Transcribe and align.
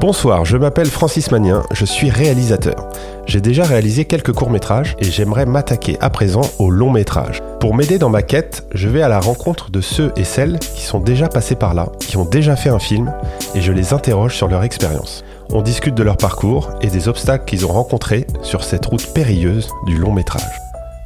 Bonsoir, 0.00 0.46
je 0.46 0.56
m'appelle 0.56 0.88
Francis 0.88 1.30
Magnien, 1.30 1.62
je 1.72 1.84
suis 1.84 2.08
réalisateur. 2.08 2.88
J'ai 3.26 3.42
déjà 3.42 3.64
réalisé 3.64 4.06
quelques 4.06 4.32
courts-métrages 4.32 4.96
et 4.98 5.04
j'aimerais 5.04 5.44
m'attaquer 5.44 5.98
à 6.00 6.08
présent 6.08 6.40
au 6.58 6.70
long 6.70 6.90
métrage. 6.90 7.42
Pour 7.60 7.74
m'aider 7.74 7.98
dans 7.98 8.08
ma 8.08 8.22
quête, 8.22 8.66
je 8.72 8.88
vais 8.88 9.02
à 9.02 9.08
la 9.08 9.20
rencontre 9.20 9.70
de 9.70 9.82
ceux 9.82 10.10
et 10.16 10.24
celles 10.24 10.58
qui 10.58 10.86
sont 10.86 11.00
déjà 11.00 11.28
passés 11.28 11.54
par 11.54 11.74
là, 11.74 11.92
qui 12.00 12.16
ont 12.16 12.24
déjà 12.24 12.56
fait 12.56 12.70
un 12.70 12.78
film, 12.78 13.12
et 13.54 13.60
je 13.60 13.72
les 13.72 13.92
interroge 13.92 14.34
sur 14.34 14.48
leur 14.48 14.62
expérience. 14.62 15.22
On 15.50 15.60
discute 15.60 15.94
de 15.94 16.02
leur 16.02 16.16
parcours 16.16 16.70
et 16.80 16.86
des 16.86 17.06
obstacles 17.06 17.44
qu'ils 17.44 17.66
ont 17.66 17.72
rencontrés 17.72 18.26
sur 18.40 18.64
cette 18.64 18.86
route 18.86 19.12
périlleuse 19.12 19.68
du 19.84 19.98
long 19.98 20.12
métrage. 20.12 20.60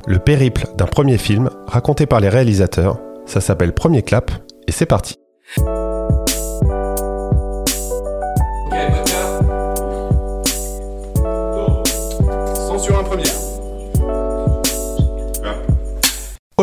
Le 0.06 0.20
périple 0.20 0.68
d'un 0.78 0.86
premier 0.86 1.18
film 1.18 1.50
raconté 1.66 2.06
par 2.06 2.20
les 2.20 2.28
réalisateurs, 2.28 3.00
ça 3.26 3.40
s'appelle 3.40 3.72
Premier 3.72 4.02
Clap, 4.02 4.30
et 4.68 4.72
c'est 4.72 4.86
parti. 4.86 5.16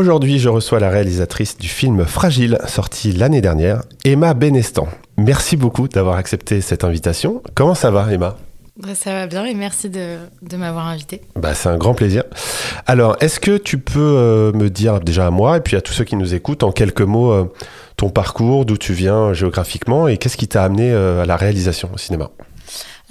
Aujourd'hui, 0.02 0.40
je 0.40 0.50
reçois 0.50 0.80
la 0.80 0.90
réalisatrice 0.90 1.60
du 1.60 1.68
film 1.68 2.06
Fragile, 2.06 2.58
sorti 2.66 3.12
l'année 3.12 3.40
dernière, 3.40 3.84
Emma 4.04 4.34
Benestan. 4.34 4.88
Merci 5.16 5.58
beaucoup 5.58 5.88
d'avoir 5.88 6.16
accepté 6.16 6.60
cette 6.62 6.84
invitation. 6.84 7.44
Comment 7.54 7.76
ça 7.76 7.92
va, 7.92 8.12
Emma? 8.12 8.36
Bah, 8.78 8.96
ça 8.96 9.14
va 9.14 9.28
bien 9.28 9.46
et 9.46 9.54
merci 9.54 9.92
de, 9.92 10.18
m'avoir 10.58 10.88
invité. 10.88 11.22
Bah, 11.36 11.54
c'est 11.54 11.70
un 11.70 11.78
grand 11.78 11.94
plaisir. 11.94 12.24
Alors, 12.88 13.16
est-ce 13.20 13.40
que 13.40 13.58
tu 13.58 13.78
peux 13.78 14.00
euh, 14.00 14.52
me 14.54 14.72
dire 14.72 15.02
déjà 15.02 15.28
à 15.28 15.30
moi 15.30 15.58
et 15.58 15.60
puis 15.60 15.78
à 15.78 15.82
tous 15.82 15.94
ceux 15.94 16.04
qui 16.04 16.16
nous 16.16 16.34
écoutent 16.34 16.64
en 16.64 16.72
quelques 16.72 17.02
mots 17.02 17.32
euh, 17.32 17.54
ton 17.96 18.10
parcours, 18.10 18.66
d'où 18.66 18.78
tu 18.78 18.94
viens 18.94 19.34
géographiquement 19.34 20.08
et 20.08 20.18
qu'est-ce 20.18 20.38
qui 20.38 20.48
t'a 20.48 20.64
amené 20.64 20.92
euh, 20.92 21.22
à 21.22 21.26
la 21.28 21.36
réalisation 21.36 21.92
au 21.94 22.00
cinéma? 22.00 22.32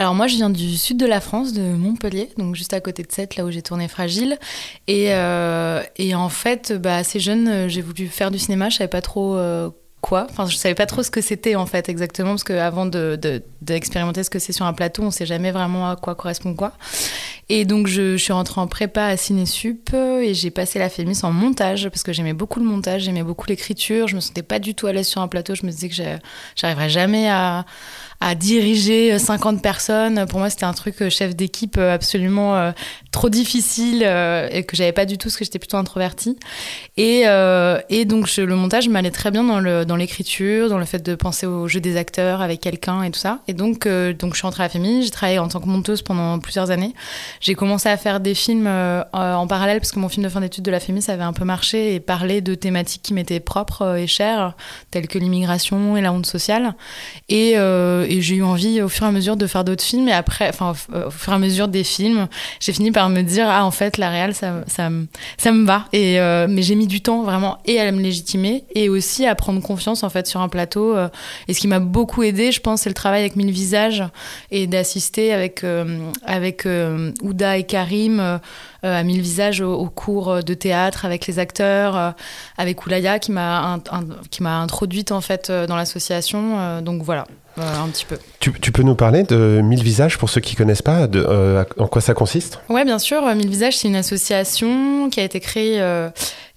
Alors 0.00 0.14
moi, 0.14 0.28
je 0.28 0.36
viens 0.36 0.48
du 0.48 0.78
sud 0.78 0.96
de 0.96 1.04
la 1.04 1.20
France, 1.20 1.52
de 1.52 1.61
Montpellier, 1.61 2.30
donc 2.38 2.55
juste 2.55 2.72
à 2.72 2.80
côté 2.80 3.02
de 3.02 3.12
Sète, 3.12 3.36
là 3.36 3.44
où 3.44 3.50
j'ai 3.50 3.61
tourné 3.61 3.86
Fragile. 3.86 4.38
Et, 4.86 5.12
euh, 5.12 5.83
en 6.14 6.28
fait, 6.30 6.72
bah, 6.72 6.97
assez 6.97 7.20
jeune, 7.20 7.47
euh, 7.48 7.69
j'ai 7.69 7.83
voulu 7.83 8.08
faire 8.08 8.30
du 8.30 8.38
cinéma. 8.38 8.70
Je 8.70 8.78
savais 8.78 8.88
pas 8.88 9.02
trop 9.02 9.36
euh, 9.36 9.69
quoi. 10.00 10.27
Enfin, 10.30 10.47
je 10.47 10.56
savais 10.56 10.75
pas 10.75 10.86
trop 10.86 11.02
ce 11.02 11.10
que 11.10 11.20
c'était 11.20 11.55
en 11.55 11.66
fait 11.66 11.91
exactement, 11.91 12.30
parce 12.30 12.44
qu'avant 12.44 12.86
d'expérimenter 12.86 14.20
de, 14.20 14.25
ce 14.25 14.30
que 14.30 14.38
c'est 14.38 14.55
sur 14.55 14.64
un 14.64 14.72
plateau, 14.72 15.02
on 15.02 15.10
sait 15.10 15.27
jamais 15.27 15.50
vraiment 15.50 15.91
à 15.91 15.97
quoi 15.97 16.14
correspond 16.14 16.55
quoi. 16.55 16.72
Et 17.50 17.66
donc 17.66 17.86
je, 17.86 18.16
suis 18.16 18.32
rentrée 18.32 18.60
en 18.60 18.69
prépa 18.69 19.05
à 19.05 19.19
Cinésup 19.19 19.92
et 19.92 20.32
j'ai 20.32 20.50
passé 20.50 20.78
la 20.78 20.88
FEMIS 20.88 21.19
en 21.25 21.32
montage 21.32 21.91
parce 21.91 22.05
que 22.05 22.14
j'aimais 22.14 22.32
beaucoup 22.32 22.58
le 22.58 22.64
montage, 22.64 23.03
j'aimais 23.03 23.22
beaucoup 23.22 23.47
l'écriture. 23.48 24.08
Je 24.08 24.14
me 24.14 24.20
sentais 24.20 24.42
pas 24.42 24.60
du 24.60 24.75
tout 24.75 24.86
à 24.86 24.94
l'aise 24.94 25.08
sur 25.08 25.20
un 25.20 25.28
plateau. 25.28 25.55
Je 25.55 25.66
me 25.66 25.70
disais 25.70 25.91
que 25.91 25.94
j'arriverais 26.56 26.88
jamais 26.88 27.28
à 27.28 27.66
à 28.20 28.34
diriger 28.34 29.18
50 29.18 29.56
euh, 29.56 29.60
personnes. 29.60 30.26
Pour 30.26 30.38
moi, 30.38 30.50
c'était 30.50 30.64
un 30.64 30.74
truc 30.74 31.00
euh, 31.00 31.10
chef 31.10 31.34
d'équipe 31.34 31.76
euh, 31.78 31.94
absolument 31.94 32.72
trop 33.11 33.28
difficile 33.28 34.03
et 34.03 34.64
que 34.64 34.77
j'avais 34.77 34.92
pas 34.92 35.05
du 35.05 35.19
tout 35.19 35.28
parce 35.28 35.36
que 35.36 35.44
j'étais 35.44 35.58
plutôt 35.58 35.77
introvertie. 35.77 36.36
Et, 36.97 37.25
et 37.89 38.05
donc, 38.05 38.36
le 38.36 38.55
montage 38.55 38.89
m'allait 38.89 39.11
très 39.11 39.30
bien 39.30 39.44
dans 39.44 39.97
l'écriture, 39.97 40.69
dans, 40.69 40.75
dans, 40.75 40.78
le 40.78 40.84
fait 40.84 41.00
de 41.00 41.14
penser 41.14 41.47
au 41.47 41.69
jeu 41.69 41.81
des 41.81 41.97
acteurs 41.97 42.41
avec 42.41 42.61
quelqu'un 42.61 43.03
et 43.03 43.11
tout 43.11 43.19
ça. 43.19 43.41
Et 43.48 43.55
donc, 43.55 43.86
donc, 43.86 44.33
je 44.33 44.36
suis 44.36 44.47
rentrée 44.47 44.62
à 44.62 44.66
la 44.66 44.70
famille. 44.70 45.03
J'ai 45.03 45.11
travaillé 45.11 45.38
en 45.38 45.48
tant 45.48 45.61
que 45.61 45.66
monteuse 45.66 46.03
pendant 46.03 46.38
plusieurs 46.38 46.70
années. 46.70 46.94
J'ai 47.41 47.55
commencé 47.55 47.88
à 47.88 47.97
faire 47.97 48.20
des 48.20 48.34
films 48.34 48.69
en 49.12 49.47
parallèle 49.47 49.81
parce 49.81 49.92
que 49.92 49.98
mon 49.98 50.08
film 50.08 50.25
de 50.25 50.28
fin 50.28 50.41
d'études 50.41 50.64
de 50.64 50.70
la 50.70 50.81
FEMI, 50.81 51.03
ça 51.03 51.12
avait 51.12 51.22
un 51.22 51.33
peu 51.33 51.44
marché 51.44 51.94
et 51.94 52.00
parlait 52.00 52.41
de 52.41 52.55
thématiques 52.55 53.03
qui 53.03 53.14
m'étaient 53.14 53.41
propres 53.41 53.97
et 53.97 54.06
chères, 54.06 54.55
telles 54.91 55.08
que 55.08 55.19
l'immigration 55.19 55.97
et 55.97 56.00
la 56.00 56.12
honte 56.12 56.27
sociale. 56.27 56.75
Et, 57.28 57.53
et 57.53 58.22
j'ai 58.22 58.36
eu 58.36 58.42
envie 58.42 58.83
au 58.83 58.88
fur 58.88 59.05
et 59.05 59.08
à 59.08 59.12
mesure 59.12 59.36
de 59.36 59.47
faire 59.47 59.64
d'autres 59.64 59.84
films. 59.84 60.08
Et 60.08 60.12
après, 60.12 60.48
enfin, 60.48 60.75
au 60.94 61.11
fur 61.11 61.33
et 61.33 61.36
à 61.36 61.38
mesure 61.38 61.69
des 61.69 61.84
films, 61.84 62.28
j'ai 62.61 62.72
fini 62.72 62.92
par 62.92 63.00
me 63.09 63.23
dire 63.23 63.47
ah 63.48 63.65
en 63.65 63.70
fait 63.70 63.97
la 63.98 64.11
réal 64.11 64.34
ça, 64.34 64.65
ça, 64.67 64.91
ça 65.39 65.53
me 65.53 65.65
va. 65.65 65.87
Et 65.93 66.21
euh, 66.21 66.47
mais 66.49 66.62
j'ai 66.62 66.75
mis 66.75 66.87
du 66.87 67.00
temps 67.00 67.22
vraiment 67.22 67.59
et 67.65 67.81
à 67.81 67.91
me 67.93 68.00
légitimer 68.00 68.65
et 68.75 68.88
aussi 68.88 69.27
à 69.27 69.34
prendre 69.34 69.62
confiance 69.62 70.03
en 70.03 70.11
fait 70.11 70.27
sur 70.27 70.41
un 70.41 70.49
plateau. 70.49 70.97
Euh. 70.97 71.09
et 71.49 71.55
ce 71.55 71.60
qui 71.60 71.69
m'a 71.69 71.81
beaucoup 71.81 72.22
aidé, 72.22 72.53
je 72.53 72.60
pense, 72.60 72.83
c'est 72.83 72.91
le 72.91 72.94
travail 72.94 73.21
avec 73.21 73.37
Mille 73.37 73.50
Visages 73.50 74.05
et 74.50 74.66
d'assister 74.66 75.33
avec 75.33 75.65
euh, 75.65 76.10
avec 76.25 76.66
Ouda 77.22 77.59
et 77.59 77.65
Karim 77.65 78.41
à 78.82 79.02
Mille 79.02 79.20
Visages 79.20 79.60
au, 79.60 79.86
cours 79.86 80.42
de 80.42 80.54
théâtre 80.54 81.04
avec 81.04 81.26
les 81.26 81.38
acteurs, 81.38 82.14
avec 82.56 82.86
Oulaya 82.86 83.18
qui 83.18 83.32
m'a 83.32 83.78
qui 84.30 84.42
m'a 84.42 84.58
introduite 84.58 85.12
en 85.12 85.20
fait 85.20 85.50
dans 85.50 85.76
l'association. 85.76 86.80
donc 86.80 87.02
voilà, 87.02 87.26
un 87.58 87.88
petit 87.88 88.04
peu. 88.04 88.18
Tu, 88.38 88.72
peux 88.72 88.82
nous 88.82 88.94
parler 88.94 89.22
de 89.22 89.60
Mille 89.62 89.82
Visages 89.82 90.18
pour 90.18 90.30
ceux 90.30 90.41
qui 90.41 90.54
connaissent 90.56 90.82
pas, 90.82 91.06
de, 91.06 91.24
euh, 91.26 91.64
en 91.78 91.86
quoi 91.86 92.00
ça 92.00 92.14
consiste? 92.14 92.60
Oui, 92.68 92.84
bien 92.84 92.98
sûr. 92.98 93.22
Mille 93.34 93.48
Visages, 93.48 93.78
c'est 93.78 93.88
une 93.88 93.96
association 93.96 95.10
qui 95.10 95.20
a 95.20 95.24
été 95.24 95.41
créée 95.41 95.80
euh, 95.80 96.08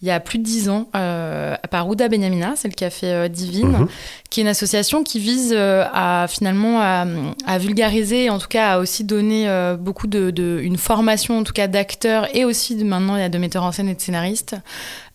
il 0.03 0.07
y 0.07 0.11
a 0.11 0.19
plus 0.19 0.37
de 0.37 0.43
dix 0.43 0.69
ans 0.69 0.87
euh, 0.95 1.55
par 1.71 1.87
Ouda 1.87 2.09
Benyamina, 2.09 2.55
celle 2.55 2.75
qui 2.75 2.85
a 2.85 2.91
fait 2.91 3.29
Divine, 3.29 3.69
mhm. 3.69 3.87
qui 4.29 4.41
est 4.41 4.43
une 4.43 4.49
association 4.49 5.03
qui 5.03 5.17
vise 5.19 5.55
à 5.57 6.27
finalement 6.29 6.79
à, 6.81 7.57
vulgariser, 7.57 8.29
en 8.29 8.37
tout 8.37 8.49
cas 8.49 8.73
à 8.73 8.79
aussi 8.79 9.03
donner 9.03 9.47
beaucoup 9.79 10.07
de, 10.07 10.59
une 10.61 10.77
formation 10.77 11.39
en 11.39 11.43
tout 11.43 11.53
cas 11.53 11.67
d'acteurs 11.67 12.27
et 12.35 12.45
aussi 12.45 12.75
de, 12.75 12.83
maintenant 12.83 13.15
il 13.15 13.21
y 13.21 13.25
a 13.25 13.29
de 13.29 13.37
metteurs 13.37 13.63
en 13.63 13.71
scène 13.71 13.89
et 13.89 13.95
de 13.95 14.01
scénaristes 14.01 14.55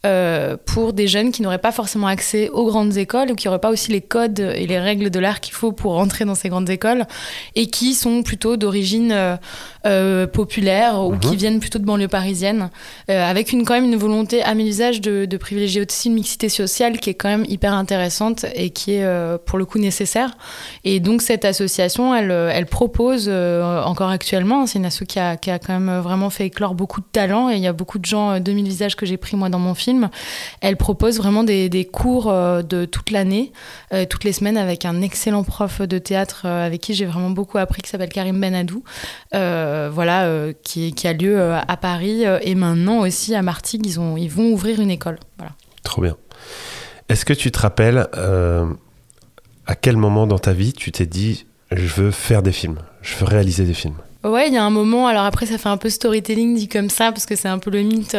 euh, 0.06 0.56
pour 0.64 0.92
des 0.92 1.08
jeunes 1.08 1.32
qui 1.32 1.42
n'auraient 1.42 1.58
pas 1.58 1.72
forcément 1.72 2.06
accès 2.06 2.50
aux 2.50 2.66
grandes 2.66 2.96
écoles 2.96 3.32
ou 3.32 3.34
qui 3.34 3.48
n'auraient 3.48 3.58
pas 3.58 3.70
aussi 3.70 3.90
les 3.90 4.00
codes 4.00 4.38
et 4.38 4.64
les 4.64 4.78
règles 4.78 5.10
de 5.10 5.18
l'art 5.18 5.40
qu'il 5.40 5.54
faut 5.54 5.72
pour 5.72 5.94
rentrer 5.94 6.24
dans 6.24 6.36
ces 6.36 6.48
grandes 6.48 6.70
écoles 6.70 7.04
et 7.56 7.66
qui 7.66 7.94
sont 7.94 8.22
plutôt 8.22 8.56
d'origine 8.56 9.10
euh, 9.10 9.36
euh, 9.86 10.28
populaire 10.28 11.00
ou 11.04 11.16
qui 11.18 11.30
mhm. 11.30 11.34
viennent 11.34 11.58
plutôt 11.58 11.80
de 11.80 11.84
banlieue 11.84 12.06
parisienne 12.06 12.70
avec 13.08 13.52
une, 13.52 13.64
quand 13.64 13.74
même 13.74 13.86
une 13.86 13.96
volonté 13.96 14.40
à 14.44 14.54
mes 14.54 14.68
usages 14.68 15.00
de, 15.00 15.24
de, 15.24 15.36
privilégier 15.36 15.84
aussi 15.84 16.08
une 16.08 16.14
mixité 16.14 16.48
sociale 16.48 16.98
qui 17.00 17.10
est 17.10 17.14
quand 17.14 17.28
même 17.28 17.44
hyper 17.48 17.74
intéressante 17.74 18.46
et 18.54 18.70
qui 18.70 18.92
est 18.92 19.38
pour 19.46 19.58
le 19.58 19.64
coup 19.64 19.78
nécessaire. 19.78 20.36
Et 20.84 21.00
donc 21.00 21.22
cette 21.22 21.44
association, 21.44 22.14
elle, 22.14 22.30
elle 22.30 22.66
propose 22.66 23.28
encore 23.28 24.10
actuellement, 24.10 24.66
c'est 24.66 24.78
une 24.78 24.86
asso 24.86 25.04
qui 25.08 25.18
a, 25.18 25.36
qui 25.36 25.50
a 25.50 25.58
quand 25.58 25.72
même 25.72 25.98
vraiment 26.00 26.30
fait 26.30 26.46
éclore 26.46 26.74
beaucoup 26.74 27.00
de 27.00 27.06
talents 27.10 27.50
et 27.50 27.56
il 27.56 27.62
y 27.62 27.66
a 27.66 27.72
beaucoup 27.72 27.98
de 27.98 28.04
gens, 28.04 28.38
2000 28.38 28.64
visages 28.64 28.94
que 28.94 29.06
j'ai 29.06 29.16
pris 29.16 29.36
moi 29.36 29.48
dans 29.48 29.58
mon 29.58 29.74
film 29.74 29.87
elle 30.60 30.76
propose 30.76 31.18
vraiment 31.18 31.44
des, 31.44 31.88
cours 31.90 32.30
euh, 32.30 32.62
de 32.62 32.84
toute 32.84 33.10
l'année, 33.10 33.52
euh, 33.92 34.04
toutes 34.08 34.24
les 34.24 34.32
semaines, 34.32 34.56
avec 34.56 34.84
un 34.84 35.02
excellent 35.02 35.44
prof 35.44 35.82
de 35.82 35.98
théâtre 35.98 36.42
euh, 36.44 36.66
avec 36.66 36.80
qui 36.80 36.94
j'ai 36.94 37.06
vraiment 37.06 37.30
beaucoup 37.30 37.58
appris, 37.58 37.82
qui 37.82 37.90
s'appelle 37.90 38.08
Karim 38.08 38.40
Benadou, 38.40 38.82
voilà, 39.32 40.52
qui, 40.62 40.94
a 41.04 41.12
lieu 41.12 41.54
à 41.54 41.76
Paris 41.76 42.24
et 42.42 42.54
maintenant 42.54 43.00
aussi 43.00 43.34
à 43.34 43.42
Martigues, 43.42 43.86
ils, 43.86 44.00
ont, 44.00 44.16
ils 44.16 44.30
vont 44.30 44.50
ouvrir 44.52 44.80
une 44.80 44.90
école. 44.90 45.18
Voilà. 45.38 45.52
Trop 45.82 46.02
bien. 46.02 46.16
Est-ce 47.08 47.24
que 47.24 47.32
tu 47.32 47.50
te 47.50 47.58
rappelles 47.58 48.06
à 49.66 49.74
quel 49.74 49.96
moment 49.96 50.26
dans 50.26 50.38
ta 50.38 50.52
vie 50.52 50.72
tu 50.72 50.92
t'es 50.92 51.06
dit 51.06 51.46
je 51.70 51.86
veux 51.86 52.10
faire 52.10 52.42
des 52.42 52.52
films, 52.52 52.78
je 53.02 53.16
veux 53.16 53.26
réaliser 53.26 53.64
des 53.64 53.74
films? 53.74 53.96
Ouais, 54.24 54.48
il 54.48 54.54
y 54.54 54.56
a 54.56 54.64
un 54.64 54.70
moment, 54.70 55.06
alors 55.06 55.24
après 55.24 55.46
ça 55.46 55.58
fait 55.58 55.68
un 55.68 55.76
peu 55.76 55.88
storytelling 55.88 56.56
dit 56.56 56.68
comme 56.68 56.90
ça, 56.90 57.12
parce 57.12 57.24
que 57.24 57.36
c'est 57.36 57.48
un 57.48 57.58
peu 57.58 57.70
le 57.70 57.82
mythe 57.82 58.16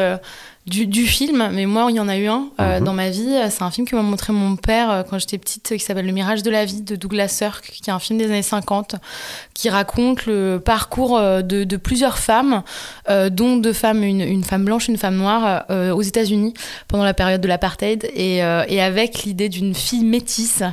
du, 0.69 1.05
film, 1.05 1.49
mais 1.51 1.65
moi, 1.65 1.87
il 1.89 1.95
y 1.95 1.99
en 1.99 2.07
a 2.07 2.17
eu 2.17 2.27
un 2.27 2.49
euh, 2.59 2.79
mhm. 2.79 2.85
dans 2.85 2.93
ma 2.93 3.09
vie. 3.09 3.35
C'est 3.49 3.63
un 3.63 3.71
film 3.71 3.87
que 3.87 3.95
m'a 3.95 4.01
montré 4.01 4.31
mon 4.33 4.55
père 4.55 4.91
euh, 4.91 5.03
quand 5.03 5.19
j'étais 5.19 5.37
petite, 5.37 5.69
qui 5.69 5.79
s'appelle 5.79 6.05
Le 6.05 6.11
Mirage 6.11 6.43
de 6.43 6.51
la 6.51 6.65
vie 6.65 6.81
de 6.81 6.95
Douglas 6.95 7.27
Sirk, 7.27 7.65
qui 7.65 7.89
est 7.89 7.93
un 7.93 7.99
film 7.99 8.19
des 8.19 8.25
années 8.25 8.41
50, 8.41 8.95
qui 9.53 9.69
raconte 9.69 10.25
le 10.25 10.61
parcours 10.63 11.17
euh, 11.17 11.41
de, 11.41 11.77
plusieurs 11.77 12.17
femmes, 12.17 12.63
dont 13.31 13.57
deux 13.57 13.73
femmes, 13.73 14.03
une, 14.03 14.43
femme 14.43 14.65
blanche, 14.65 14.87
une 14.87 14.97
femme 14.97 15.15
noire, 15.15 15.65
aux 15.69 16.01
États-Unis 16.01 16.53
pendant 16.87 17.03
la 17.03 17.13
période 17.13 17.41
de 17.41 17.47
l'apartheid, 17.47 18.09
et, 18.13 18.37
et, 18.37 18.81
avec 18.81 19.23
l'idée 19.23 19.49
d'une 19.49 19.73
fille 19.73 20.03
métisse 20.03 20.63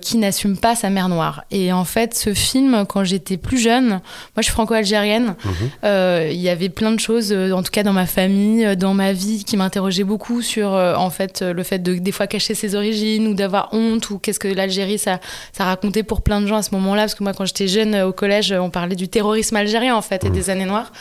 qui 0.00 0.16
n'assume 0.16 0.56
pas 0.56 0.74
sa 0.74 0.90
mère 0.90 1.08
noire. 1.08 1.44
Et 1.50 1.72
en 1.72 1.84
fait, 1.84 2.14
ce 2.14 2.34
film, 2.34 2.84
quand 2.88 3.04
j'étais 3.04 3.36
plus 3.36 3.58
jeune, 3.58 3.88
moi 3.88 4.00
je 4.38 4.42
suis 4.42 4.52
franco-algérienne, 4.52 5.36
mhm. 5.44 6.30
il 6.30 6.40
y 6.40 6.48
avait 6.48 6.68
plein 6.68 6.90
de 6.90 7.00
choses, 7.00 7.32
en 7.32 7.62
tout 7.62 7.70
cas 7.70 7.84
dans 7.84 7.92
ma 7.92 8.06
famille, 8.06 8.76
dans 8.76 8.94
ma 8.94 9.13
vie 9.14 9.44
qui 9.44 9.56
m'interrogeait 9.56 10.04
beaucoup 10.04 10.42
sur 10.42 10.74
euh, 10.74 10.94
en 10.94 11.10
fait 11.10 11.42
le 11.42 11.62
fait 11.62 11.78
de 11.78 11.94
des 11.94 12.12
fois 12.12 12.26
cacher 12.26 12.54
ses 12.54 12.74
origines 12.74 13.26
ou 13.26 13.34
d'avoir 13.34 13.68
honte 13.72 14.10
ou 14.10 14.18
qu'est-ce 14.18 14.38
que 14.38 14.48
l'Algérie 14.48 14.98
ça 14.98 15.20
ça 15.52 15.64
racontait 15.64 16.02
pour 16.02 16.22
plein 16.22 16.40
de 16.40 16.46
gens 16.46 16.56
à 16.56 16.62
ce 16.62 16.74
moment-là. 16.74 17.02
Parce 17.02 17.14
que 17.14 17.22
moi 17.22 17.32
quand 17.32 17.44
j'étais 17.44 17.68
jeune 17.68 17.94
au 18.02 18.12
collège 18.12 18.52
on 18.52 18.70
parlait 18.70 18.96
du 18.96 19.08
terrorisme 19.08 19.56
algérien 19.56 19.96
en 19.96 20.02
fait 20.02 20.24
et 20.24 20.30
mmh. 20.30 20.32
des 20.32 20.50
années 20.50 20.64
noires. 20.64 20.92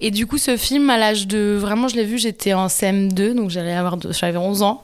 Et 0.00 0.10
du 0.10 0.26
coup 0.26 0.38
ce 0.38 0.56
film 0.56 0.88
à 0.90 0.98
l'âge 0.98 1.26
de 1.26 1.56
vraiment 1.58 1.88
je 1.88 1.96
l'ai 1.96 2.04
vu 2.04 2.18
j'étais 2.18 2.54
en 2.54 2.68
CM2 2.68 3.34
donc 3.34 3.50
j'allais 3.50 3.74
avoir 3.74 3.98
j'avais 4.10 4.38
11 4.38 4.62
ans. 4.62 4.82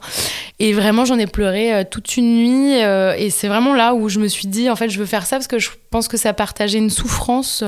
Et 0.59 0.73
vraiment 0.73 1.05
j'en 1.05 1.17
ai 1.17 1.27
pleuré 1.27 1.73
euh, 1.73 1.83
toute 1.89 2.17
une 2.17 2.35
nuit 2.35 2.81
euh, 2.83 3.15
et 3.17 3.29
c'est 3.29 3.47
vraiment 3.47 3.73
là 3.73 3.93
où 3.93 4.09
je 4.09 4.19
me 4.19 4.27
suis 4.27 4.47
dit 4.47 4.69
en 4.69 4.75
fait 4.75 4.89
je 4.89 4.99
veux 4.99 5.05
faire 5.05 5.25
ça 5.25 5.37
parce 5.37 5.47
que 5.47 5.59
je 5.59 5.69
pense 5.89 6.07
que 6.07 6.17
ça 6.17 6.33
partageait 6.33 6.77
une 6.77 6.89
souffrance 6.89 7.63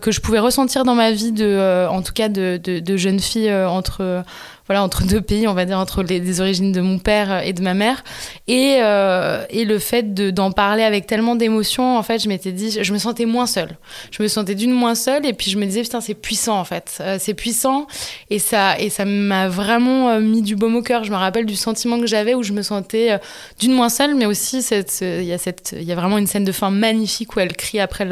que 0.00 0.10
je 0.10 0.20
pouvais 0.20 0.40
ressentir 0.40 0.84
dans 0.84 0.96
ma 0.96 1.12
vie 1.12 1.32
de 1.32 1.86
en 1.88 2.02
tout 2.02 2.12
cas 2.12 2.28
de, 2.28 2.60
de, 2.62 2.80
de 2.80 2.96
jeune 2.96 3.20
fille 3.20 3.52
entre 3.52 4.24
voilà, 4.66 4.82
entre 4.82 5.04
deux 5.04 5.20
pays, 5.20 5.46
on 5.46 5.54
va 5.54 5.64
dire, 5.64 5.78
entre 5.78 6.02
les, 6.02 6.40
origines 6.40 6.72
de 6.72 6.80
mon 6.80 6.98
père 6.98 7.42
et 7.44 7.52
de 7.52 7.62
ma 7.62 7.74
mère. 7.74 8.02
Et, 8.48 8.78
euh, 8.82 9.44
et 9.48 9.64
le 9.64 9.78
fait 9.78 10.12
d'en 10.14 10.50
parler 10.50 10.82
avec 10.82 11.06
tellement 11.06 11.36
d'émotions, 11.36 11.96
en 11.96 12.02
fait, 12.02 12.18
je 12.18 12.28
m'étais 12.28 12.52
dit, 12.52 12.78
je 12.82 12.92
me 12.92 12.98
sentais 12.98 13.26
moins 13.26 13.46
seule. 13.46 13.76
Je 14.10 14.22
me 14.22 14.28
sentais 14.28 14.56
d'une 14.56 14.72
moins 14.72 14.96
seule, 14.96 15.24
et 15.24 15.32
puis 15.32 15.50
je 15.50 15.58
me 15.58 15.64
disais, 15.64 15.82
putain, 15.82 16.00
c'est 16.00 16.14
puissant, 16.14 16.58
en 16.58 16.64
fait. 16.64 16.98
Euh, 17.00 17.16
c'est 17.20 17.34
puissant, 17.34 17.86
et 18.30 18.38
ça 18.40 18.78
et 18.78 18.90
ça 18.90 19.04
m'a 19.04 19.48
vraiment 19.48 20.10
euh, 20.10 20.20
mis 20.20 20.42
du 20.42 20.56
baume 20.56 20.74
au 20.76 20.82
cœur. 20.82 21.04
Je 21.04 21.10
me 21.12 21.16
rappelle 21.16 21.46
du 21.46 21.56
sentiment 21.56 22.00
que 22.00 22.06
j'avais 22.06 22.34
où 22.34 22.42
je 22.42 22.52
me 22.52 22.62
sentais 22.62 23.18
d'une 23.60 23.72
moins 23.72 23.88
seule, 23.88 24.16
mais 24.16 24.26
aussi, 24.26 24.66
il 25.00 25.24
y, 25.24 25.32
a 25.32 25.80
y 25.80 25.92
a 25.92 25.94
vraiment 25.94 26.18
une 26.18 26.26
scène 26.26 26.44
de 26.44 26.52
fin 26.52 26.70
magnifique 26.70 27.36
où 27.36 27.40
elle 27.40 27.56
crie 27.56 27.78
après 27.78 28.06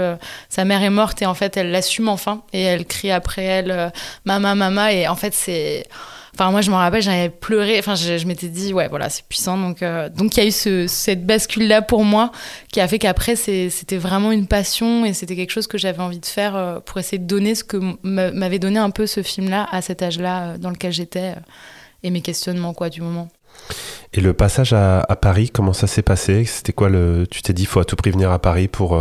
sa 0.48 0.64
mère 0.64 0.82
est 0.82 0.90
morte, 0.90 1.20
et 1.22 1.26
en 1.26 1.34
fait, 1.34 1.56
elle 1.56 1.72
l'assume 1.72 2.08
enfin, 2.08 2.42
et 2.52 2.62
elle 2.62 2.84
crie 2.86 3.10
après 3.10 3.42
elle, 3.42 3.92
mama, 4.24 4.54
mama, 4.54 4.92
et 4.92 5.08
en 5.08 5.16
fait, 5.16 5.34
c'est 5.34 5.84
Enfin, 6.34 6.50
moi, 6.50 6.62
je 6.62 6.70
me 6.70 6.74
rappelle, 6.74 7.00
j'avais 7.00 7.30
pleuré. 7.30 7.78
Enfin, 7.78 7.94
je, 7.94 8.26
m'étais 8.26 8.48
dit, 8.48 8.72
ouais, 8.74 8.88
voilà, 8.88 9.08
c'est 9.08 9.24
puissant. 9.24 9.56
Donc, 9.56 9.82
euh, 9.82 10.08
donc 10.08 10.36
il 10.36 10.40
y 10.40 10.42
a 10.42 10.48
eu 10.48 10.50
ce, 10.50 10.88
cette 10.88 11.24
bascule-là 11.24 11.80
pour 11.80 12.04
moi 12.04 12.32
qui 12.72 12.80
a 12.80 12.88
fait 12.88 12.98
qu'après, 12.98 13.36
c'était 13.36 13.96
vraiment 13.96 14.32
une 14.32 14.48
passion 14.48 15.04
et 15.04 15.12
c'était 15.12 15.36
quelque 15.36 15.52
chose 15.52 15.68
que 15.68 15.78
j'avais 15.78 16.02
envie 16.02 16.18
de 16.18 16.26
faire 16.26 16.56
euh, 16.56 16.80
pour 16.80 16.98
essayer 16.98 17.18
de 17.18 17.26
donner 17.26 17.54
ce 17.54 17.62
que 17.62 17.78
m'avait 18.02 18.58
donné 18.58 18.80
un 18.80 18.90
peu 18.90 19.06
ce 19.06 19.22
film-là 19.22 19.68
à 19.70 19.80
cet 19.80 20.02
âge-là 20.02 20.42
euh, 20.42 20.58
dans 20.58 20.70
lequel 20.70 20.92
j'étais 20.92 21.34
et 22.02 22.10
mes 22.10 22.20
questionnements, 22.20 22.74
quoi, 22.74 22.90
du 22.90 23.00
moment. 23.00 23.28
Et 24.12 24.20
le 24.20 24.32
passage 24.32 24.72
à, 24.72 25.06
Paris, 25.20 25.50
comment 25.50 25.72
ça 25.72 25.86
s'est 25.86 26.02
passé? 26.02 26.44
C'était 26.44 26.72
quoi 26.72 26.88
le. 26.88 27.26
Tu 27.30 27.42
t'es 27.42 27.52
dit, 27.52 27.62
il 27.62 27.66
faut 27.66 27.80
à 27.80 27.84
tout 27.84 27.94
prix 27.94 28.10
venir 28.10 28.32
à 28.32 28.40
Paris 28.40 28.66
pour. 28.66 28.98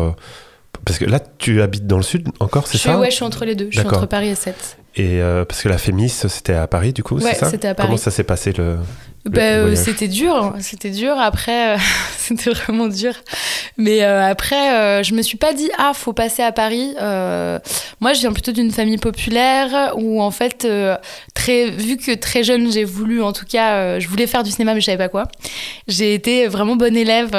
Parce 0.85 0.99
que 0.99 1.05
là, 1.05 1.19
tu 1.19 1.63
habites 1.63 1.87
dans 1.87 1.97
le 1.97 2.03
sud 2.03 2.29
encore, 2.39 2.67
c'est 2.67 2.77
ça? 2.77 2.99
Ouais, 2.99 3.09
je 3.09 3.15
suis 3.15 3.23
entre 3.23 3.43
les 3.43 3.55
deux. 3.55 3.69
Je 3.71 3.79
suis 3.79 3.87
entre 3.87 4.05
Paris 4.05 4.29
et 4.29 4.35
Sète. 4.35 4.77
Et 4.95 5.21
euh, 5.21 5.43
parce 5.45 5.61
que 5.61 5.69
la 5.69 5.77
Fémis, 5.77 6.09
c'était 6.09 6.53
à 6.53 6.67
Paris, 6.67 6.93
du 6.93 7.03
coup, 7.03 7.19
c'est 7.19 7.33
ça? 7.33 7.49
c'était 7.49 7.69
à 7.69 7.75
Paris. 7.75 7.87
Comment 7.87 7.97
ça 7.97 8.11
s'est 8.11 8.23
passé 8.23 8.53
le, 8.53 8.77
bah, 9.25 9.41
euh, 9.41 9.75
c'était 9.75 10.07
dur, 10.07 10.35
hein. 10.35 10.55
c'était 10.59 10.89
dur. 10.89 11.17
Après, 11.17 11.75
euh, 11.75 11.77
c'était 12.17 12.51
vraiment 12.51 12.87
dur. 12.87 13.13
Mais 13.77 14.01
après, 14.03 15.03
je 15.03 15.13
me 15.15 15.21
suis 15.21 15.37
pas 15.37 15.53
dit 15.53 15.69
ah 15.77 15.93
faut 15.95 16.13
passer 16.13 16.43
à 16.43 16.51
Paris. 16.51 16.93
moi, 17.99 18.13
je 18.13 18.19
viens 18.19 18.33
plutôt 18.33 18.51
d'une 18.51 18.71
famille 18.71 18.97
populaire 18.97 19.93
où 19.97 20.21
en 20.21 20.31
fait, 20.31 20.67
très 21.33 21.71
vu 21.71 21.97
que 21.97 22.13
très 22.13 22.43
jeune 22.43 22.71
j'ai 22.71 22.83
voulu, 22.83 23.23
en 23.23 23.33
tout 23.33 23.45
cas, 23.45 23.99
je 23.99 24.07
voulais 24.07 24.27
faire 24.27 24.43
du 24.43 24.51
cinéma 24.51 24.73
mais 24.73 24.81
je 24.81 24.85
savais 24.85 24.97
pas 24.97 25.09
quoi. 25.09 25.27
J'ai 25.87 26.13
été 26.13 26.47
vraiment 26.47 26.75
bonne 26.75 26.95
élève 26.95 27.31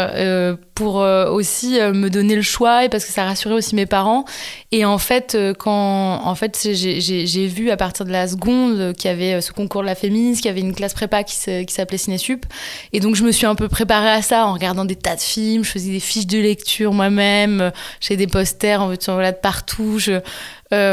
pour 0.74 0.96
aussi 0.96 1.78
me 1.78 2.08
donner 2.08 2.34
le 2.34 2.42
choix 2.42 2.84
et 2.84 2.88
parce 2.88 3.04
que 3.04 3.12
ça 3.12 3.24
rassurait 3.24 3.54
aussi 3.54 3.76
mes 3.76 3.86
parents. 3.86 4.24
Et 4.72 4.84
en 4.84 4.98
fait, 4.98 5.36
quand 5.58 6.20
en 6.24 6.34
fait 6.34 6.66
j'ai 6.72 7.46
vu 7.46 7.70
à 7.70 7.76
partir 7.76 8.04
de 8.04 8.10
la 8.10 8.26
seconde 8.26 8.92
qu'il 8.94 9.10
y 9.10 9.14
avait 9.14 9.34
euh, 9.34 9.40
ce 9.40 9.52
concours 9.52 9.82
de 9.82 9.86
la 9.86 9.94
féministe, 9.94 10.42
qu'il 10.42 10.48
y 10.48 10.52
avait 10.52 10.60
une 10.60 10.74
classe 10.74 10.94
prépa 10.94 11.22
qui 11.24 11.36
s'appelait 11.74 11.98
Cinésup. 11.98 12.46
Et 12.92 13.00
donc, 13.00 13.14
je 13.14 13.24
me 13.24 13.32
suis 13.32 13.46
un 13.46 13.54
peu 13.54 13.68
préparée 13.68 14.10
à 14.10 14.22
ça 14.22 14.46
en 14.46 14.54
regardant 14.54 14.84
des 14.84 14.96
tas 14.96 15.16
de 15.16 15.20
films. 15.20 15.64
Je 15.64 15.70
faisais 15.70 15.90
des 15.90 16.00
fiches 16.00 16.26
de 16.26 16.38
lecture 16.38 16.92
moi-même. 16.92 17.72
J'ai 18.00 18.16
des 18.16 18.26
posters 18.26 18.82
en, 18.82 18.94
voilà, 19.08 19.32
de 19.32 19.36
partout. 19.36 19.98
Je, 19.98 20.12
euh, 20.12 20.20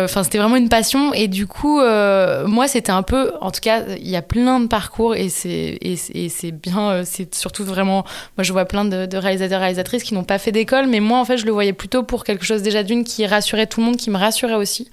enfin, 0.06 0.24
c'était 0.24 0.38
vraiment 0.38 0.56
une 0.56 0.69
passion. 0.69 1.13
Et 1.13 1.28
du 1.28 1.48
coup, 1.48 1.80
euh, 1.80 2.45
moi, 2.48 2.68
c'était 2.68 2.92
un 2.92 3.04
peu. 3.04 3.31
En 3.42 3.51
tout 3.51 3.62
cas, 3.62 3.83
il 3.98 4.10
y 4.10 4.16
a 4.16 4.22
plein 4.22 4.60
de 4.60 4.68
parcours 4.68 5.16
et 5.16 5.30
c'est 5.30 5.78
et, 5.81 5.95
c'est 6.30 6.51
bien. 6.51 6.92
Euh, 6.92 7.04
c'est 7.06 7.33
surtout 7.36 7.63
vraiment. 7.63 8.04
Moi, 8.38 8.44
je 8.44 8.51
vois 8.51 8.66
plein 8.66 8.86
de, 8.86 9.18
réalisateurs, 9.18 9.60
réalisatrices 9.60 10.04
qui 10.04 10.13
n'ont 10.13 10.24
pas 10.24 10.38
fait 10.38 10.51
d'école, 10.51 10.88
mais 10.88 11.00
moi, 11.00 11.19
en 11.19 11.25
fait, 11.25 11.38
je 11.38 11.45
le 11.45 11.51
voyais 11.51 11.74
plutôt 11.74 12.04
pour 12.04 12.24
quelque 12.24 12.45
chose 12.45 12.62
déjà 12.62 12.83
d'une 12.83 13.04
qui 13.04 13.25
rassurait 13.25 13.68
tout 13.68 13.80
le 13.80 13.88
monde, 13.88 13.98
qui 13.98 14.10
me 14.10 14.18
rassurait 14.18 14.56
aussi, 14.56 14.89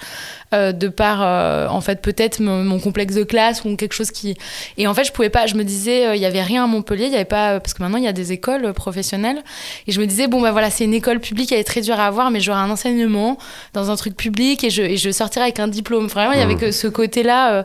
de 0.53 0.89
par, 0.89 1.73
en 1.73 1.81
fait, 1.81 2.01
peut-être 2.01 2.41
mon, 2.41 2.79
complexe 2.79 3.15
de 3.15 3.25
classe 3.25 3.65
ou 3.65 3.77
quelque 3.77 3.95
chose 3.95 4.11
qui. 4.11 4.37
Et 4.77 4.87
en 4.87 4.95
fait, 4.95 5.05
je 5.05 5.13
pouvais 5.13 5.31
pas. 5.31 5.47
Je 5.47 5.55
me 5.55 5.65
disais, 5.65 6.17
il 6.17 6.23
y 6.23 6.27
avait 6.27 6.43
rien 6.43 6.65
à 6.65 6.67
Montpellier, 6.67 7.07
il 7.07 7.13
y 7.13 7.17
avait 7.17 7.25
pas 7.25 7.61
parce 7.61 7.75
que 7.75 7.83
maintenant 7.83 7.99
il 7.99 8.05
y 8.05 8.09
a 8.09 8.13
des 8.13 8.33
écoles 8.33 8.73
professionnelles. 8.73 9.43
Et 9.87 9.93
je 9.93 10.01
me 10.01 10.07
disais, 10.07 10.29
bon, 10.29 10.41
bah 10.41 10.53
voilà, 10.53 10.71
c'est 10.71 10.85
une 10.85 10.95
école 10.95 11.21
publique, 11.21 11.53
elle 11.53 11.59
est 11.59 11.65
très 11.65 11.81
dure 11.81 11.99
à 11.99 12.07
avoir, 12.07 12.31
mais 12.31 12.41
j'aurai 12.41 12.61
un 12.61 12.71
enseignement 12.71 13.39
dans 13.75 13.91
un 13.91 13.97
truc 13.97 14.17
public 14.17 14.65
et 14.65 14.71
je, 14.71 14.78
et 14.79 14.97
je 14.97 15.11
sortirais 15.11 15.45
avec 15.45 15.61
un 15.61 15.69
diplôme. 15.69 16.07
Vraiment, 16.07 16.33
il 16.33 16.39
y 16.39 16.43
avait 16.43 16.55
mmh. 16.55 16.61
que 16.61 16.71
ce 16.71 16.87
côté-là 16.87 17.53
euh, 17.53 17.63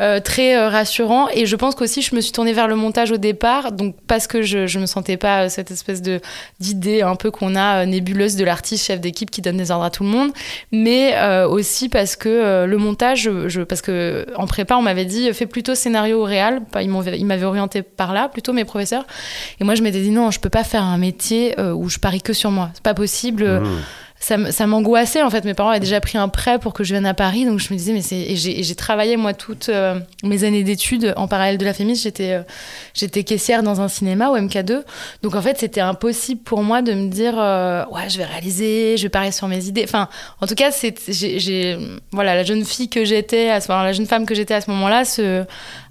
euh, 0.00 0.20
très 0.20 0.56
euh, 0.56 0.68
rassurant. 0.68 1.28
Et 1.34 1.46
je 1.46 1.56
pense 1.56 1.74
qu'aussi, 1.74 2.02
je 2.02 2.14
me 2.14 2.20
suis 2.20 2.32
tournée 2.32 2.52
vers 2.52 2.68
le 2.68 2.76
montage 2.76 3.10
au 3.10 3.16
départ, 3.16 3.72
donc 3.72 3.96
parce 4.06 4.26
que 4.26 4.42
je, 4.42 4.66
je 4.66 4.78
me 4.78 4.86
sentais 4.86 5.16
pas 5.16 5.48
cette 5.48 5.70
espèce 5.70 6.02
de 6.02 6.20
d'idée 6.60 7.02
un 7.02 7.16
peu 7.16 7.30
qu'on 7.30 7.54
a 7.56 7.86
nébuleuse 7.86 8.36
de 8.36 8.44
l'artiste 8.44 8.86
chef 8.86 9.00
d'équipe 9.00 9.30
qui 9.30 9.42
donne 9.42 9.56
des 9.56 9.70
ordres 9.70 9.84
à 9.84 9.90
tout 9.90 10.04
le 10.04 10.10
monde, 10.10 10.30
mais 10.70 11.14
aussi 11.44 11.88
parce 11.88 12.16
que 12.16 12.64
le 12.64 12.76
montage, 12.76 13.30
je, 13.46 13.62
parce 13.62 13.82
que 13.82 14.26
en 14.36 14.46
prépa, 14.46 14.76
on 14.76 14.82
m'avait 14.82 15.04
dit 15.04 15.32
fais 15.32 15.46
plutôt 15.46 15.74
scénario 15.74 16.20
au 16.20 16.24
réel. 16.24 16.62
Ils 16.80 17.26
m'avaient 17.26 17.44
orienté 17.44 17.82
par 17.82 18.12
là, 18.12 18.28
plutôt 18.28 18.52
mes 18.52 18.64
professeurs. 18.64 19.04
Et 19.60 19.64
moi, 19.64 19.74
je 19.74 19.82
m'étais 19.82 20.00
dit 20.00 20.10
non, 20.10 20.30
je 20.30 20.40
peux 20.40 20.50
pas 20.50 20.64
faire 20.64 20.82
un 20.82 20.98
métier 20.98 21.54
où 21.58 21.88
je 21.88 21.98
parie 21.98 22.22
que 22.22 22.32
sur 22.32 22.50
moi. 22.50 22.70
C'est 22.74 22.82
pas 22.82 22.94
possible. 22.94 23.60
Mmh 23.60 23.80
ça, 24.22 24.66
m'angoissait 24.66 25.22
en 25.22 25.30
fait. 25.30 25.44
Mes 25.44 25.54
parents 25.54 25.70
avaient 25.70 25.80
déjà 25.80 26.00
pris 26.00 26.16
un 26.16 26.28
prêt 26.28 26.58
pour 26.60 26.72
que 26.72 26.84
je 26.84 26.94
vienne 26.94 27.06
à 27.06 27.14
Paris, 27.14 27.44
donc 27.44 27.58
je 27.58 27.72
me 27.72 27.78
disais 27.78 27.92
mais 27.92 28.02
c'est 28.02 28.36
j'ai 28.36 28.74
travaillé 28.74 29.16
moi 29.16 29.34
toutes 29.34 29.68
euh, 29.68 29.98
mes 30.22 30.44
années 30.44 30.62
d'études 30.62 31.12
en 31.16 31.26
parallèle 31.26 31.58
de 31.58 31.64
la. 31.64 31.72
J'étais 31.72 32.34
euh, 32.34 32.42
j'étais 32.94 33.24
caissière 33.24 33.62
dans 33.64 33.80
un 33.80 33.88
cinéma 33.88 34.28
au 34.28 34.38
MK2, 34.38 34.82
donc 35.22 35.34
en 35.34 35.42
fait 35.42 35.58
c'était 35.58 35.80
impossible 35.80 36.42
pour 36.42 36.62
moi 36.62 36.82
de 36.82 36.92
me 36.92 37.08
dire 37.08 37.34
euh, 37.36 37.84
ouais 37.90 38.08
je 38.08 38.18
vais 38.18 38.24
réaliser, 38.24 38.96
je 38.96 39.02
vais 39.02 39.08
parler 39.08 39.32
sur 39.32 39.48
mes 39.48 39.66
idées. 39.66 39.82
Enfin 39.84 40.08
en 40.40 40.46
tout 40.46 40.54
cas 40.54 40.70
c'est 40.70 40.94
voilà 42.12 42.36
la 42.36 42.44
jeune 42.44 42.64
fille 42.64 42.88
que 42.88 43.04
j'étais 43.04 43.50
à 43.50 43.60
ce 43.60 43.72
moment, 43.72 43.82
la 43.82 43.92
jeune 43.92 44.06
femme 44.06 44.26
que 44.26 44.34
j'étais 44.34 44.54
à 44.54 44.60
ce 44.60 44.70
moment-là 44.70 45.02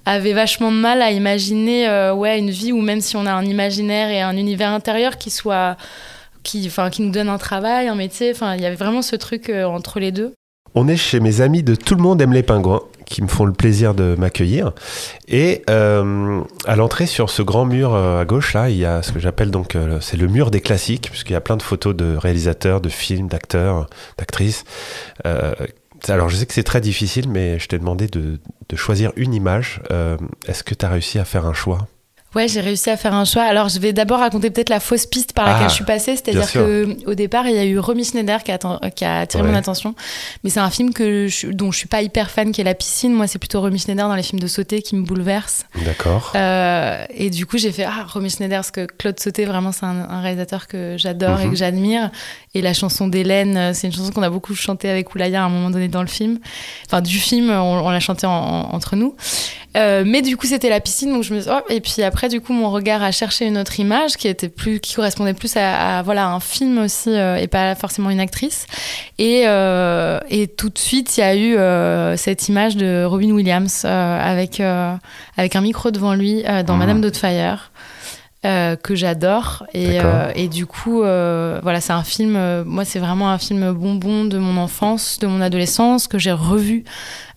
avait 0.06 0.34
vachement 0.34 0.72
de 0.72 0.78
mal 0.78 1.02
à 1.02 1.12
imaginer 1.12 2.12
ouais 2.16 2.40
une 2.40 2.50
vie 2.50 2.72
où 2.72 2.80
même 2.80 3.02
si 3.02 3.18
on 3.18 3.26
a 3.26 3.32
un 3.34 3.44
imaginaire 3.44 4.10
et 4.10 4.22
un 4.22 4.38
univers 4.38 4.70
intérieur 4.70 5.18
qui 5.18 5.30
soit 5.30 5.76
qui, 6.44 6.72
nous 7.00 7.12
donne 7.12 7.30
un 7.30 7.38
travail, 7.38 7.88
un 7.88 7.96
métier. 7.96 8.34
Il 8.56 8.62
y 8.62 8.66
avait 8.66 8.76
vraiment 8.76 9.02
ce 9.02 9.16
truc 9.16 9.50
euh, 9.50 9.66
entre 9.66 10.00
les 10.00 10.12
deux. 10.12 10.34
On 10.74 10.88
est 10.88 10.98
chez 10.98 11.20
mes 11.20 11.42
amis 11.42 11.64
de 11.64 11.76
Tout 11.76 11.96
le 11.96 12.02
monde 12.02 12.22
aime 12.22 12.32
les 12.32 12.44
pingouins, 12.44 12.82
qui 13.06 13.22
me 13.22 13.28
font 13.28 13.44
le 13.44 13.52
plaisir 13.52 13.94
de 13.94 14.16
m'accueillir. 14.18 14.72
Et 15.28 15.64
euh, 15.70 16.42
à 16.66 16.76
l'entrée, 16.78 17.08
sur 17.08 17.30
ce 17.30 17.42
grand 17.42 17.66
mur 17.66 17.94
euh, 17.94 18.22
à 18.22 18.26
gauche, 18.26 18.54
là, 18.54 18.70
il 18.70 18.78
y 18.78 18.86
a 18.86 19.04
ce 19.04 19.12
que 19.12 19.20
j'appelle 19.20 19.52
donc, 19.52 19.78
c'est 20.00 20.16
le 20.16 20.28
mur 20.28 20.50
des 20.50 20.62
classiques, 20.62 21.10
puisqu'il 21.10 21.34
y 21.34 21.36
a 21.36 21.42
plein 21.42 21.58
de 21.58 21.64
photos 21.64 21.96
de 21.96 22.16
réalisateurs, 22.16 22.80
de 22.80 22.90
films, 22.90 23.28
d'acteurs, 23.28 23.88
d'actrices. 24.18 24.64
alors, 26.08 26.30
je 26.30 26.38
sais 26.38 26.46
que 26.46 26.54
c'est 26.54 26.64
très 26.64 26.82
difficile, 26.82 27.28
mais 27.28 27.60
je 27.60 27.68
t'ai 27.68 27.78
demandé 27.78 28.08
de, 28.08 28.40
de, 28.70 28.76
choisir 28.78 29.12
une 29.18 29.34
image. 29.34 29.82
Est-ce 30.48 30.64
que 30.64 30.74
tu 30.74 30.86
as 30.86 30.90
réussi 30.90 31.20
à 31.20 31.26
faire 31.26 31.46
un 31.46 31.54
choix? 31.54 31.88
Ouais, 32.34 32.48
j'ai 32.48 32.62
réussi 32.62 32.90
à 32.90 32.96
faire 32.96 33.14
un 33.14 33.26
choix. 33.26 33.44
Alors, 33.44 33.68
je 33.68 33.78
vais 33.80 33.92
d'abord 33.92 34.20
raconter 34.20 34.52
peut-être 34.52 34.70
la 34.70 34.80
fausse 34.80 35.06
piste 35.06 35.34
par 35.34 35.46
laquelle 35.46 35.66
ah, 35.66 35.70
je 35.70 35.74
suis 35.74 35.84
passée. 35.84 36.16
C'est-à-dire 36.16 36.50
que 36.50 36.96
au 37.06 37.14
départ, 37.14 37.46
il 37.48 37.56
y 37.56 37.60
a 37.60 37.66
eu 37.66 37.78
Romy 37.78 38.06
Schneider 38.06 38.44
qui 38.44 38.52
a, 38.52 38.58
qui 38.92 39.04
a 39.04 39.20
attiré 39.20 39.44
mon 39.44 39.54
attention. 39.54 39.96
Mais 40.44 40.50
c'est 40.50 40.62
un 40.62 40.70
film 40.70 40.94
que 40.94 41.28
je, 41.28 41.48
dont 41.48 41.72
je 41.72 41.78
suis 41.78 41.88
pas 41.88 42.02
hyper 42.02 42.32
fan, 42.32 42.54
qui 42.54 42.62
est 42.62 42.64
La 42.64 42.74
piscine. 42.74 43.12
Moi, 43.14 43.28
c'est 43.28 43.40
plutôt 43.40 43.60
Romy 43.60 43.80
Schneider 43.80 44.08
dans 44.08 44.16
les 44.16 44.24
films 44.24 44.40
de 44.40 44.48
Sauté 44.48 44.82
qui 44.82 44.96
me 44.96 45.04
bouleverse. 45.04 45.66
D'accord. 45.84 46.32
Euh, 46.36 47.04
et 47.14 47.30
du 47.30 47.46
coup, 47.46 47.58
j'ai 47.58 47.74
fait 47.74 47.84
Ah, 47.84 48.06
Romy 48.08 48.30
Schneider, 48.30 48.60
parce 48.60 48.72
que 48.72 48.86
Claude 48.86 49.20
Sauté, 49.20 49.44
vraiment, 49.44 49.74
c'est 49.74 49.86
un, 49.86 50.22
réalisateur 50.22 50.68
que 50.68 50.96
j'adore 50.98 51.42
et 51.42 51.46
mhm. 51.46 51.52
que 51.52 51.58
j'admire. 51.58 52.12
Et 52.54 52.62
la 52.62 52.74
chanson 52.74 53.08
d'Hélène, 53.08 53.58
euh, 53.58 53.72
c'est 53.74 53.88
une 53.88 53.94
chanson 53.94 54.12
qu'on 54.12 54.24
a 54.24 54.30
beaucoup 54.30 54.56
chanté 54.56 54.90
avec 54.90 55.14
Oulaya 55.14 55.42
à 55.42 55.46
un 55.46 55.50
moment 55.50 55.70
donné 55.70 55.90
dans 55.90 56.02
le 56.02 56.08
film. 56.08 56.40
Enfin, 56.86 57.02
du 57.02 57.20
film, 57.20 57.50
on, 57.50 57.90
l'a 57.90 58.00
chanté 58.00 58.26
entre 58.26 58.96
nous. 58.96 59.16
Euh, 59.78 60.04
mais 60.06 60.22
du 60.22 60.36
coup, 60.36 60.48
c'était 60.48 60.70
la 60.70 60.80
piscine, 60.80 61.14
donc 61.14 61.24
je 61.24 61.34
me 61.34 61.42
oh, 61.50 61.62
et 61.70 61.80
puis 61.80 62.04
après, 62.04 62.21
du 62.28 62.42
coup, 62.42 62.54
mon 62.54 62.70
regard 62.70 63.04
a 63.04 63.12
cherché 63.12 63.46
une 63.46 63.58
autre 63.58 63.80
image 63.80 64.18
qui 64.18 64.28
était 64.28 64.50
plus, 64.50 64.80
qui 64.80 64.96
correspondait 64.96 65.34
plus 65.34 65.56
à, 65.56 66.02
voilà 66.04 66.28
un 66.28 66.40
film 66.40 66.78
aussi 66.80 67.10
euh, 67.10 67.38
et 67.38 67.48
pas 67.48 67.76
forcément 67.76 68.10
une 68.10 68.20
actrice. 68.20 68.66
Et, 69.18 69.44
euh, 69.46 70.20
et 70.30 70.48
tout 70.48 70.70
de 70.70 70.78
suite, 70.78 71.18
il 71.18 71.22
y 71.22 71.24
a 71.24 71.36
eu 71.36 72.18
cette 72.18 72.50
image 72.50 72.76
de 72.78 73.04
Robin 73.04 73.32
Williams 73.32 73.86
avec 73.86 74.60
avec 74.60 75.56
un 75.56 75.62
micro 75.62 75.92
devant 75.92 76.14
lui 76.14 76.44
dans 76.66 76.76
Madame 76.76 76.98
ah. 76.98 77.02
Doubtfire. 77.02 77.72
Euh, 78.44 78.76
que 78.76 78.96
j'adore 78.96 79.68
et, 79.72 80.00
et, 80.34 80.48
du 80.48 80.66
coup 80.66 81.02
voilà 81.02 81.80
c'est 81.80 81.94
un 81.94 82.04
film 82.04 82.64
moi 82.64 82.86
c'est 82.86 82.98
vraiment 82.98 83.30
un 83.30 83.38
film 83.38 83.72
bonbon 83.72 84.26
de 84.26 84.40
mon 84.40 84.60
enfance 84.60 85.20
de 85.20 85.28
mon 85.28 85.42
adolescence 85.42 86.08
que 86.08 86.18
j'ai 86.18 86.32
revu 86.32 86.84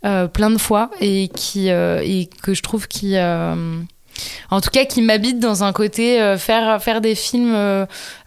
euh, 0.05 0.29
plein 0.29 0.50
de 0.50 0.59
fois 0.59 0.91
et 1.00 1.29
qui 1.35 1.71
euh, 1.71 2.03
et 2.05 2.29
que 2.43 2.53
je 2.53 2.61
trouve 2.61 2.88
qui 2.88 3.17
euh, 3.17 3.81
en 4.50 4.61
tout 4.61 4.71
cas 4.71 4.85
qui 4.85 5.02
m'habite 5.02 5.38
dans 5.38 5.64
un 5.64 5.73
côté 5.73 6.37
faire 6.38 6.83
faire 6.83 7.00
des 7.00 7.14
films 7.14 7.56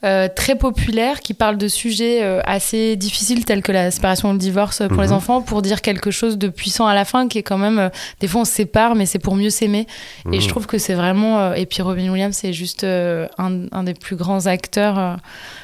très 0.01 0.55
populaires 0.55 1.21
qui 1.21 1.33
parlent 1.33 1.57
de 1.57 1.67
sujets 1.67 2.23
assez 2.45 2.95
difficiles 2.95 3.45
tels 3.45 3.61
que 3.61 3.71
la 3.71 3.91
séparation 3.91 4.29
ou 4.29 4.33
le 4.33 4.37
divorce 4.37 4.83
pour 4.89 5.01
les 5.01 5.09
mhm. 5.09 5.13
enfants 5.13 5.41
pour 5.41 5.61
dire 5.61 5.81
quelque 5.81 6.11
chose 6.11 6.37
de 6.37 6.47
puissant 6.47 6.87
à 6.87 6.95
la 6.95 7.05
fin 7.05 7.27
qui 7.27 7.37
est 7.37 7.43
quand 7.43 7.57
même 7.57 7.89
des 8.19 8.27
fois 8.27 8.41
on 8.41 8.45
se 8.45 8.53
sépare 8.53 8.95
mais 8.95 9.05
c'est 9.05 9.19
pour 9.19 9.35
mieux 9.35 9.49
s'aimer 9.49 9.87
et 10.31 10.39
je 10.39 10.45
mhm. 10.45 10.51
trouve 10.51 10.67
que 10.67 10.77
c'est 10.77 10.95
vraiment 10.95 11.53
et 11.53 11.65
puis 11.65 11.81
Robin 11.81 12.09
Williams 12.09 12.35
c'est 12.35 12.53
juste 12.53 12.83
un, 12.83 13.27
un, 13.37 13.83
des 13.83 13.93
plus 13.93 14.15
grands 14.15 14.45
acteurs 14.45 15.17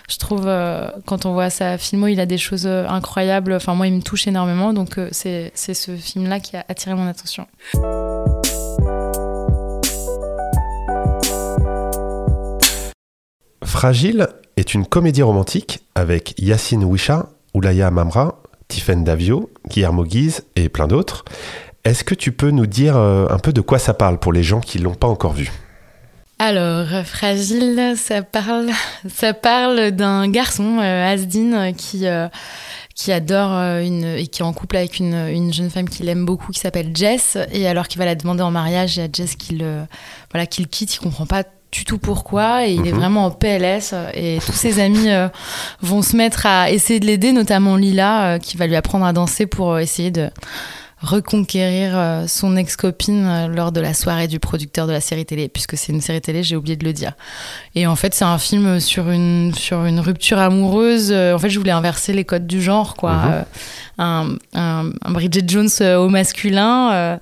je 0.10 0.18
trouve, 0.18 0.48
euh, 0.48 0.90
quand 1.06 1.26
on 1.26 1.34
voit 1.34 1.50
sa 1.50 1.78
filmo, 1.78 2.08
il 2.08 2.20
a 2.20 2.26
des 2.26 2.38
choses 2.38 2.68
euh, 2.68 2.86
incroyables. 2.88 3.54
Enfin, 3.54 3.74
moi, 3.74 3.88
il 3.88 3.94
me 3.94 4.02
touche 4.02 4.28
énormément. 4.28 4.74
Donc, 4.74 4.98
euh, 4.98 5.10
c'est 5.12 5.52
ce 5.56 5.96
film-là 5.96 6.40
qui 6.40 6.58
a 6.58 6.66
attiré 6.68 6.94
mon 6.96 7.08
attention. 7.08 7.48
Fragile 13.74 14.28
est 14.56 14.76
une 14.76 14.86
comédie 14.86 15.24
romantique 15.24 15.80
avec 15.96 16.36
Yacine 16.40 16.84
Wisha, 16.84 17.30
Oulaya 17.56 17.90
Mamra, 17.90 18.44
Tiffen 18.68 19.04
Davio, 19.04 19.50
Guillermo 19.68 20.04
Guise 20.04 20.44
et 20.56 20.70
plein 20.70 20.88
d'autres. 20.88 21.26
Est-ce 21.84 22.04
que 22.04 22.14
tu 22.14 22.32
peux 22.32 22.52
nous 22.52 22.68
dire 22.68 22.96
euh, 22.96 23.26
un 23.32 23.40
peu 23.40 23.52
de 23.52 23.62
quoi 23.62 23.80
ça 23.80 23.96
parle 23.96 24.20
pour 24.20 24.32
les 24.32 24.44
gens 24.44 24.62
qui 24.62 24.78
l'ont 24.78 24.94
pas 24.94 25.08
encore 25.08 25.34
vu? 25.34 25.52
Alors, 26.38 27.04
Fragile, 27.04 27.96
ça 27.98 28.22
parle, 28.22 28.70
ça 29.10 29.34
parle 29.34 29.90
d'un 29.90 30.30
garçon, 30.30 30.78
euh, 30.80 31.12
Asdin, 31.12 31.74
qui, 31.74 32.06
euh, 32.06 32.28
qui 32.94 33.12
adore 33.12 33.54
une, 33.80 34.04
et 34.04 34.28
qui 34.28 34.44
est 34.44 34.46
en 34.46 34.54
couple 34.54 34.78
avec 34.78 35.00
une, 35.00 35.16
une 35.16 35.52
jeune 35.52 35.72
femme 35.72 35.90
qu'il 35.90 36.08
aime 36.10 36.26
beaucoup, 36.26 36.52
qui 36.52 36.60
s'appelle 36.60 36.92
Jess. 36.96 37.40
Et 37.52 37.68
alors 37.68 37.88
qu'il 37.88 37.98
va 37.98 38.06
la 38.06 38.16
demander 38.16 38.44
en 38.44 38.52
mariage, 38.52 38.98
il 38.98 39.00
y 39.00 39.04
a 39.04 39.10
Jess 39.12 39.36
qui 39.36 39.56
le, 39.56 39.82
voilà, 40.32 40.46
qui 40.46 40.64
quitte, 40.68 40.94
il 40.94 41.00
comprend 41.00 41.26
pas 41.26 41.44
du 41.74 41.86
tout 41.86 41.98
pourquoi 41.98 42.66
et 42.66 42.74
il 42.74 42.88
est 42.88 42.92
mhm. 42.92 43.00
vraiment 43.00 43.26
en 43.26 43.32
PLS 43.32 43.94
et 44.14 44.38
tous 44.46 44.54
ses 44.54 44.80
amis 44.80 45.10
vont 45.82 46.02
se 46.02 46.16
mettre 46.16 46.46
à 46.46 46.70
essayer 46.72 47.00
de 47.00 47.06
l'aider, 47.06 47.32
notamment 47.34 47.76
Lila 47.76 48.40
qui 48.40 48.58
va 48.58 48.68
lui 48.68 48.76
apprendre 48.76 49.06
à 49.06 49.12
danser 49.12 49.48
pour 49.48 49.80
essayer 49.80 50.12
de 50.12 50.30
reconquérir 51.04 51.92
euh, 51.96 52.28
son 52.28 52.56
ex-copine 52.56 53.26
euh, 53.26 53.48
lors 53.48 53.72
de 53.72 53.82
la 53.82 53.94
soirée 53.94 54.28
du 54.28 54.40
producteur 54.40 54.88
de 54.88 54.94
la 54.94 55.02
série 55.02 55.26
télé, 55.26 55.50
puisque 55.50 55.78
c'est 55.78 55.92
une 55.92 56.02
série 56.02 56.22
télé, 56.22 56.44
j'ai 56.44 56.56
oublié 56.56 56.78
de 56.78 56.86
le 56.86 56.94
dire. 56.94 57.12
Et 57.76 57.86
en 57.86 57.96
fait, 57.96 58.14
c'est 58.14 58.26
un 58.26 58.38
film 58.38 58.80
sur 58.80 59.10
une, 59.10 59.54
sur 59.54 59.84
une 59.86 60.00
rupture 60.00 60.40
amoureuse. 60.40 61.12
Euh, 61.12 61.36
en 61.36 61.40
fait, 61.40 61.50
je 61.50 61.60
voulais 61.60 61.72
inverser 61.72 62.14
les 62.14 62.24
codes 62.24 62.48
du 62.48 62.62
genre, 62.62 62.96
quoi. 62.96 63.14
Mhm 63.14 63.46
un, 63.98 64.38
un, 64.54 64.92
Bridget 65.10 65.44
Jones 65.48 65.70
euh, 65.82 65.98
au 65.98 66.10
masculin 66.10 66.92
euh, 66.94 67.18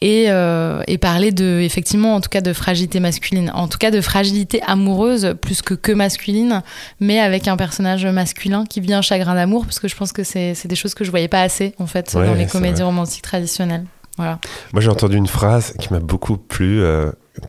et, 0.00 0.26
euh, 0.28 0.82
et, 0.86 0.98
parler 0.98 1.30
de, 1.30 1.60
effectivement, 1.60 2.14
en 2.14 2.20
tout 2.20 2.28
cas 2.28 2.40
de 2.40 2.52
fragilité 2.52 3.00
masculine, 3.00 3.50
en 3.54 3.68
tout 3.68 3.78
cas 3.78 3.90
de 3.90 4.00
fragilité 4.00 4.60
amoureuse 4.66 5.34
plus 5.40 5.62
que 5.62 5.74
que 5.74 5.92
masculine, 5.92 6.62
mais 7.00 7.20
avec 7.20 7.48
un 7.48 7.56
personnage 7.56 8.06
masculin 8.06 8.64
qui 8.64 8.80
vit 8.80 8.94
un 8.94 9.02
chagrin 9.02 9.34
d'amour, 9.34 9.64
parce 9.64 9.78
que 9.78 9.88
je 9.88 9.96
pense 9.96 10.12
que 10.12 10.24
c'est 10.24 10.66
des 10.66 10.76
choses 10.76 10.94
que 10.94 11.04
je 11.04 11.10
voyais 11.10 11.28
pas 11.28 11.42
assez 11.42 11.74
en 11.78 11.86
fait 11.86 12.12
dans 12.14 12.34
les 12.34 12.46
comédies 12.46 12.82
romantiques 12.82 13.22
traditionnelles. 13.22 13.84
Voilà. 14.16 14.38
Moi 14.72 14.80
j'ai 14.80 14.88
entendu 14.88 15.16
une 15.16 15.26
phrase 15.26 15.74
qui 15.78 15.92
m'a 15.92 16.00
beaucoup 16.00 16.38
plu. 16.38 16.82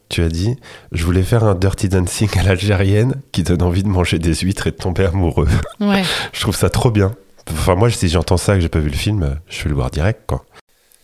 tu 0.10 0.22
as 0.22 0.30
dit, 0.30 0.56
je 0.92 1.06
voulais 1.06 1.24
faire 1.24 1.44
un 1.46 1.56
dirty 1.56 1.90
dancing 1.90 2.30
à 2.38 2.44
l'algérienne 2.44 3.16
qui 3.32 3.44
donne 3.44 3.62
envie 3.62 3.84
de 3.84 3.88
manger 3.88 4.20
des 4.20 4.36
huîtres 4.36 4.68
et 4.68 4.72
de 4.72 4.76
tomber 4.76 5.06
amoureux. 5.06 5.48
Ouais. 5.80 6.04
je 6.34 6.42
trouve 6.42 6.56
ça 6.56 6.70
trop 6.70 6.92
bien. 6.92 7.14
Enfin, 7.52 7.76
moi, 7.76 7.90
si 7.90 8.10
j'entends 8.10 8.38
ça, 8.38 8.56
que 8.56 8.60
j'ai 8.60 8.70
pas 8.70 8.80
vu 8.80 8.90
le 8.90 8.96
film, 8.96 9.40
je 9.48 9.64
vais 9.64 9.70
le 9.70 9.76
voir 9.76 9.90
direct, 9.90 10.22
quoi. 10.28 10.46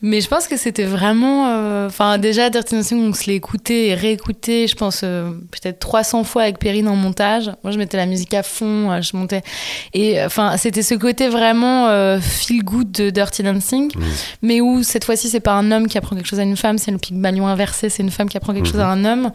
Mais 0.06 0.20
je 0.20 0.28
pense 0.28 0.50
que 0.50 0.58
c'était 0.58 0.84
vraiment. 0.84 1.48
Euh, 1.48 1.88
enfin, 1.88 2.18
déjà, 2.18 2.50
Dirty 2.50 2.76
Dancing, 2.76 3.10
on 3.10 3.14
se 3.14 3.26
l'est 3.28 3.38
écouté 3.38 3.88
et 3.88 3.94
réécouté, 3.94 4.68
je 4.68 4.76
pense, 4.76 5.00
euh, 5.06 5.30
peut-être 5.50 5.80
300 5.80 6.26
fois 6.26 6.42
avec 6.42 6.60
Perrine 6.60 6.90
en 6.90 6.98
montage. 6.98 7.50
Moi, 7.64 7.72
je 7.72 7.78
mettais 7.78 7.96
la 7.96 8.06
musique 8.06 8.34
à 8.34 8.44
fond, 8.44 8.92
euh, 8.92 9.00
je 9.02 9.16
montais. 9.16 9.44
Et 9.94 10.22
enfin, 10.22 10.58
c'était 10.58 10.82
ce 10.82 10.96
côté 10.96 11.30
vraiment 11.30 11.88
feel 12.20 12.66
good 12.66 12.92
de 12.92 13.10
Dirty 13.12 13.44
Dancing, 13.44 13.96
mmh. 13.96 14.02
mais 14.42 14.60
où 14.60 14.84
cette 14.84 15.06
fois-ci, 15.06 15.30
c'est 15.30 15.40
pas 15.40 15.54
un 15.54 15.72
homme 15.72 15.88
qui 15.88 15.98
apprend 15.98 16.18
quelque 16.18 16.28
chose 16.28 16.42
à 16.42 16.44
une 16.44 16.58
femme, 16.58 16.78
c'est 16.78 16.92
le 16.92 16.98
Pygmalion 16.98 17.48
inversé, 17.48 17.88
c'est 17.88 18.04
une 18.04 18.12
femme 18.12 18.28
qui 18.28 18.36
apprend 18.36 18.54
quelque 18.54 18.68
chose 18.68 18.82
à 18.82 18.90
un 18.90 19.06
homme. 19.06 19.32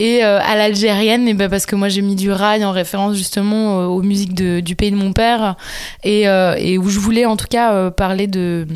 Et 0.00 0.22
à 0.22 0.54
l'algérienne, 0.54 1.28
et 1.28 1.34
ben, 1.34 1.48
parce 1.48 1.64
que 1.64 1.76
moi, 1.76 1.88
j'ai 1.88 2.02
mis 2.02 2.14
du 2.14 2.30
rail 2.30 2.62
en 2.62 2.72
référence 2.72 3.16
justement 3.16 3.86
aux 3.86 4.02
musiques 4.02 4.34
de, 4.34 4.60
du 4.60 4.76
pays 4.76 4.90
de 4.90 4.96
mon 4.96 5.14
père, 5.14 5.56
et, 6.04 6.24
et, 6.58 6.76
où 6.76 6.90
je 6.90 6.98
voulais 6.98 7.24
en 7.24 7.38
tout 7.38 7.48
cas 7.48 7.90
parler 7.90 8.26
de 8.26 8.66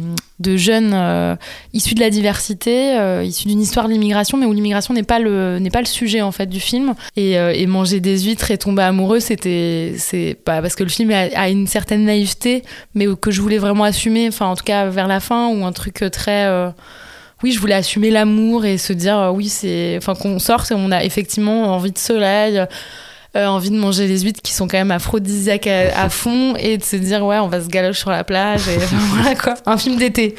de 0.41 0.57
jeunes 0.57 0.93
euh, 0.95 1.37
issus 1.73 1.95
de 1.95 2.01
la 2.01 2.11
diversité, 2.11 2.99
euh, 2.99 3.23
issus 3.23 3.47
d'une 3.47 3.61
histoire 3.61 3.87
de 3.87 3.93
l'immigration, 3.93 4.37
mais 4.37 4.47
où 4.47 4.53
l'immigration 4.53 4.93
n'est 4.93 5.05
pas 5.05 5.21
le 5.21 5.59
n'est 5.61 5.71
pas 5.71 5.81
le 5.81 5.87
sujet 5.87 6.23
en 6.23 6.33
fait 6.33 6.47
du 6.47 6.61
film. 6.61 6.95
Et, 7.17 7.39
euh, 7.39 7.67
manger 7.67 8.01
des 8.01 8.21
huîtres 8.21 8.51
et 8.51 8.59
tomber 8.59 8.83
amoureux, 8.83 9.21
c'était 9.21 9.95
c'est 9.97 10.37
pas 10.45 10.61
parce 10.61 10.75
que 10.75 10.85
le 10.85 10.91
film 10.91 11.11
a, 11.11 11.49
une 11.49 11.67
certaine 11.67 12.05
naïveté, 12.05 12.63
mais 12.95 13.07
que 13.21 13.31
je 13.31 13.41
voulais 13.41 13.59
vraiment 13.59 13.85
assumer. 13.85 14.29
Enfin, 14.29 14.47
en 14.47 14.57
tout 14.57 14.65
cas 14.65 14.87
vers 14.87 15.09
la 15.09 15.21
fin, 15.21 15.49
ou 15.49 15.65
un 15.65 15.73
truc 15.73 16.05
très 16.13 16.49
oui, 17.43 17.53
je 17.53 17.61
voulais 17.61 17.75
assumer 17.75 18.11
l'amour 18.11 18.65
et 18.65 18.79
se 18.79 18.93
dire 18.93 19.33
oui, 19.35 19.49
c'est 19.49 19.97
enfin 19.99 20.15
qu'on 20.15 20.39
sort, 20.39 20.65
on 20.71 20.91
a 20.93 21.05
effectivement 21.05 21.75
envie 21.75 21.93
de 21.93 21.99
soleil. 21.99 22.65
Euh, 23.37 23.47
envie 23.47 23.71
de 23.71 23.77
manger 23.77 24.07
des 24.07 24.21
huîtres 24.21 24.41
qui 24.43 24.53
sont 24.53 24.69
quand 24.69 24.79
même 24.79 24.93
aphrodisiaques 24.93 25.67
à, 25.67 26.09
fond 26.09 26.55
et 26.57 26.79
de 26.79 26.85
se 26.85 26.95
dire 26.95 27.25
ouais 27.27 27.41
on 27.41 27.49
va 27.49 27.61
se 27.61 27.67
galocher 27.67 27.99
sur 27.99 28.11
la 28.11 28.23
plage 28.23 28.69
et 28.69 28.79
voilà 29.13 29.35
quoi 29.35 29.55
un 29.67 29.77
film 29.77 29.97
d'été 29.97 30.37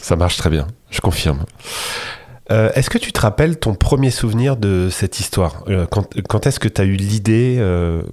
ça 0.00 0.16
marche 0.16 0.38
très 0.38 0.48
bien 0.48 0.66
je 0.90 1.02
confirme 1.02 1.44
euh, 2.50 2.70
est-ce 2.74 2.88
que 2.88 2.96
tu 2.96 3.12
te 3.12 3.20
rappelles 3.20 3.58
ton 3.58 3.74
premier 3.74 4.10
souvenir 4.10 4.56
de 4.56 4.88
cette 4.90 5.20
histoire? 5.20 5.64
Euh, 5.68 5.86
Quand, 5.86 6.46
est-ce 6.46 6.58
que 6.58 6.68
tu 6.68 6.80
as 6.80 6.84
eu 6.84 6.94
l'idée 6.94 7.58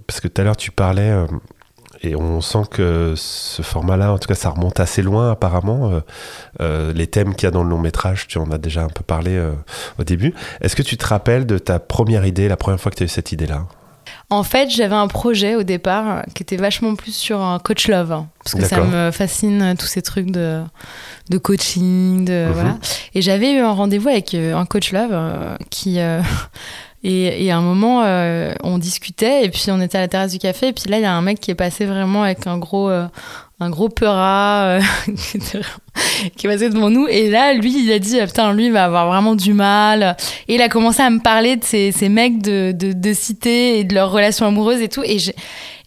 Parce 0.06 0.20
que 0.20 0.28
tout 0.28 0.42
à 0.42 0.44
l'heure 0.46 0.58
tu 0.58 0.72
parlais, 0.72 1.14
et 2.04 2.16
on 2.16 2.40
sent 2.40 2.64
que 2.70 3.14
ce 3.18 3.62
format-là, 3.62 4.14
en 4.14 4.18
tout 4.18 4.28
cas 4.28 4.36
ça 4.36 4.50
remonte 4.50 4.80
assez 4.80 5.02
loin 5.02 5.32
apparemment. 5.32 6.02
les 6.60 7.08
thèmes 7.08 7.36
qu'il 7.36 7.46
y 7.46 7.48
a 7.48 7.52
dans 7.52 7.64
le 7.64 7.70
long 7.70 7.80
métrage, 7.80 8.28
tu 8.28 8.38
en 8.38 8.52
as 8.52 8.58
déjà 8.58 8.84
un 8.84 8.90
peu 8.90 9.04
parlé 9.04 9.42
au 9.98 10.04
début. 10.04 10.34
Est-ce 10.62 10.76
que 10.76 10.84
tu 10.84 10.96
te 10.96 11.06
rappelles 11.06 11.46
de 11.46 11.58
ta 11.58 11.80
première 11.80 12.26
idée, 12.26 12.48
la 12.48 12.58
première 12.58 12.80
fois 12.80 12.92
que 12.92 12.98
tu 12.98 13.04
as 13.04 13.08
eu 13.08 13.10
cette 13.10 13.32
idée-là? 13.32 13.66
En 14.32 14.44
fait, 14.44 14.70
j'avais 14.70 14.96
un 14.96 15.08
projet 15.08 15.56
au 15.56 15.64
départ 15.64 16.24
qui 16.36 16.44
était 16.44 16.56
vachement 16.56 16.94
plus 16.96 17.16
sur 17.16 17.42
un 17.42 17.58
coach 17.58 17.88
love, 17.88 18.12
hein, 18.12 18.28
parce 18.44 18.56
que 18.56 18.64
ça 18.64 18.82
me 18.82 19.10
fascine 19.12 19.76
tous 19.78 19.88
ces 19.88 20.04
trucs 20.04 20.30
de, 20.30 20.62
de 21.30 21.38
coaching, 21.40 22.26
de, 22.26 22.46
mhm. 22.46 22.52
voilà. 22.54 22.78
Et 23.16 23.22
j'avais 23.22 23.54
eu 23.54 23.60
un 23.60 23.72
rendez-vous 23.72 24.10
avec 24.10 24.36
euh, 24.36 24.56
un 24.56 24.66
coach 24.66 24.92
love 24.92 25.10
euh, 25.12 25.56
qui 25.72 26.00
euh, 26.00 26.22
et, 27.04 27.46
et, 27.46 27.52
à 27.52 27.58
un 27.58 27.62
moment, 27.62 28.04
on 28.64 28.78
discutait 28.78 29.46
et 29.46 29.50
puis 29.50 29.66
on 29.70 29.82
était 29.82 29.98
à 29.98 30.02
la 30.02 30.08
terrasse 30.08 30.32
du 30.32 30.40
café 30.40 30.68
et 30.68 30.74
puis 30.74 30.90
là, 30.90 30.98
il 30.98 31.04
y 31.04 31.06
a 31.06 31.14
un 31.14 31.22
mec 31.22 31.40
qui 31.40 31.50
est 31.50 31.56
passé 31.56 31.86
vraiment 31.86 32.24
avec 32.24 32.46
un 32.46 32.58
gros 32.58 32.92
un 33.60 33.70
gros 33.70 33.90
peurat 33.90 34.80
qui 36.36 36.48
est 36.48 36.50
passé 36.50 36.70
devant 36.70 36.90
nous. 36.90 37.08
Et 37.08 37.30
là, 37.30 37.54
lui, 37.54 37.84
il 37.84 37.92
a 37.92 38.00
dit, 38.00 38.18
putain, 38.22 38.54
lui, 38.54 38.68
il 38.68 38.72
va 38.72 38.86
avoir 38.86 39.08
vraiment 39.08 39.36
du 39.36 39.54
mal. 39.54 40.16
Et 40.48 40.56
il 40.56 40.62
a 40.62 40.70
commencé 40.70 41.02
à 41.02 41.10
me 41.10 41.20
parler 41.20 41.58
de 41.58 41.64
ces, 41.64 41.92
mecs 42.10 42.42
de, 42.42 42.72
de, 42.72 42.94
de, 42.94 43.14
cité 43.14 43.80
et 43.80 43.84
de 43.84 43.94
leurs 43.94 44.12
relations 44.12 44.46
amoureuses 44.46 44.82
et 44.82 44.88
tout. 44.88 45.04
Et 45.04 45.18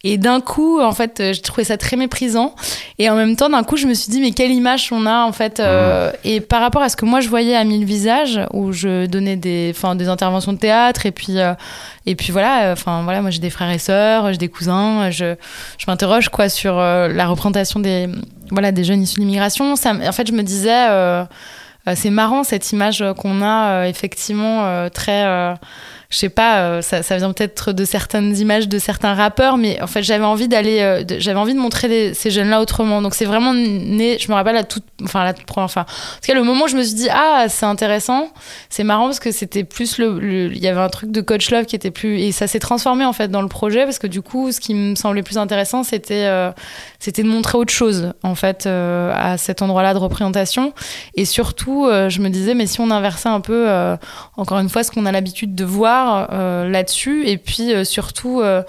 et 0.05 0.17
d'un 0.17 0.41
coup, 0.41 0.81
en 0.81 0.91
fait, 0.91 1.21
euh, 1.21 1.31
j'ai 1.31 1.41
trouvé 1.41 1.63
ça 1.63 1.77
très 1.77 1.95
méprisant. 1.95 2.53
Et 2.99 3.09
en 3.09 3.15
même 3.15 3.37
temps, 3.37 3.49
d'un 3.49 3.63
coup, 3.63 3.77
je 3.77 3.87
me 3.87 3.93
suis 3.93 4.11
dit, 4.11 4.19
mais 4.19 4.31
quelle 4.31 4.51
image 4.51 4.89
on 4.91 5.05
a, 5.05 5.23
en 5.23 5.31
fait. 5.31 5.61
Euh. 5.61 6.11
Et 6.25 6.41
par 6.41 6.59
rapport 6.59 6.81
à 6.81 6.89
ce 6.89 6.97
que 6.97 7.05
moi, 7.05 7.21
je 7.21 7.29
voyais 7.29 7.55
à 7.55 7.63
Mille 7.63 7.85
Visages, 7.85 8.41
où 8.51 8.73
je 8.73 9.05
donnais 9.05 9.37
des, 9.37 9.73
des 9.95 10.07
interventions 10.09 10.51
de 10.51 10.57
théâtre, 10.57 11.05
et 11.05 11.11
puis, 11.11 11.39
euh, 11.39 11.53
et 12.05 12.15
puis 12.15 12.33
voilà, 12.33 12.73
enfin, 12.73 13.03
voilà, 13.03 13.21
moi, 13.21 13.31
j'ai 13.31 13.39
des 13.39 13.49
frères 13.49 13.71
et 13.71 13.77
sœurs, 13.77 14.33
j'ai 14.33 14.37
des 14.37 14.49
cousins, 14.49 15.09
je, 15.09 15.35
je 15.77 15.85
m'interroge, 15.87 16.27
quoi, 16.27 16.49
sur 16.49 16.75
la 16.75 17.27
représentation 17.27 17.79
des, 17.79 18.09
voilà, 18.51 18.73
des 18.73 18.83
jeunes 18.83 19.03
issus 19.03 19.15
de 19.15 19.21
l'immigration. 19.21 19.71
En 19.71 19.77
fait, 20.11 20.27
je 20.27 20.33
me 20.33 20.43
disais, 20.43 20.85
c'est 21.95 22.09
marrant 22.09 22.43
cette 22.43 22.73
image 22.73 23.05
qu'on 23.17 23.41
a, 23.41 23.87
effectivement, 23.87 24.89
très 24.89 25.55
je 26.13 26.19
sais 26.19 26.29
pas, 26.29 26.59
euh, 26.59 26.81
ça, 26.83 27.17
vient 27.17 27.33
peut-être 27.33 27.71
de 27.71 27.85
certaines 27.85 28.37
images 28.37 28.67
de 28.67 28.77
certains 28.77 29.15
rappeurs, 29.15 29.57
mais 29.57 29.81
en 29.81 29.87
fait, 29.87 30.03
j'avais 30.03 30.23
envie 30.23 30.47
d'aller, 30.47 30.79
euh, 30.79 31.03
j'avais 31.17 31.39
envie 31.39 31.55
de 31.55 31.59
montrer 31.59 32.13
ces 32.13 32.29
jeunes-là 32.29 32.61
autrement. 32.61 33.01
Donc, 33.01 33.15
c'est 33.15 33.25
vraiment 33.25 33.55
né, 33.55 34.19
je 34.19 34.27
me 34.29 34.35
rappelle 34.35 34.53
la 34.53 34.63
toute, 34.63 34.83
enfin, 35.03 35.23
la 35.23 35.33
première 35.33 35.71
fois. 35.71 35.81
En 35.81 35.85
tout 35.85 36.27
cas, 36.27 36.35
le 36.35 36.43
moment 36.43 36.65
où 36.65 36.67
je 36.67 36.77
me 36.77 36.83
suis 36.83 36.93
dit, 36.93 37.07
ah, 37.09 37.45
c'est 37.49 37.65
intéressant, 37.65 38.29
c'est 38.69 38.83
marrant 38.83 39.05
parce 39.05 39.19
que 39.19 39.31
c'était 39.31 39.63
plus 39.63 39.97
le, 39.97 40.51
il 40.53 40.59
y 40.59 40.67
avait 40.67 40.81
un 40.81 40.89
truc 40.89 41.09
de 41.09 41.19
coach 41.19 41.49
love 41.49 41.65
qui 41.65 41.75
était 41.75 41.89
plus, 41.89 42.19
et 42.19 42.31
ça 42.31 42.45
s'est 42.45 42.59
transformé 42.59 43.05
en 43.05 43.13
fait 43.13 43.29
dans 43.29 43.41
le 43.41 43.47
projet 43.47 43.83
parce 43.83 43.97
que 43.97 44.05
du 44.05 44.21
coup, 44.21 44.51
ce 44.51 44.59
qui 44.59 44.75
me 44.75 44.93
semblait 44.93 45.23
plus 45.23 45.39
intéressant, 45.39 45.81
c'était, 45.81 46.25
euh, 46.25 46.51
c'était 46.99 47.23
de 47.23 47.27
montrer 47.27 47.57
autre 47.57 47.73
chose 47.73 48.13
en 48.21 48.35
fait 48.35 48.67
à 48.67 49.39
cet 49.39 49.63
endroit-là 49.63 49.95
de 49.95 49.99
représentation. 49.99 50.73
Et 51.15 51.25
surtout, 51.25 51.87
je 51.89 52.19
me 52.19 52.29
disais, 52.29 52.53
mais 52.53 52.67
si 52.67 52.81
on 52.81 52.91
inversait 52.91 53.29
un 53.29 53.41
peu, 53.41 53.67
encore 54.37 54.59
une 54.59 54.69
fois, 54.69 54.83
ce 54.83 54.91
qu'on 54.91 55.07
a 55.07 55.11
l'habitude 55.11 55.55
de 55.55 55.65
voir, 55.65 56.02
euh, 56.31 56.69
là-dessus. 56.69 57.27
Et 57.27 57.37
puis 57.37 57.73
euh, 57.73 57.83
surtout, 57.83 58.41
euh, 58.41 58.63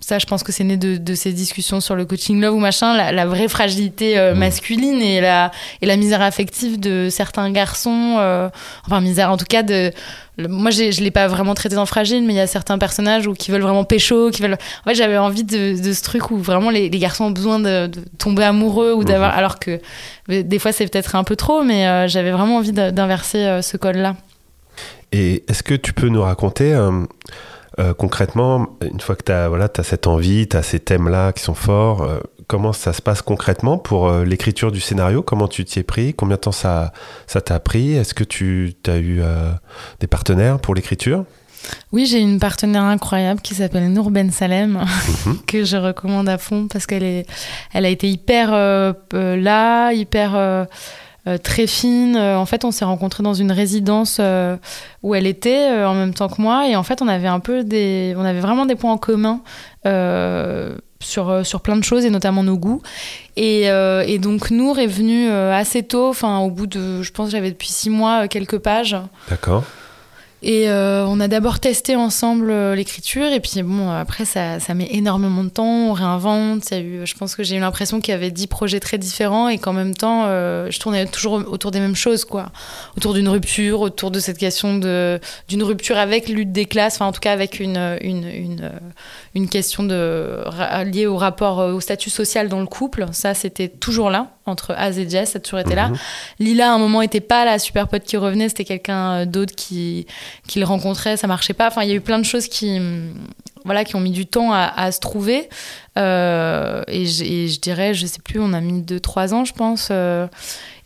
ça, 0.00 0.18
je 0.18 0.26
pense 0.26 0.42
que 0.42 0.52
c'est 0.52 0.64
né 0.64 0.76
de, 0.76 1.14
ces 1.14 1.32
discussions 1.32 1.80
sur 1.80 1.94
le 1.94 2.04
coaching 2.04 2.40
love 2.40 2.54
ou 2.54 2.58
machin, 2.58 2.94
la, 3.12 3.26
vraie 3.26 3.48
fragilité 3.48 4.16
mmh. 4.16 4.38
masculine 4.38 5.02
et 5.02 5.20
la, 5.20 5.50
et 5.82 5.86
la 5.86 5.96
misère 5.96 6.22
affective 6.22 6.80
de 6.80 7.08
certains 7.10 7.50
garçons, 7.50 8.16
enfin 8.86 9.00
misère 9.00 9.30
en 9.30 9.36
tout 9.36 9.46
cas 9.46 9.62
de... 9.62 9.92
Moi, 10.38 10.70
je 10.70 10.84
ne 10.84 11.04
l'ai 11.04 11.10
pas 11.10 11.26
vraiment 11.26 11.52
traité 11.52 11.74
dans 11.74 11.84
fragile, 11.84 12.24
mais 12.24 12.32
il 12.32 12.36
y 12.36 12.40
a 12.40 12.46
certains 12.46 12.78
personnages 12.78 13.26
où, 13.26 13.34
qui 13.34 13.50
veulent 13.50 13.60
vraiment 13.60 13.84
pécho, 13.84 14.30
qui 14.30 14.40
veulent... 14.40 14.54
En 14.54 14.88
fait, 14.88 14.94
j'avais 14.94 15.18
envie 15.18 15.44
de, 15.44 15.74
ce 15.92 16.02
truc 16.02 16.30
où 16.30 16.38
vraiment 16.38 16.70
les, 16.70 16.88
garçons 16.88 17.24
ont 17.24 17.30
besoin 17.30 17.58
de, 17.58 17.90
tomber 18.16 18.44
amoureux 18.44 18.94
ou 18.94 19.04
d'avoir... 19.04 19.34
Mmh. 19.34 19.38
Alors 19.38 19.58
que 19.58 19.80
des 20.28 20.58
fois, 20.58 20.72
c'est 20.72 20.86
peut-être 20.86 21.14
un 21.14 21.24
peu 21.24 21.36
trop, 21.36 21.62
mais 21.62 22.08
j'avais 22.08 22.30
vraiment 22.30 22.56
envie 22.56 22.72
d'inverser 22.72 23.60
ce 23.60 23.76
code-là. 23.76 24.16
Et 25.12 25.44
est-ce 25.48 25.62
que 25.62 25.74
tu 25.74 25.92
peux 25.92 26.08
nous 26.08 26.22
raconter 26.22 26.72
euh, 26.74 27.04
euh, 27.78 27.94
concrètement, 27.94 28.66
une 28.82 29.00
fois 29.00 29.16
que 29.16 29.24
tu 29.24 29.32
as, 29.32 29.48
voilà, 29.48 29.68
as 29.76 29.82
cette 29.82 30.06
envie, 30.06 30.48
tu 30.48 30.56
as 30.56 30.62
ces 30.62 30.80
thèmes-là 30.80 31.32
qui 31.32 31.42
sont 31.42 31.54
forts, 31.54 32.02
euh, 32.02 32.20
comment 32.46 32.72
ça 32.72 32.92
se 32.92 33.02
passe 33.02 33.22
concrètement 33.22 33.78
pour 33.78 34.10
l'écriture 34.10 34.72
du 34.72 34.80
scénario? 34.80 35.22
Comment 35.22 35.48
tu 35.48 35.64
t'y 35.64 35.80
es 35.80 35.82
pris? 35.82 36.14
Combien 36.14 36.36
de 36.36 36.40
temps 36.40 36.52
ça 36.52 36.92
t'a 37.26 37.60
pris? 37.60 37.92
Est-ce 37.94 38.12
que 38.12 38.24
tu 38.24 38.74
as 38.88 38.98
eu 38.98 39.22
des 40.00 40.08
partenaires 40.08 40.58
pour 40.58 40.74
l'écriture? 40.74 41.24
Oui, 41.92 42.06
j'ai 42.06 42.18
une 42.18 42.40
partenaire 42.40 42.82
incroyable 42.82 43.40
qui 43.40 43.54
s'appelle 43.54 43.92
Nour 43.92 44.10
Ben 44.10 44.32
Salem, 44.32 44.84
mhm. 45.26 45.38
que 45.46 45.62
je 45.62 45.76
recommande 45.76 46.28
à 46.28 46.38
fond 46.38 46.66
parce 46.66 46.86
qu'elle 46.86 47.04
est, 47.04 47.26
elle 47.72 47.84
a 47.84 47.88
été 47.88 48.08
hyper 48.08 48.50
là, 48.50 49.92
hyper 49.92 50.66
très 51.38 51.66
fine. 51.66 52.16
En 52.16 52.46
fait, 52.46 52.64
on 52.64 52.70
s'est 52.70 52.84
rencontrés 52.84 53.22
dans 53.22 53.34
une 53.34 53.52
résidence 53.52 54.20
où 55.02 55.14
elle 55.14 55.26
était 55.26 55.84
en 55.84 55.94
même 55.94 56.14
temps 56.14 56.28
que 56.28 56.40
moi, 56.40 56.68
et 56.68 56.76
en 56.76 56.82
fait, 56.82 57.02
on 57.02 57.08
avait 57.08 57.28
un 57.28 57.40
peu 57.40 57.64
des, 57.64 58.14
on 58.16 58.24
avait 58.24 58.40
vraiment 58.40 58.66
des 58.66 58.76
points 58.76 58.92
en 58.92 58.98
commun. 58.98 59.40
Sur, 61.02 61.46
sur 61.46 61.62
plein 61.62 61.78
de 61.78 61.82
choses 61.82 62.04
et 62.04 62.10
notamment 62.10 62.42
nos 62.42 62.58
goûts. 62.58 62.82
Et, 63.36 63.68
donc 64.20 64.50
Nour 64.50 64.78
est 64.78 64.86
venue 64.86 65.30
assez 65.30 65.82
tôt, 65.82 66.08
enfin 66.08 66.40
au 66.40 66.50
bout 66.50 66.66
de, 66.66 67.02
je 67.02 67.10
pense 67.10 67.30
j'avais 67.30 67.50
depuis 67.50 67.68
six 67.68 67.88
mois 67.88 68.28
quelques 68.28 68.58
pages. 68.58 68.96
D'accord. 69.30 69.64
Et 70.42 70.70
euh, 70.70 71.04
on 71.06 71.20
a 71.20 71.28
d'abord 71.28 71.60
testé 71.60 71.96
ensemble 71.96 72.50
euh, 72.50 72.74
l'écriture, 72.74 73.26
et 73.26 73.40
puis 73.40 73.62
bon, 73.62 73.90
après, 73.90 74.24
ça, 74.24 74.58
ça, 74.58 74.72
met 74.72 74.88
énormément 74.90 75.44
de 75.44 75.50
temps, 75.50 75.90
on 75.90 75.92
réinvente. 75.92 76.70
Y 76.70 76.74
a 76.74 76.80
eu, 76.80 77.00
je 77.06 77.14
pense 77.14 77.36
que 77.36 77.42
j'ai 77.42 77.56
eu 77.56 77.60
l'impression 77.60 78.00
qu'il 78.00 78.12
y 78.12 78.14
avait 78.14 78.30
dix 78.30 78.46
projets 78.46 78.80
très 78.80 78.96
différents, 78.96 79.48
et 79.48 79.58
qu'en 79.58 79.74
même 79.74 79.94
temps, 79.94 80.24
euh, 80.26 80.70
je 80.70 80.80
tournais 80.80 81.04
toujours 81.04 81.34
autour 81.34 81.70
des 81.72 81.80
mêmes 81.80 81.96
choses, 81.96 82.24
quoi. 82.24 82.52
Autour 82.96 83.12
d'une 83.12 83.28
rupture, 83.28 83.80
autour 83.80 84.10
de 84.10 84.18
cette 84.18 84.38
question 84.38 84.78
d'une 84.78 85.62
rupture 85.62 85.98
avec 85.98 86.28
lutte 86.28 86.52
des 86.52 86.64
classes, 86.64 86.94
enfin, 86.94 87.06
en 87.06 87.12
tout 87.12 87.20
cas, 87.20 87.32
avec 87.32 87.60
une, 87.60 87.98
une 89.34 89.48
question 89.48 89.82
de, 89.84 90.44
liée 90.84 91.06
au 91.06 91.16
rapport, 91.16 91.58
au 91.58 91.80
statut 91.80 92.10
social 92.10 92.48
dans 92.48 92.60
le 92.60 92.66
couple. 92.66 93.06
Ça, 93.12 93.34
c'était 93.34 93.68
toujours 93.68 94.10
là 94.10 94.28
entre 94.50 94.74
Az 94.76 94.98
et 94.98 95.08
Jess, 95.08 95.32
ça 95.32 95.38
a 95.38 95.40
toujours 95.40 95.60
été 95.60 95.74
là. 95.74 95.88
Mhm. 95.88 95.96
Lila, 96.40 96.70
à 96.70 96.74
un 96.74 96.78
moment, 96.78 97.02
était 97.02 97.20
pas 97.20 97.44
la 97.44 97.58
super 97.58 97.88
pote 97.88 98.02
qui 98.04 98.16
revenait, 98.16 98.48
c'était 98.48 98.64
quelqu'un 98.64 99.12
euh, 99.12 99.24
d'autre 99.24 99.54
qui, 99.54 100.06
qui 100.46 100.58
le 100.58 100.66
rencontrait, 100.66 101.16
ça 101.16 101.26
marchait 101.26 101.54
pas. 101.54 101.68
Enfin, 101.68 101.82
il 101.82 101.88
y 101.88 101.92
a 101.92 101.94
eu 101.94 102.00
plein 102.00 102.18
de 102.18 102.24
choses 102.24 102.48
qui, 102.48 102.78
mm, 102.78 103.14
voilà, 103.64 103.84
qui 103.84 103.96
ont 103.96 104.00
mis 104.00 104.10
du 104.10 104.26
temps 104.26 104.52
à, 104.52 104.92
se 104.92 105.00
trouver. 105.00 105.48
Euh, 105.98 106.82
et, 106.88 107.06
je 107.06 107.60
dirais, 107.60 107.94
je 107.94 108.06
sais 108.06 108.20
plus, 108.22 108.40
on 108.40 108.52
a 108.52 108.60
mis 108.60 108.82
2-3 108.82 109.34
ans, 109.34 109.44
je 109.44 109.52
pense. 109.52 109.88
Euh, 109.90 110.26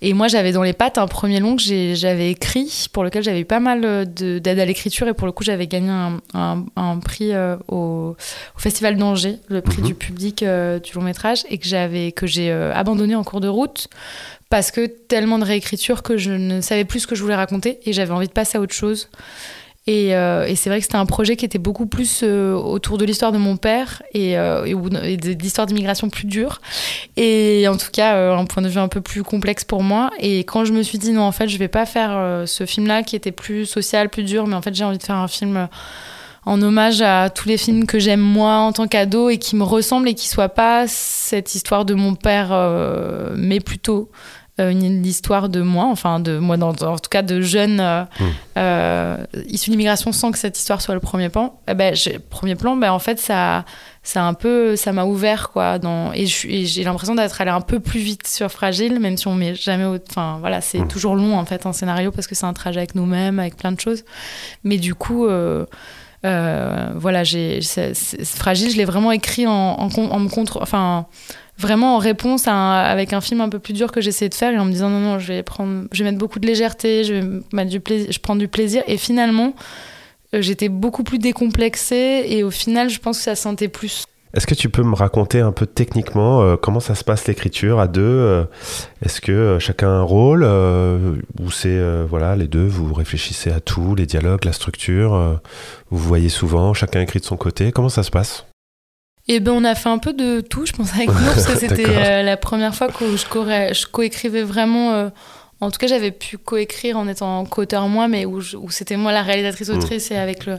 et 0.06 0.12
moi, 0.12 0.28
j'avais 0.28 0.52
dans 0.52 0.62
les 0.62 0.74
pattes 0.74 0.98
un 0.98 1.06
premier 1.06 1.40
long 1.40 1.56
que 1.56 1.94
j'avais 1.94 2.30
écrit, 2.30 2.88
pour 2.92 3.04
lequel 3.04 3.22
j'avais 3.22 3.40
eu 3.40 3.46
pas 3.46 3.58
mal 3.58 3.80
euh, 3.86 4.04
d'aide 4.04 4.58
à 4.58 4.66
l'écriture. 4.66 5.08
Et 5.08 5.14
pour 5.14 5.26
le 5.26 5.32
coup, 5.32 5.44
j'avais 5.44 5.66
gagné 5.66 5.88
un, 6.34 6.98
prix 6.98 7.32
euh, 7.32 7.56
au, 7.68 8.14
Festival 8.58 8.98
d'Angers, 8.98 9.38
le 9.48 9.62
prix 9.62 9.80
mhm. 9.80 9.86
du 9.86 9.94
public 9.94 10.42
euh, 10.42 10.78
du 10.78 10.92
long 10.92 11.00
métrage, 11.00 11.44
et 11.48 11.56
que 11.56 12.26
j'ai 12.26 12.52
abandonné 12.52 13.14
en 13.14 13.24
cours 13.24 13.40
de 13.40 13.48
route 13.48 13.88
parce 14.50 14.70
que 14.70 14.86
tellement 14.86 15.38
de 15.38 15.44
réécriture 15.44 16.02
que 16.02 16.18
je 16.18 16.30
ne 16.30 16.60
savais 16.60 16.84
plus 16.84 17.00
ce 17.00 17.06
que 17.06 17.14
je 17.14 17.22
voulais 17.22 17.34
raconter 17.34 17.80
et 17.86 17.92
j'avais 17.94 18.12
envie 18.12 18.28
de 18.28 18.32
passer 18.32 18.58
à 18.58 18.60
autre 18.60 18.74
chose. 18.74 19.08
Euh, 19.86 20.46
et, 20.46 20.56
c'est 20.56 20.70
vrai 20.70 20.78
que 20.78 20.84
c'était 20.84 20.96
un 20.96 21.04
projet 21.04 21.36
qui 21.36 21.44
était 21.44 21.58
beaucoup 21.58 21.86
plus 21.86 22.22
euh, 22.22 22.54
autour 22.54 22.96
de 22.96 23.04
l'histoire 23.04 23.32
de 23.32 23.38
mon 23.38 23.58
père 23.58 24.02
et, 24.14 24.38
euh, 24.38 24.64
de, 24.64 25.32
l'histoire 25.32 25.66
d'immigration 25.66 26.08
plus 26.08 26.24
dure. 26.24 26.62
Et 27.16 27.66
en 27.68 27.76
tout 27.76 27.90
cas, 27.92 28.34
un 28.34 28.44
point 28.46 28.62
de 28.62 28.68
vue 28.68 28.78
un 28.78 28.88
peu 28.88 29.02
plus 29.02 29.22
complexe 29.22 29.64
pour 29.64 29.82
moi. 29.82 30.10
Et 30.18 30.40
quand 30.40 30.64
je 30.64 30.72
me 30.72 30.82
suis 30.82 30.98
dit, 30.98 31.12
non, 31.12 31.22
en 31.22 31.32
fait, 31.32 31.48
je 31.48 31.58
vais 31.58 31.68
pas 31.68 31.84
faire 31.84 32.44
ce 32.46 32.64
film-là 32.64 33.02
qui 33.02 33.16
était 33.16 33.32
plus 33.32 33.66
social, 33.66 34.08
plus 34.08 34.24
dur, 34.24 34.46
mais 34.46 34.54
en 34.54 34.62
fait, 34.62 34.74
j'ai 34.74 34.84
envie 34.84 34.98
de 34.98 35.02
faire 35.02 35.16
un 35.16 35.28
film 35.28 35.68
en 36.46 36.60
hommage 36.60 37.00
à 37.00 37.30
tous 37.30 37.48
les 37.48 37.56
films 37.56 37.86
que 37.86 37.98
j'aime 37.98 38.20
moi 38.20 38.56
en 38.56 38.72
tant 38.72 38.86
qu'ado 38.86 39.30
et 39.30 39.38
qui 39.38 39.56
me 39.56 39.64
ressemblent 39.64 40.08
et 40.08 40.14
qui 40.14 40.28
soient 40.28 40.50
pas 40.50 40.86
cette 40.86 41.54
histoire 41.54 41.84
de 41.84 41.94
mon 41.94 42.14
père, 42.14 42.52
mais 43.36 43.60
plutôt 43.60 44.10
euh, 44.60 44.70
une 44.70 45.04
histoire 45.04 45.48
de 45.48 45.62
moi, 45.62 45.86
enfin 45.86 46.20
de 46.20 46.38
moi, 46.38 46.56
dans, 46.56 46.68
en 46.70 46.96
tout 46.96 47.10
cas 47.10 47.22
de 47.22 47.40
jeunes 47.40 48.06
euh, 48.56 49.16
issus 49.48 49.70
d'immigration 49.70 50.12
sans 50.12 50.30
que 50.30 50.38
cette 50.38 50.56
histoire 50.56 50.80
soit 50.80 50.94
le 50.94 51.00
premier 51.00 51.28
plan. 51.28 51.58
Eh 51.66 51.74
ben, 51.74 51.92
premier 52.30 52.54
plan, 52.54 52.76
ben, 52.76 52.92
en 52.92 53.00
fait, 53.00 53.18
ça, 53.18 53.64
ça 54.04 54.22
un 54.22 54.32
peu, 54.32 54.76
ça 54.76 54.92
m'a 54.92 55.06
ouvert 55.06 55.50
quoi. 55.50 55.80
Dans, 55.80 56.12
et 56.12 56.26
j'ai 56.26 56.84
l'impression 56.84 57.16
d'être 57.16 57.40
allé 57.40 57.50
un 57.50 57.62
peu 57.62 57.80
plus 57.80 57.98
vite 57.98 58.28
sur 58.28 58.48
Fragile, 58.48 59.00
même 59.00 59.16
si 59.16 59.26
on 59.26 59.34
met 59.34 59.56
jamais, 59.56 59.98
enfin 60.08 60.36
voilà, 60.38 60.60
c'est 60.60 60.78
hmm. 60.78 60.88
toujours 60.88 61.16
long 61.16 61.36
en 61.36 61.44
fait 61.44 61.66
un 61.66 61.72
scénario 61.72 62.12
parce 62.12 62.28
que 62.28 62.36
c'est 62.36 62.46
un 62.46 62.52
trajet 62.52 62.78
avec 62.78 62.94
nous-mêmes, 62.94 63.40
avec 63.40 63.56
plein 63.56 63.72
de 63.72 63.80
choses. 63.80 64.04
Mais 64.62 64.76
du 64.76 64.94
coup. 64.94 65.26
voilà, 66.22 67.24
j'ai 67.24 67.58
fragile. 68.24 68.70
Je 68.70 68.76
l'ai 68.76 68.84
vraiment 68.84 69.10
écrit 69.10 69.48
en, 69.48 69.52
en, 69.52 69.88
en 69.88 70.20
me 70.20 70.28
contre, 70.28 70.62
enfin, 70.62 71.06
vraiment 71.58 71.96
en 71.96 71.98
réponse 71.98 72.48
à 72.48 72.82
avec 72.82 73.12
un 73.12 73.20
film 73.20 73.40
un 73.40 73.48
peu 73.48 73.58
plus 73.58 73.74
dur 73.74 73.92
que 73.92 74.00
j'essayais 74.00 74.28
de 74.28 74.34
faire 74.34 74.52
et 74.52 74.58
en 74.58 74.64
me 74.64 74.72
disant 74.72 74.90
non 74.90 75.00
non 75.00 75.18
je 75.18 75.28
vais 75.28 75.42
prendre 75.42 75.84
je 75.92 76.02
vais 76.02 76.10
mettre 76.10 76.18
beaucoup 76.18 76.38
de 76.38 76.46
légèreté 76.46 77.04
je 77.04 77.14
vais 77.14 77.64
du 77.64 77.80
je 77.86 78.18
prends 78.18 78.36
du 78.36 78.48
plaisir. 78.48 78.82
Et 78.86 78.96
finalement 78.96 79.54
euh, 80.34 80.42
j'étais 80.42 80.68
beaucoup 80.68 81.04
plus 81.04 81.18
décomplexée 81.18 82.24
et 82.28 82.42
au 82.42 82.50
final 82.50 82.90
je 82.90 82.98
pense 82.98 83.18
que 83.18 83.24
ça 83.24 83.34
sentait 83.34 83.68
plus. 83.68 84.04
Est-ce 84.34 84.48
que 84.48 84.54
tu 84.54 84.68
peux 84.68 84.82
me 84.82 84.96
raconter 84.96 85.38
un 85.38 85.52
peu 85.52 85.64
techniquement 85.64 86.42
euh, 86.42 86.56
comment 86.56 86.80
ça 86.80 86.96
se 86.96 87.04
passe 87.04 87.28
l'écriture 87.28 87.78
à 87.78 87.86
deux 87.86 88.02
euh, 88.02 88.44
Est-ce 89.04 89.20
que 89.20 89.58
chacun 89.60 89.88
a 89.88 89.92
un 89.92 90.02
rôle 90.02 90.44
ou 90.44 91.50
c'est 91.52 91.80
voilà 92.08 92.34
les 92.34 92.48
deux 92.48 92.66
vous 92.66 92.92
réfléchissez 92.92 93.50
à 93.50 93.60
tout, 93.60 93.94
les 93.94 94.06
dialogues, 94.06 94.44
la 94.44 94.52
structure, 94.52 95.40
vous 95.90 95.98
voyez 95.98 96.28
souvent 96.28 96.74
chacun 96.74 97.00
écrit 97.00 97.20
de 97.20 97.24
son 97.24 97.36
côté 97.36 97.70
Comment 97.70 97.88
ça 97.88 98.02
se 98.02 98.10
passe? 98.10 98.44
Et 99.26 99.36
eh 99.36 99.40
ben 99.40 99.52
on 99.52 99.64
a 99.64 99.74
fait 99.74 99.88
un 99.88 99.96
peu 99.96 100.12
de 100.12 100.42
tout, 100.42 100.66
je 100.66 100.72
pense, 100.72 100.92
avec 100.92 101.08
nous, 101.08 101.14
parce 101.14 101.46
que 101.46 101.56
c'était 101.58 101.86
euh, 101.88 102.22
la 102.22 102.36
première 102.36 102.74
fois 102.74 102.88
que 102.88 103.16
je, 103.16 103.86
coécrivais 103.86 104.42
vraiment. 104.42 104.92
Euh, 104.92 105.08
en 105.62 105.70
tout 105.70 105.78
cas, 105.78 105.86
j'avais 105.86 106.10
pu 106.10 106.36
coécrire 106.36 106.98
en 106.98 107.08
étant 107.08 107.46
co-auteur 107.46 107.88
moi, 107.88 108.06
mais 108.06 108.26
où, 108.26 108.40
où 108.60 108.70
c'était 108.70 108.98
moi 108.98 109.12
la 109.12 109.22
réalisatrice 109.22 109.70
mm. 109.70 109.76
autrice 109.76 110.10
et 110.10 110.16
avec 110.16 110.44
le. 110.44 110.58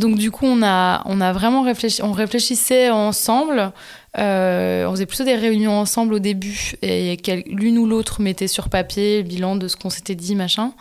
Donc 0.00 0.16
du 0.16 0.32
coup, 0.32 0.46
on 0.46 0.64
a 0.64 1.02
on 1.04 1.20
a 1.20 1.32
vraiment 1.32 1.62
réfléchi, 1.62 2.02
on 2.02 2.10
réfléchissait 2.10 2.90
ensemble. 2.90 3.72
Euh, 4.18 4.84
on 4.86 4.90
faisait 4.90 5.06
plutôt 5.06 5.24
des 5.24 5.36
réunions 5.36 5.78
ensemble 5.78 6.12
au 6.12 6.18
début 6.18 6.72
et 6.82 7.16
l'une 7.46 7.78
ou 7.78 7.86
l'autre 7.86 8.20
mettait 8.20 8.48
sur 8.48 8.68
papier 8.68 9.22
le 9.22 9.22
bilan 9.22 9.56
de 9.56 9.68
ce 9.68 9.76
qu'on 9.76 9.90
s'était 9.90 10.16
dit, 10.16 10.34
machin. 10.34 10.72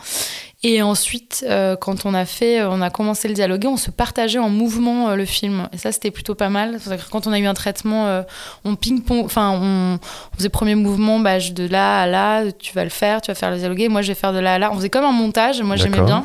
Et 0.64 0.84
ensuite, 0.84 1.44
euh, 1.50 1.76
quand 1.76 2.06
on 2.06 2.14
a 2.14 2.26
fait, 2.26 2.62
euh, 2.62 2.70
on 2.70 2.82
a 2.82 2.92
commencé 2.92 3.28
le 3.28 3.34
dialoguer, 3.34 3.68
on 3.68 3.78
se 3.78 3.90
partageait 3.90 4.38
en 4.38 4.50
mouvement 4.50 5.10
euh, 5.10 5.16
le 5.16 5.26
film. 5.26 5.68
Et 5.74 5.78
ça, 5.80 5.92
c'était 5.92 6.12
plutôt 6.12 6.36
pas 6.36 6.50
mal. 6.50 6.78
Quand 7.10 7.26
on 7.26 7.32
a 7.32 7.40
eu 7.40 7.48
un 7.48 7.56
traitement, 7.56 8.24
on 8.64 8.76
ping-pong, 8.76 9.26
enfin, 9.26 9.60
on, 9.60 10.00
faisait 10.38 10.50
premier 10.50 10.76
mouvement, 10.76 11.20
bah, 11.20 11.40
de 11.40 11.68
là 11.68 12.02
à 12.02 12.08
là, 12.08 12.52
tu 12.52 12.74
vas 12.74 12.84
le 12.84 12.92
faire, 12.92 13.22
tu 13.22 13.32
vas 13.32 13.36
faire 13.36 13.50
le 13.50 13.58
dialoguer. 13.58 13.90
Moi, 13.90 14.04
je 14.04 14.10
vais 14.10 14.16
faire 14.16 14.34
de 14.34 14.40
là 14.40 14.56
à 14.56 14.60
là. 14.60 14.70
On 14.72 14.76
faisait 14.76 14.90
comme 14.90 15.06
un 15.06 15.12
montage. 15.12 15.62
Moi, 15.64 15.78
j'aimais 15.78 16.02
bien. 16.02 16.24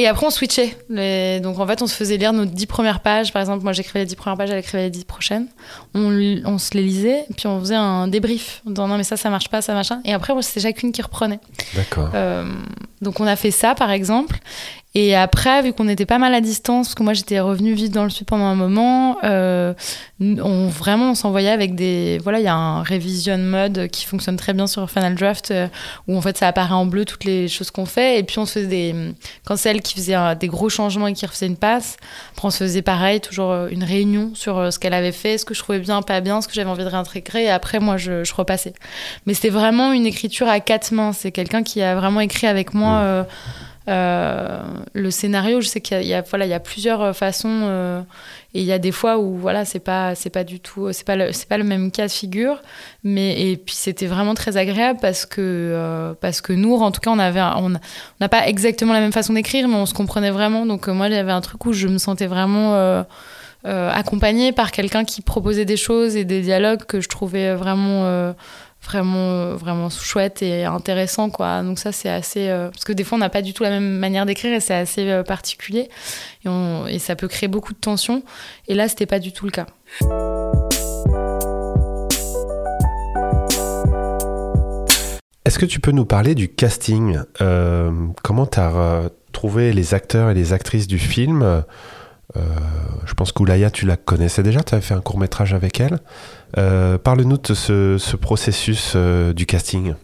Et 0.00 0.06
après, 0.06 0.24
on 0.24 0.30
switchait. 0.30 0.78
Donc, 1.42 1.58
en 1.58 1.66
fait, 1.66 1.82
on 1.82 1.86
se 1.86 1.94
faisait 1.94 2.16
lire 2.16 2.32
nos 2.32 2.46
dix 2.46 2.64
premières 2.64 3.00
pages. 3.00 3.34
Par 3.34 3.42
exemple, 3.42 3.62
moi, 3.62 3.74
j'écrivais 3.74 3.98
les 3.98 4.06
dix 4.06 4.16
premières 4.16 4.38
pages, 4.38 4.48
elle 4.48 4.60
écrivait 4.60 4.84
les 4.84 4.90
dix 4.90 5.04
prochaines. 5.04 5.46
On, 5.92 6.10
on, 6.46 6.56
se 6.56 6.72
les 6.72 6.82
lisait, 6.82 7.26
puis 7.36 7.46
on 7.46 7.60
faisait 7.60 7.74
un 7.74 8.08
débrief. 8.08 8.62
En 8.66 8.70
disant, 8.70 8.88
non, 8.88 8.96
mais 8.96 9.04
ça, 9.04 9.18
ça 9.18 9.28
marche 9.28 9.48
pas, 9.48 9.60
ça, 9.60 9.74
machin. 9.74 10.00
Et 10.06 10.14
après, 10.14 10.32
c'était 10.40 10.60
chacune 10.60 10.92
qui 10.92 11.02
reprenait. 11.02 11.38
D'accord. 11.74 12.12
Euh, 12.14 12.50
donc, 13.02 13.20
on 13.20 13.26
a 13.26 13.36
fait 13.36 13.50
ça, 13.50 13.74
par 13.74 13.90
exemple. 13.90 14.38
Et 14.96 15.14
après, 15.14 15.62
vu 15.62 15.72
qu'on 15.72 15.86
était 15.86 16.06
pas 16.06 16.18
mal 16.18 16.34
à 16.34 16.40
distance, 16.40 16.88
parce 16.88 16.94
que 16.96 17.04
moi 17.04 17.12
j'étais 17.12 17.38
revenue 17.38 17.74
vivre 17.74 17.92
dans 17.92 18.02
le 18.02 18.10
sud 18.10 18.26
pendant 18.26 18.46
un 18.46 18.56
moment, 18.56 19.18
euh, 19.22 19.72
on 20.20 20.66
vraiment 20.66 21.12
on 21.12 21.14
s'envoyait 21.14 21.50
avec 21.50 21.76
des. 21.76 22.18
Voilà, 22.24 22.40
il 22.40 22.44
y 22.44 22.48
a 22.48 22.54
un 22.56 22.82
revision 22.82 23.38
mode 23.38 23.86
qui 23.92 24.04
fonctionne 24.04 24.34
très 24.34 24.52
bien 24.52 24.66
sur 24.66 24.90
Final 24.90 25.14
Draft, 25.14 25.52
euh, 25.52 25.68
où 26.08 26.16
en 26.16 26.20
fait 26.20 26.36
ça 26.36 26.48
apparaît 26.48 26.74
en 26.74 26.86
bleu 26.86 27.04
toutes 27.04 27.22
les 27.22 27.46
choses 27.46 27.70
qu'on 27.70 27.86
fait. 27.86 28.18
Et 28.18 28.24
puis 28.24 28.40
on 28.40 28.46
se 28.46 28.54
faisait 28.54 28.66
des. 28.66 28.94
Quand 29.44 29.56
c'est 29.56 29.70
elle 29.70 29.80
qui 29.80 29.94
faisait 29.94 30.16
des 30.34 30.48
gros 30.48 30.68
changements 30.68 31.06
et 31.06 31.12
qui 31.12 31.24
refaisait 31.24 31.46
une 31.46 31.56
passe, 31.56 31.96
après 32.32 32.48
on 32.48 32.50
se 32.50 32.58
faisait 32.58 32.82
pareil, 32.82 33.20
toujours 33.20 33.52
euh, 33.52 33.68
une 33.70 33.84
réunion 33.84 34.32
sur 34.34 34.72
ce 34.72 34.78
qu'elle 34.80 34.94
avait 34.94 35.12
fait, 35.12 35.38
ce 35.38 35.44
que 35.44 35.54
je 35.54 35.60
trouvais 35.60 35.78
bien, 35.78 36.02
pas 36.02 36.20
bien, 36.20 36.40
ce 36.40 36.48
que 36.48 36.54
j'avais 36.54 36.70
envie 36.70 36.84
de 36.84 36.88
réintégrer. 36.88 37.44
Et 37.44 37.50
après, 37.50 37.78
moi 37.78 37.96
je, 37.96 38.24
je 38.24 38.34
repassais. 38.34 38.74
Mais 39.24 39.34
c'était 39.34 39.50
vraiment 39.50 39.92
une 39.92 40.06
écriture 40.06 40.48
à 40.48 40.58
quatre 40.58 40.90
mains. 40.90 41.12
C'est 41.12 41.30
quelqu'un 41.30 41.62
qui 41.62 41.80
a 41.80 41.94
vraiment 41.94 42.18
écrit 42.18 42.48
avec 42.48 42.74
moi. 42.74 43.22
Mmh. 43.22 43.26
Euh, 43.88 44.60
le 44.92 45.10
scénario, 45.10 45.60
je 45.60 45.66
sais 45.66 45.80
qu'il 45.80 46.02
y, 46.02 46.12
a, 46.12 46.20
voilà, 46.20 46.44
il 46.44 46.50
y 46.50 46.54
a 46.54 46.60
plusieurs 46.60 47.00
euh, 47.00 47.12
façons 47.14 47.62
euh, 47.62 48.02
et 48.52 48.60
il 48.60 48.66
y 48.66 48.72
a 48.72 48.78
des 48.78 48.92
fois 48.92 49.18
où 49.18 49.38
voilà, 49.38 49.64
c'est 49.64 49.80
pas, 49.80 50.14
c'est 50.14 50.28
pas 50.28 50.44
du 50.44 50.60
tout, 50.60 50.92
c'est 50.92 51.06
pas 51.06 51.32
c'est 51.32 51.48
pas 51.48 51.56
le 51.56 51.64
même 51.64 51.90
cas 51.90 52.06
de 52.06 52.12
figure, 52.12 52.60
mais 53.04 53.50
et 53.50 53.56
puis 53.56 53.74
c'était 53.74 54.06
vraiment 54.06 54.34
très 54.34 54.58
agréable 54.58 54.98
parce 55.00 55.24
que 55.24 56.14
parce 56.20 56.40
que 56.40 56.52
nous, 56.52 56.74
en 56.74 56.90
tout 56.90 57.00
cas, 57.00 57.10
on 57.10 57.18
avait, 57.18 57.40
on 57.40 57.70
n'a 58.20 58.28
pas 58.28 58.46
exactement 58.48 58.92
la 58.92 59.00
même 59.00 59.12
façon 59.12 59.32
d'écrire, 59.32 59.66
mais 59.66 59.76
on 59.76 59.86
se 59.86 59.94
comprenait 59.94 60.30
vraiment. 60.30 60.66
Donc 60.66 60.88
moi, 60.88 61.06
avait 61.06 61.32
un 61.32 61.40
truc 61.40 61.64
où 61.64 61.72
je 61.72 61.88
me 61.88 61.98
sentais 61.98 62.26
vraiment 62.26 63.04
accompagnée 63.64 64.52
par 64.52 64.72
quelqu'un 64.72 65.04
qui 65.04 65.22
proposait 65.22 65.64
des 65.64 65.76
choses 65.76 66.16
et 66.16 66.24
des 66.24 66.42
dialogues 66.42 66.84
que 66.84 67.00
je 67.00 67.08
trouvais 67.08 67.54
vraiment 67.54 68.34
vraiment 68.82 69.54
vraiment 69.54 69.90
chouette 69.90 70.42
et 70.42 70.64
intéressant 70.64 71.30
quoi. 71.30 71.62
Donc 71.62 71.78
ça 71.78 71.92
c'est 71.92 72.08
assez 72.08 72.48
euh, 72.48 72.70
parce 72.70 72.84
que 72.84 72.92
des 72.92 73.04
fois 73.04 73.16
on 73.16 73.20
n'a 73.20 73.28
pas 73.28 73.42
du 73.42 73.52
tout 73.52 73.62
la 73.62 73.70
même 73.70 73.98
manière 73.98 74.26
d'écrire 74.26 74.52
et 74.54 74.60
c'est 74.60 74.74
assez 74.74 75.08
euh, 75.10 75.22
particulier. 75.22 75.88
Et, 76.44 76.98
ça 76.98 77.16
peut 77.16 77.28
créer 77.28 77.48
beaucoup 77.48 77.72
de 77.72 77.78
tensions. 77.78 78.22
Et 78.68 78.74
là 78.74 78.88
c'était 78.88 79.06
pas 79.06 79.18
du 79.18 79.32
tout 79.32 79.44
le 79.44 79.50
cas. 79.50 79.66
Est-ce 85.44 85.58
que 85.58 85.66
tu 85.66 85.80
peux 85.80 85.92
nous 85.92 86.04
parler 86.04 86.34
du 86.34 86.48
casting? 86.48 87.18
Euh, 87.40 87.90
Comment 88.22 88.46
tu 88.46 88.60
as, 88.60 89.10
trouver 89.32 89.72
les 89.72 89.94
acteurs 89.94 90.30
et 90.30 90.34
les 90.34 90.52
actrices 90.52 90.86
du 90.86 90.98
film? 90.98 91.64
Euh, 92.36 92.40
je 93.06 93.14
pense 93.14 93.32
qu'Oulaya, 93.32 93.70
tu 93.70 93.86
la 93.86 93.96
connaissais 93.96 94.42
déjà, 94.42 94.62
tu 94.62 94.74
avais 94.74 94.82
fait 94.82 94.94
un 94.94 95.00
court 95.00 95.18
métrage 95.18 95.54
avec 95.54 95.80
elle. 95.80 95.98
Euh, 96.58 96.98
parle-nous 96.98 97.38
de 97.38 97.54
ce, 97.54 98.16
processus 98.16 98.92
euh, 98.94 99.32
du 99.32 99.46
casting. 99.46 99.94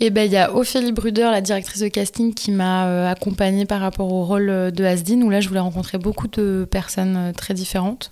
Et 0.00 0.06
eh 0.06 0.10
ben, 0.10 0.22
il 0.22 0.32
y 0.32 0.36
a 0.36 0.52
Ophélie 0.52 0.90
Bruder, 0.90 1.28
la 1.30 1.40
directrice 1.40 1.80
de 1.80 1.86
casting, 1.86 2.34
qui 2.34 2.50
m'a 2.50 3.08
accompagnée 3.08 3.64
par 3.64 3.80
rapport 3.80 4.12
au 4.12 4.24
rôle 4.24 4.46
de 4.72 4.84
Asdin, 4.84 5.22
où 5.22 5.30
là, 5.30 5.40
je 5.40 5.46
voulais 5.46 5.60
rencontrer 5.60 5.98
beaucoup 5.98 6.26
de 6.26 6.66
personnes 6.68 7.32
très 7.36 7.54
différentes. 7.54 8.10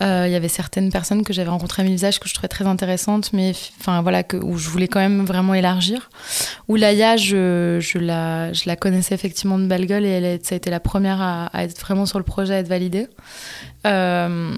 Euh, 0.00 0.24
il 0.26 0.32
y 0.32 0.36
avait 0.36 0.48
certaines 0.48 0.90
personnes 0.90 1.24
que 1.24 1.32
j'avais 1.32 1.50
rencontrées 1.50 1.82
à 1.82 1.84
visages 1.84 2.20
que 2.20 2.28
je 2.28 2.34
trouvais 2.34 2.48
très 2.48 2.66
intéressantes, 2.66 3.32
mais 3.32 3.52
enfin 3.80 4.02
voilà, 4.02 4.22
que, 4.22 4.36
où 4.36 4.56
je 4.56 4.68
voulais 4.68 4.88
quand 4.88 5.00
même 5.00 5.24
vraiment 5.24 5.54
élargir. 5.54 6.10
Oulaya, 6.68 7.16
je, 7.16 7.78
je, 7.80 7.98
la, 7.98 8.52
je 8.52 8.64
la 8.66 8.76
connaissais 8.76 9.14
effectivement 9.14 9.58
de 9.58 9.66
belle 9.66 9.86
gueule 9.86 10.04
et 10.04 10.10
elle 10.10 10.38
ça 10.42 10.54
a 10.54 10.56
été 10.56 10.70
la 10.70 10.80
première 10.80 11.20
à, 11.20 11.50
être 11.64 11.80
vraiment 11.80 12.06
sur 12.06 12.18
le 12.18 12.24
projet, 12.24 12.54
à 12.54 12.58
être 12.58 12.68
validée. 12.68 13.08
Euh, 13.86 14.54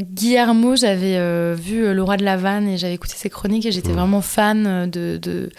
Guillermo, 0.00 0.76
j'avais 0.76 1.16
euh, 1.16 1.56
vu 1.58 1.92
Le 1.92 2.02
Roi 2.02 2.16
de 2.16 2.24
la 2.24 2.36
Vanne 2.36 2.68
et 2.68 2.78
j'avais 2.78 2.94
écouté 2.94 3.14
ses 3.16 3.30
chroniques 3.30 3.66
et 3.66 3.72
j'étais 3.72 3.92
vraiment 3.92 4.20
fan 4.20 4.88
de, 4.88 5.18
de 5.20 5.50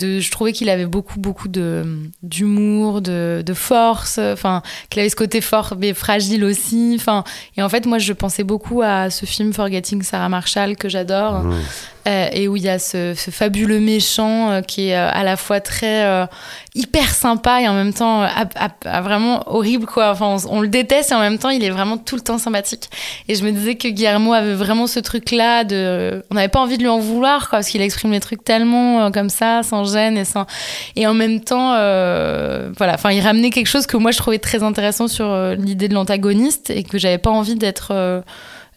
je 0.00 0.30
trouvais 0.30 0.52
qu'il 0.52 0.68
avait 0.68 0.86
beaucoup 0.86 1.18
beaucoup 1.18 1.48
de 1.48 1.84
d'humour 2.22 3.00
de, 3.02 3.42
de, 3.44 3.54
force 3.54 4.18
enfin 4.18 4.62
qu'il 4.90 5.00
avait 5.00 5.08
ce 5.08 5.16
côté 5.16 5.40
fort 5.40 5.74
mais 5.78 5.94
fragile 5.94 6.44
aussi 6.44 6.96
enfin 6.98 7.24
et 7.56 7.62
en 7.62 7.68
fait 7.68 7.86
moi 7.86 7.98
je 7.98 8.12
pensais 8.12 8.44
beaucoup 8.44 8.82
à 8.82 9.10
ce 9.10 9.26
film 9.26 9.52
Forgetting 9.52 10.02
Sarah 10.02 10.28
Marshall 10.28 10.76
que 10.76 10.88
j'adore 10.88 11.44
mmh. 11.44 11.54
Euh, 12.08 12.28
et 12.32 12.48
où 12.48 12.56
il 12.56 12.64
y 12.64 12.68
a 12.68 12.80
ce, 12.80 13.14
fabuleux 13.14 13.78
méchant 13.78 14.50
euh, 14.50 14.60
qui 14.60 14.88
est 14.88 14.96
euh, 14.96 15.08
à 15.12 15.22
la 15.22 15.36
fois 15.36 15.60
très 15.60 16.28
hyper 16.74 17.14
sympa 17.14 17.60
et 17.60 17.68
en 17.68 17.74
même 17.74 17.92
temps 17.92 18.26
vraiment 18.82 19.44
horrible 19.46 19.86
quoi. 19.86 20.10
Enfin, 20.10 20.36
on, 20.48 20.60
le 20.60 20.68
déteste 20.68 21.12
et 21.12 21.14
en 21.14 21.20
même 21.20 21.38
temps 21.38 21.50
il 21.50 21.62
est 21.62 21.70
vraiment 21.70 21.98
tout 21.98 22.16
le 22.16 22.22
temps 22.22 22.38
sympathique. 22.38 22.90
Et 23.28 23.36
je 23.36 23.44
me 23.44 23.52
disais 23.52 23.76
que 23.76 23.86
Guillermo 23.86 24.32
avait 24.32 24.54
vraiment 24.54 24.88
ce 24.88 24.98
truc 24.98 25.30
là 25.30 25.62
de, 25.62 26.24
on 26.30 26.34
n'avait 26.34 26.48
pas 26.48 26.60
envie 26.60 26.76
de 26.76 26.82
lui 26.82 26.88
en 26.88 26.98
vouloir 26.98 27.48
quoi, 27.48 27.58
parce 27.58 27.68
qu'il 27.68 27.82
exprime 27.82 28.10
les 28.10 28.20
trucs 28.20 28.42
tellement 28.42 29.12
comme 29.12 29.30
ça, 29.30 29.62
sans 29.62 29.81
gêne 29.84 30.16
et 30.16 30.24
sans, 30.24 30.46
et 30.96 31.06
en 31.06 31.14
même 31.14 31.40
temps, 31.40 31.72
voilà, 31.72 32.94
enfin 32.94 33.10
il 33.10 33.20
ramenait 33.20 33.50
quelque 33.50 33.66
chose 33.66 33.86
que 33.86 33.96
moi 33.96 34.10
je 34.10 34.18
trouvais 34.18 34.38
très 34.38 34.62
intéressant 34.62 35.08
sur 35.08 35.34
l'idée 35.56 35.88
de 35.88 35.94
l'antagoniste 35.94 36.70
et 36.70 36.82
que 36.82 36.98
j'avais 36.98 37.18
pas 37.18 37.30
envie 37.30 37.54
d'être 37.54 38.22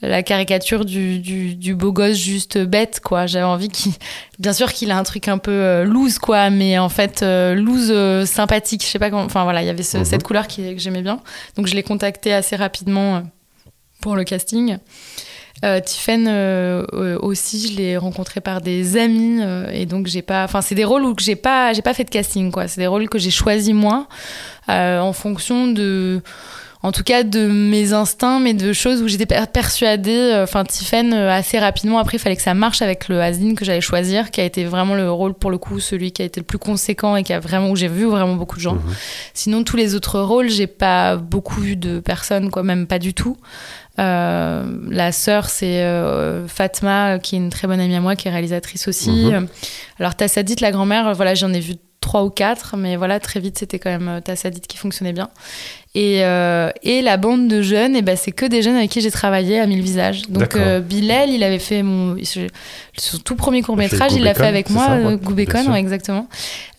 la 0.02 0.24
caricature 0.24 0.86
du, 0.86 1.20
du, 1.20 1.76
beau 1.76 1.92
gosse 1.92 2.18
juste 2.18 2.58
bête, 2.58 3.00
quoi. 3.04 3.26
J'avais 3.26 3.46
envie 3.46 3.70
qu'il. 3.70 3.94
Bien 4.40 4.54
sûr 4.54 4.74
qu'il 4.74 4.92
a 4.92 4.98
un 4.98 5.04
truc 5.04 5.28
un 5.28 5.38
peu 5.38 5.52
euh, 5.52 5.84
loose, 5.86 6.20
quoi, 6.20 6.50
mais 6.50 6.78
en 6.78 6.90
fait, 6.90 7.24
euh, 7.24 7.56
loose 7.56 7.92
euh, 7.92 8.26
sympathique. 8.26 8.84
Je 8.84 8.88
sais 8.88 9.00
pas 9.00 9.10
comment. 9.10 9.24
Enfin 9.24 9.44
voilà, 9.44 9.62
il 9.62 9.68
y 9.68 9.70
avait 9.70 9.84
mhm. 9.98 10.06
cette 10.06 10.24
couleur 10.24 10.48
qui, 10.48 10.76
que 10.76 10.82
j'aimais 10.82 11.02
bien. 11.02 11.20
Donc 11.56 11.68
je 11.68 11.76
l'ai 11.76 11.84
contacté 11.84 12.34
assez 12.34 12.56
rapidement 12.56 13.24
pour 14.02 14.16
le 14.16 14.24
casting. 14.24 14.78
Tiffen 15.86 16.28
aussi, 17.22 17.68
je 17.68 17.78
l'ai 17.78 17.98
rencontré 17.98 18.40
par 18.42 18.62
des 18.62 18.98
amis 18.98 19.42
et 19.72 19.86
donc 19.86 20.08
j'ai 20.08 20.22
pas. 20.22 20.44
Enfin, 20.44 20.62
c'est 20.62 20.76
des 20.76 20.84
rôles 20.84 21.04
où 21.04 21.16
j'ai 21.20 21.36
pas, 21.36 21.74
j'ai 21.74 21.82
pas 21.82 21.94
fait 21.94 22.04
de 22.04 22.10
casting, 22.10 22.52
quoi. 22.52 22.68
C'est 22.68 22.82
des 22.82 22.88
rôles 22.88 23.10
que 23.10 23.18
j'ai 23.18 23.32
choisis 23.32 23.74
moi 23.74 24.08
en 24.68 25.14
fonction 25.14 25.68
de 25.68 26.22
en 26.86 26.92
tout 26.92 27.02
cas 27.02 27.24
de 27.24 27.48
mes 27.48 27.94
instincts, 27.94 28.40
mais 28.40 28.54
de 28.54 28.72
choses 28.72 29.02
où 29.02 29.08
j'étais 29.08 29.26
persuadée. 29.26 30.12
Euh, 30.12 30.44
enfin, 30.44 30.64
Tiffen, 30.64 31.14
euh, 31.14 31.32
assez 31.32 31.58
rapidement, 31.58 31.98
après, 31.98 32.18
il 32.18 32.20
fallait 32.20 32.36
que 32.36 32.44
ça 32.44 32.54
marche 32.54 32.84
avec 32.84 33.08
le 33.08 33.20
Hasdin 33.20 33.56
que 33.56 33.66
j'allais 33.66 33.82
choisir, 33.82 34.30
qui 34.30 34.40
a 34.40 34.44
été 34.44 34.66
vraiment 34.66 34.94
le 34.94 35.10
rôle, 35.10 35.34
pour 35.34 35.50
le 35.50 35.58
coup, 35.58 35.80
celui 35.80 36.12
qui 36.12 36.22
a 36.22 36.26
été 36.26 36.40
le 36.40 36.46
plus 36.46 36.60
conséquent 36.60 37.16
et 37.16 37.24
qui 37.24 37.34
a 37.34 37.40
vraiment, 37.40 37.72
où 37.72 37.76
j'ai 37.76 37.88
vu 37.88 38.06
vraiment 38.06 38.36
beaucoup 38.36 38.58
de 38.58 38.62
gens. 38.62 38.76
Mhm. 38.76 38.96
Sinon, 39.34 39.64
tous 39.64 39.78
les 39.78 39.96
autres 39.96 40.20
rôles, 40.20 40.50
j'ai 40.50 40.68
pas 40.68 41.16
beaucoup 41.16 41.60
vu 41.60 41.76
de 41.76 42.00
personnes, 42.00 42.52
quoi, 42.52 42.62
même 42.62 42.86
pas 42.86 43.00
du 43.00 43.16
tout. 43.16 43.36
Euh, 43.98 44.64
la 44.90 45.12
sœur, 45.12 45.50
c'est 45.50 45.84
Fatma, 46.48 47.20
qui 47.20 47.36
est 47.36 47.40
une 47.40 47.50
très 47.50 47.68
bonne 47.68 47.80
amie 47.80 47.96
à 47.96 48.02
moi, 48.02 48.16
qui 48.16 48.28
est 48.28 48.32
réalisatrice 48.32 48.88
aussi. 48.88 49.10
Mhm. 49.12 49.48
Alors, 50.00 50.16
Tassadit, 50.16 50.58
la 50.62 50.72
grand-mère, 50.72 51.14
voilà, 51.14 51.36
j'en 51.36 51.54
ai 51.54 51.60
vu 51.60 51.76
trois 52.06 52.24
ou 52.24 52.30
quatre, 52.30 52.78
mais 52.78 52.96
voilà, 52.96 53.20
très 53.20 53.40
vite, 53.40 53.58
c'était 53.58 53.80
quand 53.80 53.90
même 53.90 54.22
Tassadit 54.24 54.62
qui 54.62 54.78
fonctionnait 54.78 55.12
bien. 55.12 55.30
Et, 55.96 56.26
euh, 56.26 56.70
et, 56.84 57.02
la 57.02 57.16
bande 57.18 57.48
de 57.48 57.62
jeunes, 57.62 57.96
et 57.96 58.02
ben, 58.02 58.18
c'est 58.18 58.34
que 58.34 58.46
des 58.46 58.62
jeunes 58.62 58.76
avec 58.76 58.92
qui 58.92 59.00
j'ai 59.00 59.12
travaillé 59.12 59.60
à 59.62 59.66
Mille 59.66 59.82
Visages. 59.82 60.24
Donc 60.28 60.56
euh, 60.56 60.82
Bilal, 60.82 61.30
il 61.30 61.42
avait 61.42 61.58
fait 61.58 61.84
mon, 61.84 62.18
son 62.98 63.18
tout 63.18 63.36
premier 63.36 63.62
court 63.62 63.78
métrage, 63.78 64.12
il 64.14 64.24
l'a 64.24 64.34
fait 64.34 64.46
avec 64.46 64.70
moi, 64.70 64.88
euh, 64.90 65.16
Goubécon, 65.16 65.74
exactement. 65.74 66.28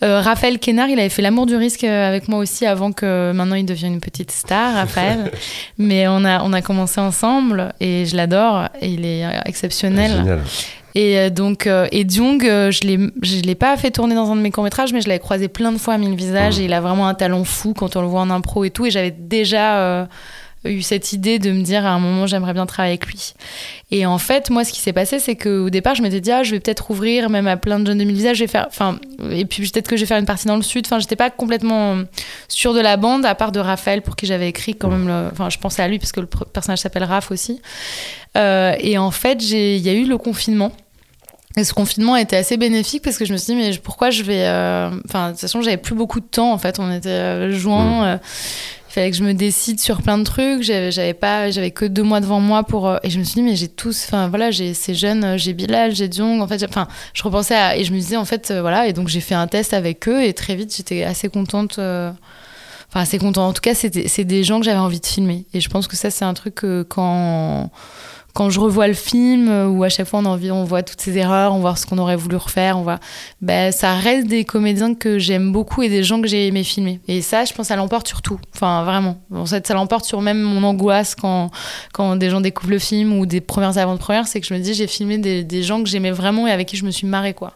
Euh, 0.03 0.21
Raphaël 0.21 0.59
Kénard, 0.59 0.89
il 0.89 0.99
avait 0.99 1.09
fait 1.09 1.23
L'amour 1.23 1.47
du 1.47 1.55
risque 1.55 1.83
avec 1.83 2.27
moi 2.27 2.39
aussi 2.39 2.67
avant 2.67 2.91
que 2.91 3.31
maintenant 3.33 3.55
il 3.55 3.65
devienne 3.65 3.93
une 3.93 4.01
petite 4.01 4.31
star, 4.31 4.75
Raphaël. 4.75 5.31
Mais 5.79 6.07
on 6.07 6.23
a, 6.23 6.43
on 6.43 6.53
a 6.53 6.61
commencé 6.61 7.01
ensemble 7.01 7.73
et 7.79 8.05
je 8.05 8.15
l'adore 8.15 8.69
il 8.83 9.03
est 9.03 9.25
exceptionnel. 9.45 10.11
Génial. 10.11 10.39
Et 10.97 11.19
euh, 11.19 11.29
donc, 11.29 11.67
euh, 11.67 11.87
et 11.91 12.09
Jung, 12.09 12.43
euh, 12.43 12.71
je 12.71 12.87
ne 12.87 13.41
l'ai 13.43 13.53
pas 13.53 13.77
fait 13.77 13.91
tourner 13.91 14.15
dans 14.15 14.31
un 14.31 14.35
de 14.35 14.41
mes 14.41 14.49
courts-métrages, 14.49 14.93
mais 14.93 15.01
je 15.01 15.07
l'avais 15.07 15.19
croisé 15.19 15.47
plein 15.47 15.71
de 15.71 15.77
fois 15.77 15.93
à 15.93 15.99
mille 15.99 16.15
visages. 16.15 16.57
Mmh. 16.57 16.61
Et 16.61 16.65
il 16.65 16.73
a 16.73 16.81
vraiment 16.81 17.07
un 17.07 17.13
talent 17.13 17.43
fou 17.43 17.75
quand 17.75 17.95
on 17.95 18.01
le 18.01 18.07
voit 18.07 18.21
en 18.21 18.31
impro 18.31 18.63
et 18.63 18.71
tout. 18.71 18.87
Et 18.87 18.89
j'avais 18.89 19.11
déjà 19.11 20.07
eu 20.65 20.81
cette 20.81 21.13
idée 21.13 21.37
de 21.37 21.51
me 21.51 21.61
dire 21.61 21.85
à 21.85 21.89
un 21.89 21.99
moment, 21.99 22.25
j'aimerais 22.25 22.53
bien 22.53 22.65
travailler 22.65 22.93
avec 22.93 23.05
lui. 23.05 23.35
Et 23.91 24.07
en 24.07 24.17
fait, 24.17 24.49
moi, 24.49 24.63
ce 24.63 24.73
qui 24.73 24.79
s'est 24.79 24.91
passé, 24.91 25.19
c'est 25.19 25.35
qu'au 25.35 25.69
départ, 25.69 25.93
je 25.93 26.01
m'étais 26.01 26.19
dit, 26.19 26.31
ah, 26.31 26.41
je 26.41 26.49
vais 26.49 26.59
peut-être 26.59 26.89
ouvrir 26.89 27.29
même 27.29 27.45
à 27.45 27.57
plein 27.57 27.79
de 27.79 27.85
jeunes 27.85 27.99
de 27.99 28.03
mille 28.03 28.15
visages. 28.15 28.37
Je 28.37 28.45
vais 28.45 28.51
faire, 28.51 28.65
enfin, 28.67 28.99
et 29.29 29.45
puis 29.45 29.69
peut-être 29.69 29.87
que 29.87 29.97
je 29.97 30.01
vais 30.01 30.07
faire 30.07 30.17
une 30.17 30.25
partie 30.25 30.47
dans 30.47 30.57
le 30.57 30.63
sud. 30.63 30.87
Enfin, 30.87 30.97
j'étais 30.97 31.15
pas 31.15 31.29
complètement 31.29 31.97
sûre 32.47 32.73
de 32.73 32.81
la 32.81 32.97
bande, 32.97 33.23
à 33.23 33.35
part 33.35 33.51
de 33.51 33.59
Raphaël, 33.59 34.01
pour 34.01 34.15
qui 34.15 34.25
j'avais 34.25 34.49
écrit 34.49 34.73
quand 34.73 34.89
même. 34.89 35.29
Enfin, 35.31 35.51
je 35.51 35.59
pensais 35.59 35.83
à 35.83 35.87
lui 35.87 35.99
parce 35.99 36.11
que 36.11 36.21
le 36.21 36.27
personnage 36.27 36.79
s'appelle 36.79 37.03
Raph 37.03 37.29
aussi. 37.29 37.61
et 38.35 38.97
en 38.97 39.11
fait, 39.11 39.51
il 39.51 39.77
y 39.77 39.89
a 39.89 39.93
eu 39.93 40.05
le 40.05 40.17
confinement. 40.17 40.71
Et 41.57 41.63
ce 41.63 41.73
confinement 41.73 42.13
a 42.13 42.21
été 42.21 42.35
assez 42.35 42.55
bénéfique 42.55 43.03
parce 43.03 43.17
que 43.17 43.25
je 43.25 43.33
me 43.33 43.37
suis 43.37 43.55
dit, 43.55 43.59
mais 43.59 43.75
pourquoi 43.79 44.11
je 44.11 44.21
vais. 44.21 44.45
Euh, 44.45 44.91
enfin, 45.05 45.29
de 45.29 45.31
toute 45.31 45.41
façon, 45.41 45.61
j'avais 45.61 45.77
plus 45.77 45.95
beaucoup 45.95 46.19
de 46.19 46.25
temps 46.25 46.53
en 46.53 46.59
fait. 46.59 46.79
On 46.79 46.91
était 46.93 47.09
euh, 47.09 47.51
juin. 47.51 48.01
Mm. 48.01 48.05
Euh, 48.05 48.17
il 48.89 48.93
fallait 48.93 49.11
que 49.11 49.17
je 49.17 49.23
me 49.23 49.33
décide 49.33 49.79
sur 49.79 50.03
plein 50.03 50.19
de 50.19 50.23
trucs. 50.23 50.61
J'avais 50.61 51.15
pas, 51.15 51.49
j'avais 51.49 51.71
que 51.71 51.85
deux 51.85 52.03
mois 52.03 52.19
devant 52.19 52.39
moi 52.39 52.63
pour. 52.63 52.95
et 53.03 53.09
je 53.09 53.17
me 53.17 53.23
suis 53.23 53.35
dit, 53.35 53.41
mais 53.41 53.55
j'ai 53.55 53.67
tous. 53.67 54.05
Enfin, 54.05 54.27
voilà, 54.27 54.51
j'ai 54.51 54.75
ces 54.75 54.93
jeunes, 54.93 55.37
j'ai 55.37 55.53
Bilal, 55.53 55.95
j'ai 55.95 56.07
Diong. 56.07 56.41
En 56.41 56.47
fait, 56.47 56.63
enfin, 56.63 56.87
je 57.13 57.23
repensais 57.23 57.55
à. 57.55 57.75
Et 57.75 57.83
je 57.83 57.91
me 57.91 57.97
disais, 57.97 58.17
en 58.17 58.25
fait, 58.25 58.53
voilà. 58.53 58.87
Et 58.87 58.93
donc, 58.93 59.07
j'ai 59.07 59.19
fait 59.19 59.35
un 59.35 59.47
test 59.47 59.73
avec 59.73 60.07
eux 60.07 60.23
et 60.23 60.33
très 60.33 60.55
vite, 60.55 60.75
j'étais 60.75 61.03
assez 61.03 61.27
contente. 61.27 61.79
Enfin, 61.79 63.01
assez 63.01 63.17
contente. 63.17 63.49
En 63.49 63.53
tout 63.53 63.61
cas, 63.61 63.73
c'est 63.73 63.89
des 64.23 64.43
gens 64.43 64.59
que 64.59 64.65
j'avais 64.65 64.77
envie 64.77 64.99
de 64.99 65.05
filmer. 65.05 65.45
Et 65.53 65.59
je 65.59 65.69
pense 65.69 65.87
que 65.87 65.95
ça, 65.95 66.11
c'est 66.11 66.25
un 66.25 66.33
truc 66.33 66.55
que 66.55 66.83
quand 66.83 67.71
quand 68.37 68.51
je 68.51 68.59
revois 68.59 68.87
le 68.87 68.93
film, 68.93 69.49
euh, 69.49 69.67
où 69.67 69.83
à 69.83 69.89
chaque 69.89 70.05
fois 70.05 70.19
on, 70.19 70.25
envie, 70.25 70.51
on 70.51 70.63
voit 70.63 70.83
toutes 70.83 71.01
ces 71.01 71.17
erreurs, 71.17 71.55
on 71.55 71.59
voit 71.59 71.75
ce 71.75 71.87
qu'on 71.87 71.97
aurait 71.97 72.15
voulu 72.15 72.35
refaire, 72.35 72.77
on 72.77 72.83
voit, 72.83 72.99
ben, 73.41 73.71
ça 73.71 73.95
reste 73.95 74.27
des 74.27 74.45
comédiens 74.45 74.93
que 74.93 75.17
j'aime 75.17 75.51
beaucoup 75.51 75.81
et 75.81 75.89
des 75.89 76.03
gens 76.03 76.21
que 76.21 76.27
j'ai 76.27 76.45
aimé 76.45 76.63
filmer. 76.63 76.99
Et 77.07 77.23
ça, 77.23 77.45
je 77.45 77.53
pense, 77.53 77.69
ça 77.69 77.75
l'emporte 77.75 78.07
sur 78.07 78.21
tout. 78.21 78.39
Enfin, 78.53 78.83
vraiment. 78.83 79.17
En 79.33 79.47
fait, 79.47 79.65
ça 79.65 79.73
l'emporte 79.73 80.05
sur 80.05 80.21
même 80.21 80.39
mon 80.39 80.61
angoisse 80.61 81.15
quand, 81.15 81.49
quand 81.93 82.15
des 82.15 82.29
gens 82.29 82.39
découvrent 82.39 82.69
le 82.69 82.77
film 82.77 83.17
ou 83.17 83.25
des 83.25 83.41
premières 83.41 83.79
avant-premières, 83.79 84.27
c'est 84.27 84.39
que 84.39 84.45
je 84.45 84.53
me 84.53 84.59
dis, 84.59 84.75
j'ai 84.75 84.85
filmé 84.85 85.17
des, 85.17 85.43
des 85.43 85.63
gens 85.63 85.81
que 85.81 85.89
j'aimais 85.89 86.11
vraiment 86.11 86.45
et 86.45 86.51
avec 86.51 86.67
qui 86.67 86.77
je 86.77 86.85
me 86.85 86.91
suis 86.91 87.07
marrée, 87.07 87.33
quoi. 87.33 87.53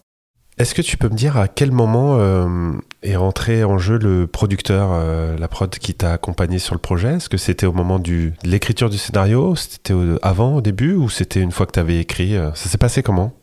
Est-ce 0.58 0.74
que 0.74 0.82
tu 0.82 0.98
peux 0.98 1.10
me 1.10 1.16
dire 1.16 1.38
à 1.38 1.48
quel 1.48 1.72
moment 1.72 2.18
euh, 2.18 2.72
est 3.04 3.16
rentré 3.16 3.64
en 3.64 3.78
jeu 3.78 3.98
le 3.98 4.28
producteur, 4.28 4.90
euh, 4.92 5.38
la 5.38 5.48
prod 5.48 5.70
qui 5.70 5.94
t'a 5.94 6.14
accompagné 6.14 6.60
sur 6.60 6.76
le 6.76 6.80
projet? 6.80 7.16
Est-ce 7.16 7.30
que 7.30 7.38
c'était 7.38 7.66
au 7.66 7.74
moment 7.74 8.00
du, 8.00 8.34
de 8.44 8.50
l'écriture 8.50 8.90
du 8.90 8.98
scénario? 8.98 9.56
C'était 9.56 9.94
avant, 10.22 10.56
au 10.56 10.62
début? 10.62 10.94
Ou 10.94 11.10
c'était 11.10 11.42
une 11.42 11.52
fois 11.52 11.66
que 11.66 11.72
tu 11.72 11.80
avais 11.80 12.00
écrit 12.00 12.36
euh, 12.36 12.54
Ça 12.54 12.70
s'est 12.70 12.78
passé 12.78 13.04
comment? 13.04 13.34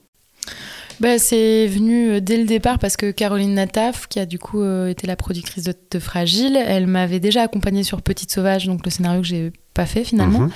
Bah, 1.00 1.18
C'est 1.18 1.66
venu 1.66 2.20
dès 2.20 2.36
le 2.36 2.44
départ 2.44 2.78
parce 2.78 2.96
que 2.96 3.10
Caroline 3.10 3.54
Nataf, 3.54 4.08
qui 4.08 4.18
a 4.18 4.26
du 4.26 4.38
coup 4.38 4.64
été 4.86 5.06
la 5.06 5.16
productrice 5.16 5.64
de, 5.64 5.98
Fragile, 5.98 6.56
elle 6.56 6.86
m'avait 6.86 7.20
déjà 7.20 7.42
accompagnée 7.42 7.84
sur 7.84 8.02
Petite 8.02 8.32
Sauvage, 8.32 8.66
donc 8.66 8.84
le 8.84 8.90
scénario 8.90 9.20
que 9.20 9.26
j'ai 9.26 9.52
pas 9.74 9.86
fait 9.86 10.02
finalement. 10.02 10.40
Mhm. 10.40 10.50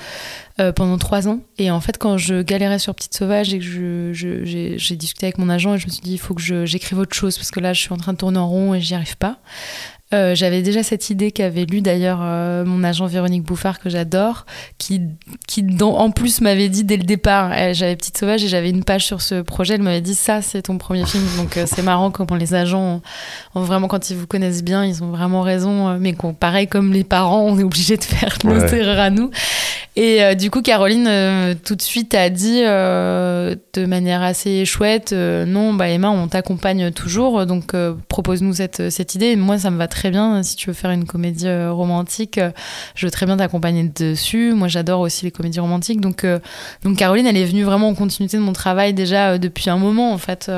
Euh, 0.59 0.71
pendant 0.71 0.99
trois 0.99 1.27
ans. 1.27 1.39
Et 1.57 1.71
en 1.71 1.81
fait, 1.81 1.97
quand 1.97 2.19
je 2.19 2.43
galérais 2.43 2.77
sur 2.77 2.93
Petite 2.93 3.15
Sauvage 3.15 3.55
et 3.55 3.57
que 3.57 4.11
j'ai 4.13 4.95
discuté 4.95 5.25
avec 5.25 5.39
mon 5.39 5.49
agent, 5.49 5.73
et 5.73 5.77
je 5.79 5.87
me 5.87 5.91
suis 5.91 6.01
dit, 6.03 6.13
il 6.13 6.19
faut 6.19 6.35
que 6.35 6.65
j'écrive 6.67 6.99
autre 6.99 7.15
chose 7.15 7.37
parce 7.37 7.49
que 7.49 7.59
là, 7.59 7.73
je 7.73 7.81
suis 7.81 7.91
en 7.91 7.97
train 7.97 8.13
de 8.13 8.19
tourner 8.19 8.37
en 8.37 8.47
rond 8.47 8.75
et 8.75 8.79
j'y 8.79 8.93
arrive 8.93 9.17
pas. 9.17 9.39
Euh, 10.13 10.35
j'avais 10.35 10.61
déjà 10.61 10.83
cette 10.83 11.09
idée 11.09 11.31
qu'avait 11.31 11.65
lu 11.65 11.81
d'ailleurs 11.81 12.19
euh, 12.21 12.63
mon 12.65 12.83
agent 12.83 13.07
Véronique 13.07 13.43
Bouffard, 13.43 13.79
que 13.79 13.89
j'adore, 13.89 14.45
qui, 14.77 15.01
qui 15.47 15.65
en 15.81 16.11
plus 16.11 16.41
m'avait 16.41 16.69
dit 16.69 16.83
dès 16.83 16.97
le 16.97 17.03
départ, 17.03 17.51
j'avais 17.73 17.95
Petite 17.95 18.17
Sauvage 18.17 18.43
et 18.43 18.47
j'avais 18.47 18.69
une 18.69 18.83
page 18.83 19.05
sur 19.05 19.21
ce 19.21 19.41
projet, 19.41 19.75
elle 19.75 19.81
m'avait 19.81 20.01
dit 20.01 20.13
ça 20.13 20.41
c'est 20.41 20.63
ton 20.63 20.77
premier 20.77 21.05
film. 21.05 21.23
Donc 21.37 21.57
euh, 21.57 21.65
c'est 21.65 21.81
marrant 21.81 22.11
comment 22.11 22.35
les 22.35 22.53
agents, 22.53 23.01
ont, 23.55 23.61
vraiment 23.61 23.87
quand 23.87 24.11
ils 24.11 24.17
vous 24.17 24.27
connaissent 24.27 24.63
bien, 24.63 24.85
ils 24.85 25.03
ont 25.03 25.09
vraiment 25.09 25.41
raison, 25.41 25.97
mais 25.97 26.15
pareil 26.39 26.67
comme 26.67 26.93
les 26.93 27.03
parents, 27.03 27.41
on 27.41 27.57
est 27.57 27.63
obligé 27.63 27.97
de 27.97 28.03
faire 28.03 28.37
nos 28.43 28.59
erreurs 28.59 28.99
à 28.99 29.09
nous. 29.09 29.31
Et 29.95 30.35
du 30.35 30.49
coup, 30.49 30.63
Caroline 30.63 31.55
tout 31.63 31.75
de 31.75 31.81
suite 31.81 32.15
a 32.15 32.29
dit 32.29 32.61
de 32.61 33.85
manière 33.85 34.23
assez 34.23 34.65
chouette, 34.65 35.13
non, 35.13 35.73
bah 35.73 35.89
Emma, 35.89 36.09
on 36.09 36.27
t'accompagne 36.27 36.91
toujours, 36.91 37.45
donc 37.45 37.75
propose-nous 38.07 38.53
cette, 38.53 38.89
cette 38.89 39.15
idée. 39.15 39.35
moi, 39.35 39.59
ça 39.59 39.69
me 39.69 39.77
va 39.77 39.87
très 39.87 40.02
très 40.03 40.11
bien. 40.11 40.43
Si 40.43 40.57
tu 40.57 40.69
veux 40.69 40.73
faire 40.73 40.91
une 40.91 41.05
comédie 41.05 41.47
romantique, 41.69 42.37
je 42.93 43.05
veux 43.05 43.11
très 43.11 43.25
bien 43.25 43.37
t'accompagner 43.37 43.83
dessus. 43.83 44.51
Moi, 44.51 44.67
j'adore 44.67 44.99
aussi 44.99 45.23
les 45.23 45.31
comédies 45.31 45.61
romantiques. 45.61 46.01
Donc, 46.01 46.25
donc 46.83 46.97
Caroline, 46.97 47.25
elle 47.25 47.37
est 47.37 47.45
venue 47.45 47.63
vraiment 47.63 47.87
en 47.87 47.95
continuité 47.95 48.35
de 48.35 48.41
mon 48.41 48.51
travail 48.51 48.93
déjà 48.93 49.37
depuis 49.37 49.69
un 49.69 49.77
moment, 49.77 50.11
en 50.11 50.17
fait. 50.17 50.51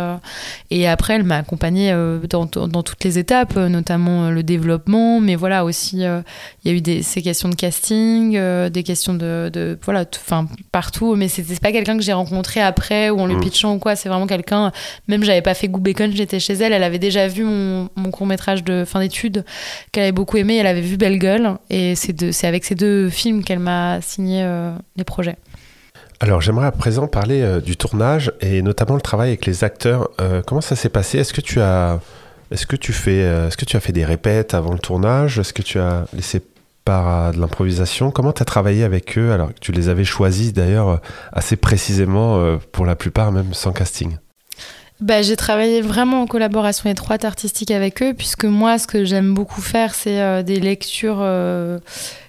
et 0.72 0.88
après, 0.88 1.14
elle 1.14 1.24
m'a 1.26 1.38
accompagnée 1.38 1.94
dans, 2.28 2.46
dans, 2.48 2.82
toutes 2.82 3.04
les 3.04 3.20
étapes, 3.20 3.56
notamment 3.56 4.32
le 4.32 4.42
développement. 4.42 5.20
Mais 5.20 5.36
voilà, 5.36 5.64
aussi, 5.64 5.98
il 5.98 6.24
y 6.66 6.70
a 6.70 6.74
eu 6.74 6.82
des, 6.82 7.04
ces 7.04 7.22
questions 7.22 7.50
de 7.50 7.56
casting, 7.56 8.40
des 8.70 8.84
questions 8.84 9.14
de, 9.14 9.52
de 9.54 9.78
voilà, 9.84 10.06
enfin, 10.16 10.48
partout. 10.72 11.14
Mais 11.16 11.28
c'était 11.28 11.56
pas 11.58 11.72
quelqu'un 11.72 11.98
que 11.98 12.04
j'ai 12.04 12.14
rencontré 12.14 12.62
après 12.62 13.12
ou 13.12 13.20
en 13.20 13.28
lui 13.28 13.36
mm. 13.36 13.42
pitchant 13.42 13.76
ou 13.76 13.78
quoi. 13.78 13.96
C'est 13.96 14.10
vraiment 14.10 14.26
quelqu'un, 14.26 14.72
même 15.08 15.24
j'avais 15.24 15.44
pas 15.44 15.54
fait 15.54 15.68
Goût 15.68 15.82
Bacon, 15.82 16.12
j'étais 16.12 16.40
chez 16.40 16.54
elle, 16.54 16.74
elle 16.74 16.84
avait 16.84 16.98
déjà 16.98 17.28
vu 17.28 17.44
mon, 17.44 17.90
court 18.12 18.28
métrage 18.28 18.64
de 18.64 18.86
fin 18.86 19.00
d'études 19.00 19.35
qu'elle 19.92 20.04
avait 20.04 20.12
beaucoup 20.12 20.38
aimé, 20.38 20.58
elle 20.58 20.68
avait 20.68 20.82
vu 20.82 20.98
Belle 20.98 21.20
Gueule 21.20 21.58
et 21.70 21.96
c'est 21.96 22.46
avec 22.46 22.66
ces 22.66 22.76
deux 22.76 23.10
films 23.10 23.44
qu'elle 23.44 23.60
m'a 23.60 24.02
signé 24.02 24.44
euh, 24.44 24.76
les 24.96 25.04
projets. 25.04 25.38
Alors 26.20 26.42
j'aimerais 26.42 26.68
à 26.68 26.72
présent 26.72 27.08
parler 27.08 27.42
euh, 27.42 27.60
du 27.60 27.76
tournage 27.76 28.32
et 28.42 28.62
notamment 28.62 28.96
le 28.96 29.02
travail 29.02 29.30
avec 29.30 29.46
les 29.46 29.64
acteurs. 29.64 30.10
Euh, 30.22 30.42
comment 30.46 30.62
ça 30.62 30.76
s'est 30.76 30.90
passé? 30.90 31.20
Est-ce 31.20 31.34
que 31.34 31.42
tu 31.42 31.62
as 31.62 32.00
est-ce 32.52 32.68
que 32.68 32.76
tu 32.76 32.94
fais 32.94 33.20
est-ce 33.20 33.58
que 33.58 33.66
tu 33.66 33.76
as 33.76 33.80
fait 33.80 33.92
des 33.92 34.06
répètes 34.06 34.54
avant 34.54 34.72
le 34.72 34.80
tournage? 34.80 35.40
Est-ce 35.40 35.52
que 35.52 35.64
tu 35.64 35.80
as 35.80 36.06
laissé 36.14 36.42
par 36.86 37.34
de 37.34 37.40
l'improvisation? 37.40 38.12
Comment 38.12 38.34
tu 38.34 38.44
as 38.44 38.46
travaillé 38.46 38.84
avec 38.84 39.18
eux? 39.18 39.32
Alors 39.32 39.50
que 39.50 39.60
tu 39.60 39.72
les 39.72 39.90
avais 39.90 40.04
choisis 40.04 40.54
d'ailleurs 40.54 41.02
assez 41.34 41.56
précisément 41.56 42.60
pour 42.72 42.86
la 42.86 42.96
plupart 42.96 43.32
même 43.32 43.54
sans 43.54 43.72
casting 43.72 44.18
bah, 45.02 45.22
J'ai 45.22 45.36
travaillé 45.36 45.82
vraiment 45.82 46.22
en 46.22 46.28
collaboration 46.28 46.90
étroite 46.90 47.26
artistique 47.26 47.72
avec 47.72 48.02
eux, 48.02 48.14
puisque 48.14 48.46
moi, 48.46 48.78
ce 48.78 48.88
que 48.88 49.04
j'aime 49.04 49.34
beaucoup 49.34 49.62
faire, 49.62 49.94
c'est 49.94 50.22
euh, 50.22 50.42
des 50.42 50.60
lectures, 50.60 51.20
euh, 51.20 51.80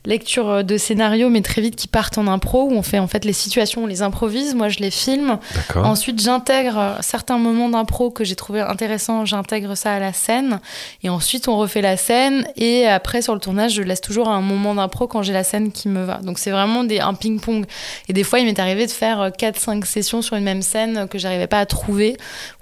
lectures 0.05 0.65
de 0.65 0.77
scénarios, 0.77 1.29
mais 1.29 1.43
très 1.43 1.63
vite 1.63 1.77
qui 1.77 1.87
partent 1.87 2.19
en 2.19 2.27
impro, 2.27 2.65
où 2.65 2.73
on 2.73 2.83
fait 2.83 2.99
en 2.99 3.07
fait 3.07 3.25
les 3.25 3.33
situations, 3.33 3.85
on 3.85 3.87
les 3.87 4.03
improvise, 4.03 4.57
moi 4.57 4.69
je 4.69 4.81
les 4.81 4.91
filme. 4.91 5.39
Ensuite, 5.77 6.21
j'intègre 6.21 6.79
euh, 6.79 6.93
certains 7.03 7.39
moments 7.39 7.69
d'impro 7.69 8.11
que 8.11 8.25
j'ai 8.25 8.35
trouvé 8.35 8.61
intéressants, 8.61 9.25
j'intègre 9.25 9.77
ça 9.77 9.93
à 9.93 10.01
la 10.01 10.13
scène. 10.13 10.59
Et 11.05 11.09
ensuite, 11.09 11.47
on 11.47 11.57
refait 11.57 11.83
la 11.83 11.97
scène. 11.97 12.49
Et 12.57 12.87
après, 12.89 13.23
sur 13.23 13.35
le 13.35 13.41
tournage, 13.41 13.75
je 13.75 13.83
laisse 13.83 14.01
toujours 14.01 14.29
un 14.29 14.41
moment 14.41 14.75
d'impro 14.75 15.07
quand 15.07 15.23
j'ai 15.23 15.33
la 15.33 15.45
scène 15.45 15.71
qui 15.71 15.89
me 15.89 16.03
va. 16.03 16.17
Donc 16.17 16.41
c'est 16.41 16.51
vraiment 16.51 16.83
des, 16.83 16.99
un 16.99 17.15
ping-pong. 17.15 17.65
Et 18.09 18.13
des 18.13 18.25
fois, 18.25 18.41
il 18.41 18.47
m'est 18.47 18.59
arrivé 18.59 18.87
de 18.87 18.91
faire 18.91 19.31
4-5 19.31 19.85
sessions 19.85 20.21
sur 20.21 20.37
une 20.37 20.45
même 20.45 20.63
scène 20.63 21.07
que 21.09 21.19
j'arrivais 21.19 21.47
pas 21.47 21.61
à 21.61 21.67
trouver 21.67 22.17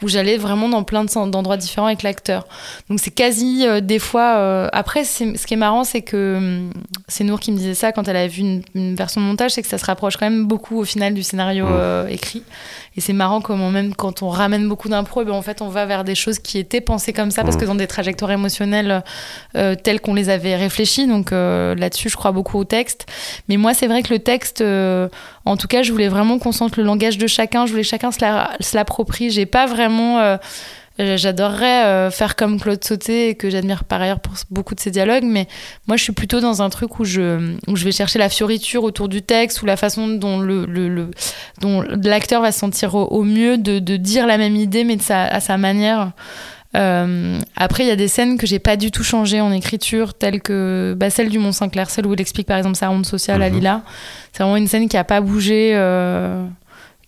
où 0.04 0.08
j'allais 0.08 0.36
vraiment 0.36 0.68
dans 0.68 0.84
plein 0.84 1.04
d'endroits 1.04 1.56
différents 1.56 1.86
avec 1.86 2.02
l'acteur. 2.02 2.46
Donc 2.90 3.00
c'est 3.00 3.10
quasi 3.10 3.66
euh, 3.66 3.80
des 3.80 3.98
fois. 3.98 4.36
Euh, 4.36 4.68
après, 4.72 5.04
ce 5.04 5.46
qui 5.46 5.54
est 5.54 5.56
marrant, 5.56 5.82
c'est 5.82 6.02
que 6.02 6.36
hum, 6.36 6.70
c'est 7.08 7.24
Nour 7.24 7.40
qui 7.40 7.50
me 7.52 7.56
disait 7.56 7.74
ça 7.74 7.90
quand 7.92 8.06
elle 8.06 8.16
avait 8.16 8.28
vu 8.28 8.62
une, 8.74 8.94
version 8.94 9.22
de 9.22 9.26
montage, 9.26 9.52
c'est 9.52 9.62
que 9.62 9.68
ça 9.68 9.78
se 9.78 9.86
rapproche 9.86 10.16
quand 10.18 10.28
même 10.28 10.46
beaucoup 10.46 10.78
au 10.78 10.84
final 10.84 11.14
du 11.14 11.22
scénario 11.22 11.64
mmh. 11.64 11.72
euh, 11.72 12.06
écrit. 12.08 12.42
Et 12.96 13.00
c'est 13.00 13.12
marrant 13.12 13.40
comment 13.40 13.70
même 13.70 13.94
quand 13.94 14.22
on 14.22 14.28
ramène 14.28 14.68
beaucoup 14.68 14.88
d'impro, 14.88 15.22
eh 15.22 15.24
ben 15.24 15.32
en 15.32 15.42
fait 15.42 15.62
on 15.62 15.68
va 15.68 15.86
vers 15.86 16.04
des 16.04 16.14
choses 16.14 16.38
qui 16.38 16.58
étaient 16.58 16.80
pensées 16.80 17.12
comme 17.12 17.30
ça 17.30 17.42
parce 17.42 17.56
mmh. 17.56 17.60
que 17.60 17.64
dans 17.64 17.74
des 17.74 17.86
trajectoires 17.86 18.30
émotionnelles 18.30 19.02
telles 19.52 20.00
qu'on 20.00 20.14
les 20.14 20.28
avait 20.28 20.56
réfléchies. 20.56 21.06
Donc 21.06 21.30
là-dessus, 21.32 22.08
je 22.08 22.16
crois 22.16 22.32
beaucoup 22.32 22.58
au 22.58 22.64
texte. 22.64 23.06
Mais 23.48 23.56
moi, 23.56 23.74
c'est 23.74 23.86
vrai 23.86 24.02
que 24.02 24.12
le 24.12 24.18
texte, 24.18 24.62
en 24.62 25.56
tout 25.56 25.66
cas, 25.66 25.82
je 25.82 25.92
voulais 25.92 26.08
vraiment 26.08 26.38
qu'on 26.38 26.52
sente 26.52 26.76
le 26.76 26.84
langage 26.84 27.18
de 27.18 27.26
chacun. 27.26 27.66
Je 27.66 27.72
voulais 27.72 27.82
que 27.82 27.88
chacun 27.88 28.10
se 28.10 28.76
l'approprie. 28.76 29.30
J'ai 29.30 29.46
pas 29.46 29.66
vraiment 29.66 30.18
euh, 30.20 30.36
j'adorerais 30.98 31.84
euh, 31.84 32.10
faire 32.10 32.36
comme 32.36 32.60
Claude 32.60 32.84
Sauté, 32.84 33.34
que 33.34 33.50
j'admire 33.50 33.84
par 33.84 34.00
ailleurs 34.00 34.20
pour 34.20 34.34
beaucoup 34.50 34.74
de 34.74 34.80
ses 34.80 34.90
dialogues, 34.90 35.24
mais 35.24 35.48
moi 35.86 35.96
je 35.96 36.02
suis 36.02 36.12
plutôt 36.12 36.40
dans 36.40 36.62
un 36.62 36.70
truc 36.70 37.00
où 37.00 37.04
je, 37.04 37.56
où 37.66 37.76
je 37.76 37.84
vais 37.84 37.92
chercher 37.92 38.18
la 38.18 38.28
fioriture 38.28 38.84
autour 38.84 39.08
du 39.08 39.22
texte 39.22 39.62
ou 39.62 39.66
la 39.66 39.76
façon 39.76 40.08
dont 40.08 40.38
le, 40.38 40.66
le, 40.66 41.10
dont 41.60 41.82
l'acteur 41.82 42.42
va 42.42 42.52
se 42.52 42.60
sentir 42.60 42.94
au, 42.94 43.22
mieux 43.22 43.58
de, 43.58 43.78
de, 43.78 43.96
dire 43.96 44.26
la 44.26 44.38
même 44.38 44.56
idée, 44.56 44.84
mais 44.84 44.96
de 44.96 45.02
sa, 45.02 45.24
à 45.24 45.40
sa 45.40 45.56
manière. 45.56 46.12
Euh, 46.76 47.38
après, 47.56 47.84
il 47.84 47.86
y 47.86 47.92
a 47.92 47.96
des 47.96 48.08
scènes 48.08 48.36
que 48.36 48.46
j'ai 48.46 48.58
pas 48.58 48.76
du 48.76 48.90
tout 48.90 49.04
changées 49.04 49.40
en 49.40 49.52
écriture, 49.52 50.14
telles 50.14 50.40
que 50.40 50.94
bah, 50.96 51.10
celle 51.10 51.28
du 51.28 51.38
Mont 51.38 51.52
Saint-Clair, 51.52 51.88
celle 51.90 52.06
où 52.06 52.14
il 52.14 52.20
explique 52.20 52.46
par 52.46 52.56
exemple 52.56 52.76
sa 52.76 52.88
ronde 52.88 53.06
sociale 53.06 53.42
à 53.42 53.48
mhm. 53.48 53.56
Lila. 53.56 53.82
C'est 54.32 54.42
vraiment 54.42 54.56
une 54.56 54.66
scène 54.66 54.88
qui 54.88 54.96
a 54.96 55.04
pas 55.04 55.20
bougé. 55.20 55.72
Euh, 55.74 56.44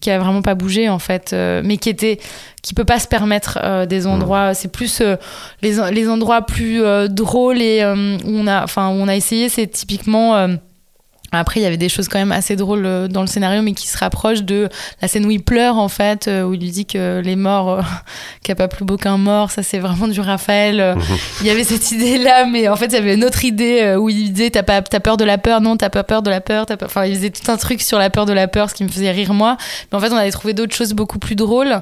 qui 0.01 0.11
a 0.11 0.19
vraiment 0.19 0.43
pas 0.43 0.55
bougé 0.55 0.89
en 0.89 0.99
fait, 0.99 1.33
euh, 1.33 1.63
mais 1.65 1.77
qui 1.77 1.89
était, 1.89 2.19
qui 2.63 2.75
peut 2.75 2.85
pas 2.85 2.99
se 2.99 3.09
permettre 3.09 3.59
euh, 3.63 3.87
des 3.87 4.07
endroits. 4.07 4.55
C'est 4.55 4.71
plus 4.71 5.01
euh, 5.01 5.17
les, 5.63 5.77
les, 5.93 6.09
endroits 6.09 6.43
plus 6.43 6.83
drôles 7.09 7.63
et 7.63 7.85
où 7.85 8.31
on 8.31 8.47
a, 8.47 8.63
enfin 8.63 8.89
où 8.91 8.95
on 8.95 9.09
a 9.09 9.17
essayé, 9.17 9.49
c'est 9.49 9.67
typiquement 9.67 10.49
après, 11.33 11.61
il 11.61 11.63
y 11.63 11.67
avait 11.67 11.77
des 11.77 11.89
choses 11.89 12.09
quand 12.09 12.19
même 12.19 12.33
assez 12.33 12.57
drôles 12.57 12.87
euh, 12.87 13.09
dans 13.09 13.21
le 13.21 13.27
scénario, 13.27 13.63
mais 13.63 13.73
qui 13.73 13.89
se 13.89 13.99
rapprochent 13.99 14.43
de 14.43 14.69
la 15.03 15.09
scène 15.09 15.27
où 15.27 15.31
il 15.31 15.43
pleure, 15.43 15.77
en 15.77 15.89
fait, 15.89 16.29
euh, 16.29 16.45
où 16.45 16.55
il 16.55 16.61
lui 16.61 16.71
dit 16.71 16.87
que 16.87 17.21
les 17.25 17.37
morts, 17.37 17.71
euh, 17.71 17.81
qu'il 18.43 18.53
n'y 18.55 18.61
a 18.61 18.67
pas 18.67 18.69
plus 18.69 18.85
beau 18.85 18.97
qu'un 18.97 19.19
mort, 19.19 19.51
ça 19.51 19.63
c'est 19.63 19.79
vraiment 19.79 20.09
du 20.09 20.21
Raphaël. 20.21 20.95
Mhm. 20.97 21.03
il 21.41 21.47
y 21.47 21.51
avait 21.51 21.65
cette 21.65 21.91
idée-là, 21.91 22.47
mais 22.47 22.69
en 22.69 22.77
fait, 22.77 22.87
il 22.87 22.93
y 22.93 22.97
avait 22.97 23.15
une 23.15 23.25
autre 23.25 23.45
idée 23.45 23.97
où 23.99 24.09
il 24.09 24.33
disait 24.33 24.51
T'as 24.51 24.63
pas 24.63 24.77
as 24.77 25.01
peur 25.01 25.17
de 25.17 25.25
la 25.25 25.39
peur? 25.39 25.61
Non, 25.61 25.77
t'as 25.77 25.91
pas 25.91 26.05
peur 26.05 26.23
de 26.23 26.31
la 26.31 26.41
peur. 26.41 26.67
Pas... 26.67 26.77
Enfin, 26.85 27.05
il 27.05 27.17
faisait 27.17 27.31
tout 27.31 27.51
un 27.51 27.57
truc 27.57 27.83
sur 27.83 27.99
la 27.99 28.11
peur 28.11 28.27
de 28.27 28.33
la 28.33 28.49
peur, 28.49 28.71
ce 28.71 28.75
qui 28.75 28.85
me 28.85 28.89
faisait 28.89 29.11
rire 29.11 29.35
moi. 29.35 29.57
Mais 29.91 29.99
en 29.99 30.01
fait, 30.01 30.13
on 30.13 30.17
avait 30.17 30.31
trouvé 30.31 30.55
d'autres 30.55 30.75
choses 30.75 30.93
beaucoup 30.93 31.19
plus 31.19 31.35
drôles. 31.35 31.81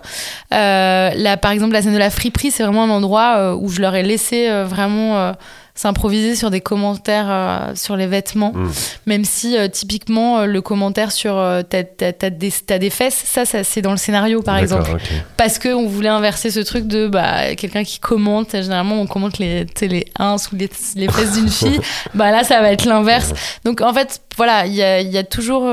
là, 0.50 1.37
par 1.37 1.50
exemple, 1.50 1.72
la 1.72 1.83
scène 1.83 1.92
de 1.94 1.98
la 1.98 2.11
friperie, 2.11 2.50
c'est 2.50 2.62
vraiment 2.62 2.85
un 2.85 2.90
endroit 2.90 3.57
où 3.57 3.68
je 3.68 3.80
leur 3.80 3.94
ai 3.94 4.02
laissé 4.02 4.48
vraiment 4.64 5.35
s'improviser 5.75 6.37
sur 6.37 6.51
des 6.51 6.61
commentaires 6.61 7.27
euh, 7.29 7.75
sur 7.75 7.97
les 7.97 8.07
vêtements, 8.07 8.53
mm. 8.55 8.71
même 9.07 9.25
si 9.25 9.59
euh, 9.59 9.67
typiquement 9.69 10.39
euh, 10.39 10.47
le 10.47 10.63
commentaire 10.63 11.11
sur 11.11 11.35
t'as, 11.69 11.83
des, 12.31 12.53
des, 12.79 12.91
fesses, 12.91 13.23
ça, 13.25 13.45
ça 13.45 13.65
c'est 13.65 13.83
dans 13.83 13.91
le 13.91 13.97
scénario 13.97 14.41
par 14.41 14.57
exemple, 14.57 14.97
parce 15.37 15.59
que 15.59 15.69
on 15.69 15.87
voulait 15.87 16.09
inverser 16.09 16.51
ce 16.51 16.61
truc 16.61 16.87
de 16.87 17.09
bah, 17.09 17.57
quelqu'un 17.57 17.83
qui 17.83 17.99
commente, 17.99 18.53
généralement 18.53 19.01
on 19.01 19.07
commente 19.07 19.39
les, 19.39 19.67
les 19.83 20.07
uns 20.19 20.39
sous 20.39 20.55
les, 20.55 20.71
les 20.95 21.09
fesses 21.09 21.33
d'une 21.33 21.49
fille, 21.51 21.81
bah 22.15 22.31
là 22.31 22.45
ça 22.45 22.61
va 22.61 22.71
être 22.71 22.85
l'inverse. 22.85 23.33
Donc 23.65 23.81
en 23.81 23.93
fait 23.93 24.21
voilà, 24.37 24.66
il 24.66 24.75
y 24.75 24.83
a, 24.83 25.01
y 25.01 25.18
a, 25.18 25.25
toujours, 25.25 25.64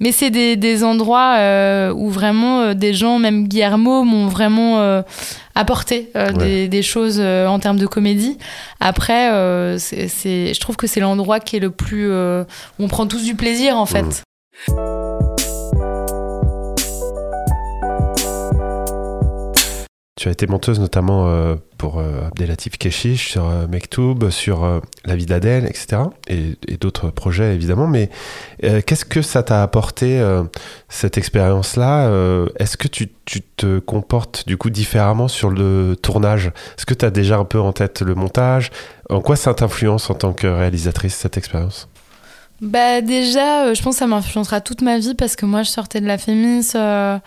mais 0.00 0.12
c'est 0.12 0.30
des, 0.30 0.56
des 0.56 0.84
endroits 0.84 1.36
où 1.94 2.10
vraiment 2.10 2.74
des 2.74 2.94
gens, 2.94 3.18
même 3.18 3.48
Guillermo, 3.48 4.04
m'ont 4.04 4.26
vraiment 4.26 5.02
apporter 5.54 6.10
euh, 6.16 6.32
des, 6.32 6.68
des, 6.68 6.82
choses 6.82 7.18
euh, 7.20 7.46
en 7.46 7.58
termes 7.58 7.78
de 7.78 7.86
comédie. 7.86 8.38
Après, 8.80 9.32
euh, 9.32 9.78
c'est, 9.78 10.08
je 10.54 10.60
trouve 10.60 10.76
que 10.76 10.86
c'est 10.86 11.00
l'endroit 11.00 11.40
qui 11.40 11.56
est 11.56 11.60
le 11.60 11.70
plus 11.70 12.10
où 12.12 12.44
on 12.78 12.88
prend 12.88 13.06
tous 13.06 13.24
du 13.24 13.34
plaisir 13.34 13.76
en 13.76 13.86
fait. 13.86 14.22
Tu 20.22 20.28
as 20.28 20.32
été 20.32 20.46
monteuse 20.46 20.78
notamment 20.78 21.26
euh, 21.26 21.56
pour 21.82 21.98
euh, 21.98 22.28
Abdelatif 22.28 22.78
Keshish, 22.78 23.32
sur 23.32 23.44
euh, 23.44 23.66
Mektoub, 23.66 24.30
sur 24.30 24.80
La 25.04 25.16
vie 25.16 25.26
d'Adèle, 25.26 25.66
etc. 25.66 26.02
Et, 26.28 26.56
d'autres 26.80 27.10
projets 27.10 27.56
évidemment. 27.56 27.88
Mais 27.88 28.08
qu'est-ce 28.60 29.04
que 29.04 29.20
ça 29.20 29.42
t'a 29.42 29.64
apporté, 29.64 30.20
cette 30.88 31.18
expérience-là 31.18 32.08
Est-ce 32.58 32.76
que 32.76 32.88
tu, 32.88 33.10
tu, 33.24 33.40
te 33.42 33.78
comportes 33.78 34.46
du 34.46 34.56
coup 34.56 34.70
différemment 34.70 35.28
sur 35.28 35.50
le 35.50 35.96
tournage? 36.00 36.46
Est-ce 36.76 36.86
que 36.86 36.94
tu 36.94 37.04
as 37.04 37.10
déjà 37.10 37.38
un 37.38 37.44
peu 37.44 37.60
en 37.60 37.72
tête 37.72 38.02
le 38.02 38.14
montage? 38.14 38.70
En 39.10 39.20
quoi 39.20 39.36
ça 39.36 39.54
t'influence 39.54 40.10
en 40.10 40.14
tant 40.14 40.32
que 40.32 40.46
réalisatrice, 40.46 41.14
cette 41.14 41.36
expérience? 41.36 41.88
Bah 42.62 43.00
déjà, 43.00 43.64
euh, 43.64 43.74
je 43.74 43.82
pense 43.82 43.96
que 43.96 43.98
ça 43.98 44.06
m'influencera 44.06 44.60
toute 44.60 44.82
ma 44.82 44.96
vie 44.96 45.14
parce 45.14 45.34
que 45.34 45.44
moi, 45.44 45.64
je 45.64 45.70
sortais 45.70 46.00
de 46.00 46.06
la 46.06 46.16
Fémis 46.16 46.70
euh, 46.76 47.18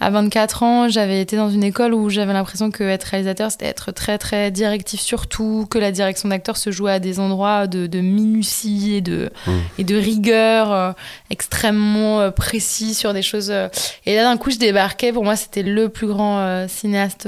à 0.00 0.10
24 0.10 0.62
ans. 0.64 0.88
J'avais 0.90 1.22
été 1.22 1.34
dans 1.34 1.48
une 1.48 1.64
école 1.64 1.94
où 1.94 2.10
j'avais 2.10 2.34
l'impression 2.34 2.70
que 2.70 2.84
être 2.84 3.04
réalisateur, 3.04 3.50
c'était 3.50 3.64
être 3.64 3.90
très 3.90 4.18
très 4.18 4.50
directif 4.50 5.00
sur 5.00 5.28
tout, 5.28 5.66
que 5.70 5.78
la 5.78 5.92
direction 5.92 6.28
d'acteur 6.28 6.58
se 6.58 6.70
jouait 6.70 6.92
à 6.92 6.98
des 6.98 7.20
endroits 7.20 7.66
de, 7.66 7.86
de 7.86 8.00
minutie 8.00 8.96
et 8.96 9.00
de, 9.00 9.30
mmh. 9.46 9.50
et 9.78 9.84
de 9.84 9.96
rigueur 9.96 10.70
euh, 10.70 10.92
extrêmement 11.30 12.30
précis 12.30 12.92
sur 12.92 13.14
des 13.14 13.22
choses. 13.22 13.50
Et 14.04 14.14
là, 14.14 14.24
d'un 14.24 14.36
coup, 14.36 14.50
je 14.50 14.58
débarquais. 14.58 15.10
Pour 15.10 15.24
moi, 15.24 15.36
c'était 15.36 15.62
le 15.62 15.88
plus 15.88 16.06
grand 16.06 16.68
cinéaste 16.68 17.26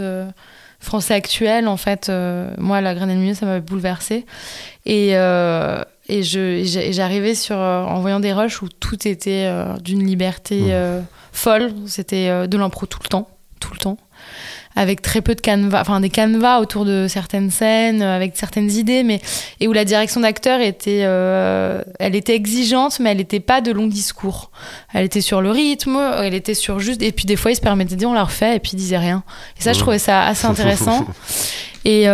français 0.80 1.14
actuel. 1.14 1.66
En 1.66 1.78
fait, 1.78 2.12
moi, 2.58 2.82
La 2.82 2.94
Graine 2.94 3.08
et 3.08 3.14
le 3.14 3.20
Milieu, 3.20 3.34
ça 3.34 3.46
m'avait 3.46 3.62
bouleversée. 3.62 4.26
Et 4.84 5.14
et 6.08 6.22
j'arrivais 6.22 7.34
sur 7.34 7.56
euh, 7.56 7.82
en 7.82 8.00
voyant 8.00 8.20
des 8.20 8.32
rushs 8.32 8.60
où 8.60 8.68
tout 8.68 9.08
était 9.08 9.46
euh, 9.46 9.76
d'une 9.78 10.06
liberté 10.06 10.60
mmh. 10.60 10.70
euh, 10.70 11.00
folle. 11.32 11.72
C'était 11.86 12.46
de 12.46 12.58
l'impro 12.58 12.86
tout 12.86 12.98
le 13.02 13.08
temps, 13.08 13.28
tout 13.58 13.72
le 13.72 13.78
temps, 13.78 13.96
avec 14.76 15.00
très 15.00 15.22
peu 15.22 15.34
de 15.34 15.40
canevas, 15.40 15.80
enfin 15.80 16.00
des 16.00 16.10
canevas 16.10 16.60
autour 16.60 16.84
de 16.84 17.06
certaines 17.08 17.50
scènes, 17.50 18.02
avec 18.02 18.36
certaines 18.36 18.70
idées, 18.70 19.02
mais 19.02 19.20
et 19.60 19.68
où 19.68 19.72
la 19.72 19.86
direction 19.86 20.20
d'acteur 20.20 20.60
était, 20.60 20.98
elle 20.98 22.14
était 22.14 22.34
exigeante, 22.34 23.00
mais 23.00 23.10
elle 23.10 23.16
n'était 23.16 23.40
pas 23.40 23.62
de 23.62 23.72
long 23.72 23.86
discours. 23.86 24.50
Elle 24.92 25.06
était 25.06 25.22
sur 25.22 25.40
le 25.40 25.50
rythme, 25.50 25.98
elle 26.18 26.34
était 26.34 26.54
sur 26.54 26.80
juste, 26.80 27.02
et 27.02 27.12
puis 27.12 27.24
des 27.24 27.36
fois 27.36 27.50
il 27.50 27.56
se 27.56 27.62
permettait 27.62 27.94
de 27.94 27.98
dire 27.98 28.10
on 28.10 28.14
la 28.14 28.24
refait, 28.24 28.56
et 28.56 28.60
puis 28.60 28.72
il 28.74 28.76
disait 28.76 28.98
rien. 28.98 29.24
Et 29.58 29.62
ça, 29.62 29.72
je 29.72 29.78
trouvais 29.78 29.98
ça 29.98 30.22
assez 30.22 30.46
intéressant. 30.46 31.06
Et, 31.84 32.06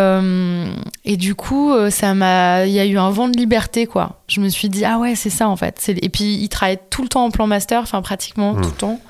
et 1.04 1.16
du 1.16 1.34
coup, 1.34 1.72
ça 1.90 2.14
m'a, 2.14 2.66
il 2.66 2.72
y 2.72 2.80
a 2.80 2.86
eu 2.86 2.98
un 2.98 3.10
vent 3.10 3.28
de 3.28 3.38
liberté, 3.38 3.86
quoi. 3.86 4.20
Je 4.30 4.40
me 4.40 4.48
suis 4.48 4.68
dit 4.68 4.84
ah 4.84 4.98
ouais 4.98 5.16
c'est 5.16 5.28
ça 5.28 5.48
en 5.48 5.56
fait. 5.56 5.90
Et 6.00 6.08
puis 6.08 6.36
il 6.36 6.48
travaille 6.48 6.78
tout 6.88 7.02
le 7.02 7.08
temps 7.08 7.24
en 7.24 7.32
plan 7.32 7.48
master 7.48 7.80
enfin 7.82 8.00
pratiquement 8.00 8.54
tout 8.54 8.60
le 8.60 8.66
hmm. 8.68 8.72
temps 8.72 9.00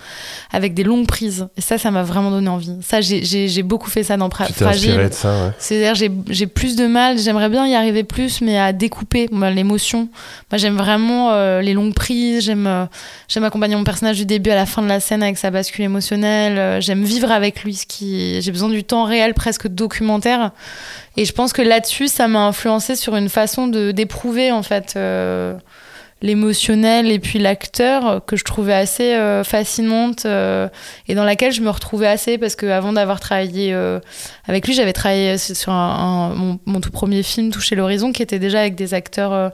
avec 0.50 0.72
des 0.72 0.82
longues 0.82 1.06
prises. 1.06 1.48
Et 1.58 1.60
ça 1.60 1.76
ça 1.76 1.90
m'a 1.90 2.02
vraiment 2.02 2.30
donné 2.30 2.48
envie. 2.48 2.74
Ça 2.80 3.02
j'ai 3.02 3.62
beaucoup 3.62 3.90
fait 3.90 4.02
ça 4.02 4.16
dans 4.16 4.30
pra 4.30 4.46
fragile. 4.46 5.10
c'est 5.58 5.86
à 5.86 5.92
dire 5.92 6.10
j'ai 6.28 6.46
plus 6.46 6.74
de 6.74 6.86
mal 6.86 7.18
j'aimerais 7.18 7.50
bien 7.50 7.66
y 7.66 7.74
arriver 7.74 8.02
plus 8.02 8.40
mais 8.40 8.58
à 8.58 8.72
découper 8.72 9.28
l'émotion. 9.30 10.08
Moi 10.50 10.56
j'aime 10.56 10.78
vraiment 10.78 11.32
euh, 11.32 11.60
les 11.60 11.74
longues 11.74 11.94
prises 11.94 12.44
j'aime 12.44 12.66
euh, 12.66 12.86
j'aime 13.28 13.44
accompagner 13.44 13.76
mon 13.76 13.84
personnage 13.84 14.16
du 14.16 14.24
début 14.24 14.48
à 14.48 14.54
la 14.54 14.64
fin 14.64 14.80
de 14.80 14.88
la 14.88 15.00
scène 15.00 15.22
avec 15.22 15.36
sa 15.36 15.50
bascule 15.50 15.84
émotionnelle 15.84 16.58
euh, 16.58 16.80
j'aime 16.80 17.04
vivre 17.04 17.30
avec 17.30 17.62
lui 17.62 17.74
ce 17.74 17.84
qui 17.84 18.40
j'ai 18.40 18.52
besoin 18.52 18.70
du 18.70 18.84
temps 18.84 19.04
réel 19.04 19.34
presque 19.34 19.68
documentaire 19.68 20.49
et 21.16 21.24
je 21.24 21.32
pense 21.32 21.52
que 21.52 21.62
là-dessus, 21.62 22.08
ça 22.08 22.28
m'a 22.28 22.46
influencé 22.46 22.96
sur 22.96 23.16
une 23.16 23.28
façon 23.28 23.66
de 23.66 23.90
d'éprouver 23.90 24.52
en 24.52 24.62
fait 24.62 24.94
euh, 24.96 25.54
l'émotionnel 26.22 27.10
et 27.10 27.18
puis 27.18 27.38
l'acteur 27.38 28.24
que 28.24 28.36
je 28.36 28.44
trouvais 28.44 28.74
assez 28.74 29.14
euh, 29.14 29.42
fascinante 29.42 30.24
euh, 30.24 30.68
et 31.08 31.14
dans 31.14 31.24
laquelle 31.24 31.52
je 31.52 31.62
me 31.62 31.70
retrouvais 31.70 32.06
assez 32.06 32.38
parce 32.38 32.54
que 32.54 32.66
avant 32.66 32.92
d'avoir 32.92 33.18
travaillé 33.18 33.74
avec 34.46 34.66
lui, 34.66 34.74
j'avais 34.74 34.92
travaillé 34.92 35.36
sur 35.36 35.72
mon, 35.72 36.80
tout 36.80 36.90
premier 36.90 37.22
film 37.22 37.50
Toucher 37.50 37.74
l'horizon 37.74 38.12
qui 38.12 38.22
était 38.22 38.38
déjà 38.38 38.60
avec 38.60 38.76
des 38.76 38.94
acteurs 38.94 39.50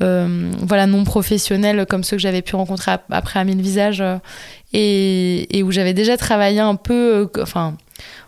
voilà 0.00 0.86
non 0.86 1.04
professionnels 1.04 1.86
comme 1.86 2.02
ceux 2.02 2.16
que 2.16 2.22
j'avais 2.22 2.42
pu 2.42 2.56
rencontrer 2.56 2.92
après 3.10 3.38
à 3.38 3.44
mille 3.44 3.62
visages 3.62 4.02
et, 4.72 5.56
et 5.56 5.62
où 5.62 5.70
j'avais 5.70 5.94
déjà 5.94 6.16
travaillé 6.16 6.60
un 6.60 6.74
peu 6.74 7.30
enfin 7.40 7.76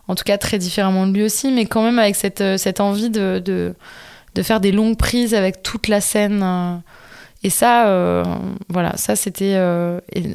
en 0.09 0.15
tout 0.15 0.25
cas 0.25 0.39
très 0.39 0.59
différemment 0.59 1.07
de 1.07 1.13
lui 1.13 1.23
aussi, 1.23 1.53
mais 1.53 1.67
quand 1.67 1.83
même 1.83 1.99
avec 1.99 2.17
cette, 2.17 2.41
euh, 2.41 2.57
cette 2.57 2.81
envie 2.81 3.11
de, 3.11 3.41
de, 3.45 3.75
de 4.35 4.43
faire 4.43 4.59
des 4.59 4.73
longues 4.73 4.97
prises 4.97 5.35
avec 5.35 5.63
toute 5.63 5.87
la 5.87 6.01
scène. 6.01 6.41
Euh. 6.43 6.77
Et 7.45 7.51
ça, 7.51 7.87
euh, 7.87 8.25
voilà, 8.69 8.97
ça 8.97 9.15
c'était. 9.15 9.57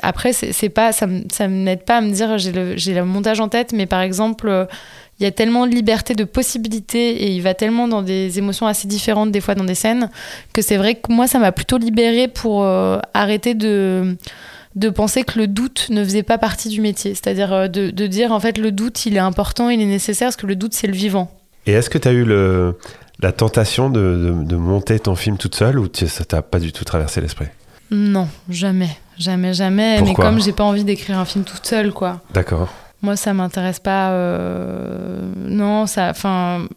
après, 0.01 0.31
c'est 0.31 0.69
pas, 0.69 0.93
ça, 0.93 1.05
ça 1.29 1.49
m'aide 1.49 1.83
pas 1.83 1.97
à 1.97 2.01
me 2.01 2.09
dire 2.11 2.37
j'ai 2.37 2.53
le, 2.53 2.75
le 2.75 3.03
montage 3.03 3.41
en 3.41 3.49
tête, 3.49 3.73
mais 3.73 3.85
par 3.85 3.99
exemple, 3.99 4.67
il 5.19 5.23
y 5.23 5.25
a 5.25 5.31
tellement 5.31 5.67
de 5.67 5.75
liberté, 5.75 6.15
de 6.15 6.23
possibilités, 6.23 7.23
et 7.23 7.31
il 7.31 7.41
va 7.41 7.55
tellement 7.55 7.89
dans 7.89 8.03
des 8.03 8.39
émotions 8.39 8.67
assez 8.67 8.87
différentes 8.87 9.31
des 9.31 9.41
fois 9.41 9.53
dans 9.53 9.65
des 9.65 9.75
scènes, 9.75 10.09
que 10.53 10.61
c'est 10.61 10.77
vrai 10.77 10.95
que 10.95 11.11
moi, 11.11 11.27
ça 11.27 11.39
m'a 11.39 11.51
plutôt 11.51 11.77
libérée 11.77 12.29
pour 12.29 12.65
arrêter 13.13 13.53
de 13.53 14.15
de 14.75 14.89
penser 14.89 15.23
que 15.23 15.37
le 15.39 15.47
doute 15.47 15.87
ne 15.89 16.03
faisait 16.03 16.23
pas 16.23 16.37
partie 16.37 16.69
du 16.69 16.81
métier. 16.81 17.13
C'est-à-dire 17.13 17.53
euh, 17.53 17.67
de, 17.67 18.07
dire, 18.07 18.31
en 18.31 18.39
fait, 18.39 18.57
le 18.57 18.71
doute, 18.71 19.05
il 19.05 19.15
est 19.15 19.19
important, 19.19 19.69
il 19.69 19.81
est 19.81 19.85
nécessaire, 19.85 20.27
parce 20.27 20.35
que 20.35 20.47
le 20.47 20.55
doute, 20.55 20.73
c'est 20.73 20.87
le 20.87 20.93
vivant. 20.93 21.31
Et 21.65 21.73
est-ce 21.73 21.89
que 21.89 21.97
tu 21.97 22.07
as 22.07 22.11
eu 22.11 22.25
le, 22.25 22.77
la 23.21 23.31
tentation 23.31 23.89
de, 23.89 24.33
de, 24.43 24.55
monter 24.55 24.99
ton 24.99 25.15
film 25.15 25.37
toute 25.37 25.55
seule 25.55 25.79
ou 25.79 25.87
ça 25.93 26.25
t'a 26.25 26.41
pas 26.41 26.59
du 26.59 26.73
tout 26.73 26.83
traversé 26.83 27.21
l'esprit? 27.21 27.47
Non, 27.91 28.27
jamais. 28.49 28.89
Jamais, 29.17 29.53
jamais. 29.53 30.01
Mais 30.01 30.13
comme 30.13 30.41
j'ai 30.41 30.51
pas 30.51 30.63
envie 30.63 30.83
d'écrire 30.83 31.19
un 31.19 31.25
film 31.25 31.43
toute 31.43 31.65
seule, 31.65 31.93
quoi. 31.93 32.21
D'accord. 32.33 32.73
Moi, 33.01 33.15
ça 33.15 33.33
m'intéresse 33.33 33.79
pas. 33.79 34.11
Euh, 34.11 35.21
non, 35.35 35.85
ça. 35.85 36.09
Enfin. 36.09 36.67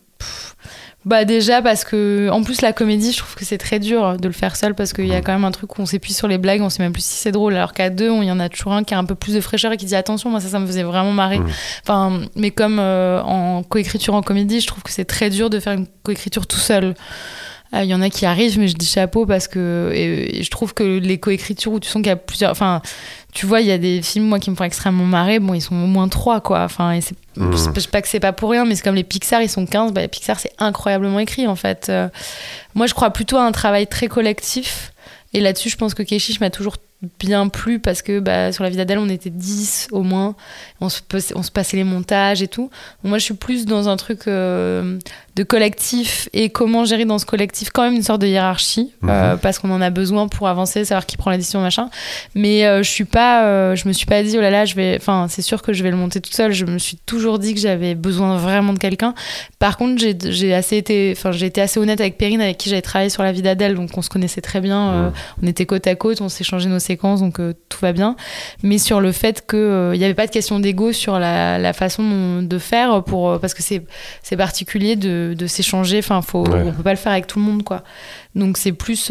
Bah 1.06 1.24
déjà 1.24 1.62
parce 1.62 1.84
que 1.84 2.28
en 2.32 2.42
plus 2.42 2.62
la 2.62 2.72
comédie 2.72 3.12
je 3.12 3.18
trouve 3.18 3.36
que 3.36 3.44
c'est 3.44 3.58
très 3.58 3.78
dur 3.78 4.16
de 4.16 4.26
le 4.26 4.34
faire 4.34 4.56
seul 4.56 4.74
parce 4.74 4.92
qu'il 4.92 5.06
y 5.06 5.14
a 5.14 5.20
quand 5.20 5.32
même 5.32 5.44
un 5.44 5.52
truc 5.52 5.78
où 5.78 5.82
on 5.82 5.86
s'épuise 5.86 6.16
sur 6.16 6.26
les 6.26 6.36
blagues 6.36 6.62
on 6.62 6.68
sait 6.68 6.82
même 6.82 6.92
plus 6.92 7.04
si 7.04 7.14
c'est 7.14 7.30
drôle. 7.30 7.54
Alors 7.54 7.72
qu'à 7.72 7.90
deux 7.90 8.10
il 8.10 8.24
y 8.24 8.32
en 8.32 8.40
a 8.40 8.48
toujours 8.48 8.72
un 8.72 8.82
qui 8.82 8.92
a 8.92 8.98
un 8.98 9.04
peu 9.04 9.14
plus 9.14 9.34
de 9.34 9.40
fraîcheur 9.40 9.70
et 9.70 9.76
qui 9.76 9.86
dit 9.86 9.94
attention 9.94 10.30
moi 10.30 10.40
ça 10.40 10.48
ça 10.48 10.58
me 10.58 10.66
faisait 10.66 10.82
vraiment 10.82 11.12
marrer. 11.12 11.40
Enfin 11.84 12.22
mais 12.34 12.50
comme 12.50 12.78
euh, 12.80 13.22
en 13.22 13.62
coécriture 13.62 14.14
en 14.14 14.22
comédie 14.22 14.60
je 14.60 14.66
trouve 14.66 14.82
que 14.82 14.90
c'est 14.90 15.04
très 15.04 15.30
dur 15.30 15.48
de 15.48 15.60
faire 15.60 15.74
une 15.74 15.86
coécriture 16.02 16.48
tout 16.48 16.58
seul 16.58 16.94
il 17.72 17.84
y 17.84 17.94
en 17.94 18.00
a 18.00 18.10
qui 18.10 18.26
arrivent, 18.26 18.58
mais 18.58 18.68
je 18.68 18.74
dis 18.74 18.86
chapeau 18.86 19.26
parce 19.26 19.48
que 19.48 19.90
je 19.92 20.50
trouve 20.50 20.72
que 20.74 20.98
les 20.98 21.18
coécritures 21.18 21.72
où 21.72 21.80
tu 21.80 21.88
sens 21.88 22.00
qu'il 22.00 22.08
y 22.08 22.10
a 22.10 22.16
plusieurs. 22.16 22.50
Enfin, 22.50 22.80
tu 23.36 23.44
vois, 23.44 23.60
il 23.60 23.66
y 23.66 23.70
a 23.70 23.76
des 23.76 24.00
films, 24.00 24.24
moi, 24.24 24.38
qui 24.38 24.50
me 24.50 24.56
font 24.56 24.64
extrêmement 24.64 25.04
marrer. 25.04 25.40
Bon, 25.40 25.52
ils 25.52 25.60
sont 25.60 25.74
au 25.74 25.86
moins 25.86 26.08
trois, 26.08 26.40
quoi. 26.40 26.62
Enfin, 26.62 26.92
et 26.92 27.02
c'est, 27.02 27.14
mmh. 27.36 27.82
pas 27.92 28.00
que 28.00 28.08
c'est 28.08 28.18
pas 28.18 28.32
pour 28.32 28.50
rien, 28.50 28.64
mais 28.64 28.74
c'est 28.74 28.82
comme 28.82 28.94
les 28.94 29.04
Pixar, 29.04 29.42
ils 29.42 29.50
sont 29.50 29.66
15. 29.66 29.92
Bah, 29.92 30.00
les 30.00 30.08
Pixar, 30.08 30.40
c'est 30.40 30.52
incroyablement 30.58 31.18
écrit, 31.18 31.46
en 31.46 31.54
fait. 31.54 31.88
Euh, 31.90 32.08
moi, 32.74 32.86
je 32.86 32.94
crois 32.94 33.10
plutôt 33.10 33.36
à 33.36 33.42
un 33.42 33.52
travail 33.52 33.86
très 33.86 34.06
collectif. 34.06 34.92
Et 35.34 35.40
là-dessus, 35.40 35.68
je 35.68 35.76
pense 35.76 35.92
que 35.92 36.02
Keshish 36.02 36.40
m'a 36.40 36.48
toujours 36.48 36.76
bien 37.18 37.48
plu 37.48 37.78
parce 37.78 38.00
que 38.00 38.20
bah, 38.20 38.52
sur 38.52 38.64
la 38.64 38.70
vie 38.70 38.76
d'Adèle, 38.76 38.98
on 38.98 39.08
était 39.10 39.28
10 39.28 39.88
au 39.92 40.02
moins. 40.02 40.34
On 40.80 40.88
se, 40.88 41.00
on 41.34 41.42
se 41.42 41.50
passait 41.50 41.76
les 41.76 41.84
montages 41.84 42.42
et 42.42 42.48
tout. 42.48 42.70
moi, 43.04 43.18
je 43.18 43.24
suis 43.24 43.34
plus 43.34 43.66
dans 43.66 43.90
un 43.90 43.98
truc 43.98 44.28
euh, 44.28 44.98
de 45.36 45.42
collectif 45.42 46.28
et 46.32 46.48
comment 46.50 46.84
gérer 46.84 47.04
dans 47.04 47.18
ce 47.18 47.26
collectif 47.26 47.68
quand 47.70 47.82
même 47.82 47.94
une 47.94 48.02
sorte 48.02 48.22
de 48.22 48.26
hiérarchie 48.26 48.92
mhm. 49.02 49.10
euh, 49.10 49.36
parce 49.36 49.58
qu'on 49.58 49.70
en 49.70 49.80
a 49.80 49.90
besoin 49.90 50.28
pour 50.28 50.48
avancer, 50.48 50.84
savoir 50.84 51.06
qui 51.06 51.16
prend 51.16 51.30
la 51.30 51.36
décision, 51.36 51.60
machin. 51.60 51.90
Mais 52.34 52.66
euh, 52.66 52.82
je 52.82 52.90
suis 52.90 53.04
pas, 53.04 53.74
je 53.74 53.86
me 53.86 53.92
suis 53.92 54.06
pas 54.06 54.22
dit, 54.22 54.34
oh 54.36 54.40
là 54.40 54.50
là, 54.50 54.64
je 54.64 54.74
vais. 54.74 54.96
Enfin, 54.98 55.26
c'est 55.28 55.42
sûr 55.42 55.62
que 55.62 55.72
je 55.72 55.82
vais 55.82 55.90
le 55.90 55.96
monter 55.96 56.20
toute 56.20 56.34
seule. 56.34 56.52
Je 56.52 56.64
me 56.64 56.78
suis 56.78 56.96
toujours 57.06 57.38
dit 57.38 57.54
que 57.54 57.60
j'avais 57.60 57.94
besoin 57.94 58.38
vraiment 58.38 58.72
de 58.72 58.78
quelqu'un. 58.78 59.14
Par 59.58 59.76
contre, 59.76 60.02
j'ai 60.02 60.54
assez 60.54 60.76
été, 60.76 61.14
enfin, 61.16 61.32
j'ai 61.32 61.46
été 61.46 61.60
assez 61.60 61.78
honnête 61.78 62.00
avec 62.00 62.18
Perrine, 62.18 62.40
avec 62.40 62.56
qui 62.58 62.70
j'avais 62.70 62.82
travaillé 62.82 63.10
sur 63.10 63.22
la 63.22 63.32
vie 63.32 63.42
d'Adèle, 63.42 63.74
donc 63.74 63.90
on 63.96 64.02
se 64.02 64.08
connaissait 64.08 64.40
très 64.40 64.60
bien. 64.60 64.92
Mhm. 64.92 65.12
on 65.42 65.46
était 65.46 65.66
côte 65.66 65.86
à 65.86 65.94
côte, 65.94 66.20
on 66.20 66.28
s'échangeait 66.28 66.68
nos 66.68 66.78
séquences, 66.78 67.20
donc 67.20 67.40
euh, 67.40 67.52
tout 67.68 67.78
va 67.80 67.92
bien. 67.92 68.16
Mais 68.62 68.78
sur 68.78 69.00
le 69.00 69.12
fait 69.12 69.46
qu'il 69.46 69.58
euh, 69.58 69.96
n'y 69.96 70.04
avait 70.04 70.14
pas 70.14 70.26
de 70.26 70.32
question 70.32 70.60
d'ego 70.60 70.92
sur 70.92 71.18
la, 71.18 71.72
façon 71.72 72.42
de 72.42 72.58
faire, 72.58 73.02
pour, 73.04 73.30
euh, 73.30 73.38
parce 73.38 73.54
que 73.54 73.62
c'est 73.62 74.36
particulier 74.36 74.96
de, 74.96 75.25
de 75.34 75.46
s'échanger. 75.46 75.98
Enfin, 75.98 76.22
faut, 76.22 76.44
on 76.46 76.72
peut 76.72 76.82
pas 76.82 76.90
le 76.90 76.96
faire 76.96 77.12
avec 77.12 77.26
tout 77.26 77.38
le 77.38 77.44
monde, 77.44 77.62
quoi. 77.62 77.82
Donc 78.34 78.56
c'est 78.56 78.72
plus. 78.72 79.10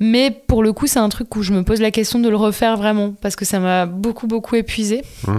Mais 0.00 0.30
pour 0.30 0.64
le 0.64 0.72
coup, 0.72 0.88
c'est 0.88 0.98
un 0.98 1.08
truc 1.08 1.36
où 1.36 1.42
je 1.42 1.52
me 1.52 1.62
pose 1.62 1.80
la 1.80 1.92
question 1.92 2.18
de 2.18 2.28
le 2.28 2.36
refaire 2.36 2.76
vraiment, 2.76 3.14
parce 3.20 3.36
que 3.36 3.44
ça 3.44 3.60
m'a 3.60 3.86
beaucoup, 3.86 4.26
beaucoup 4.26 4.56
épuisé. 4.56 5.02
Mmh. 5.26 5.32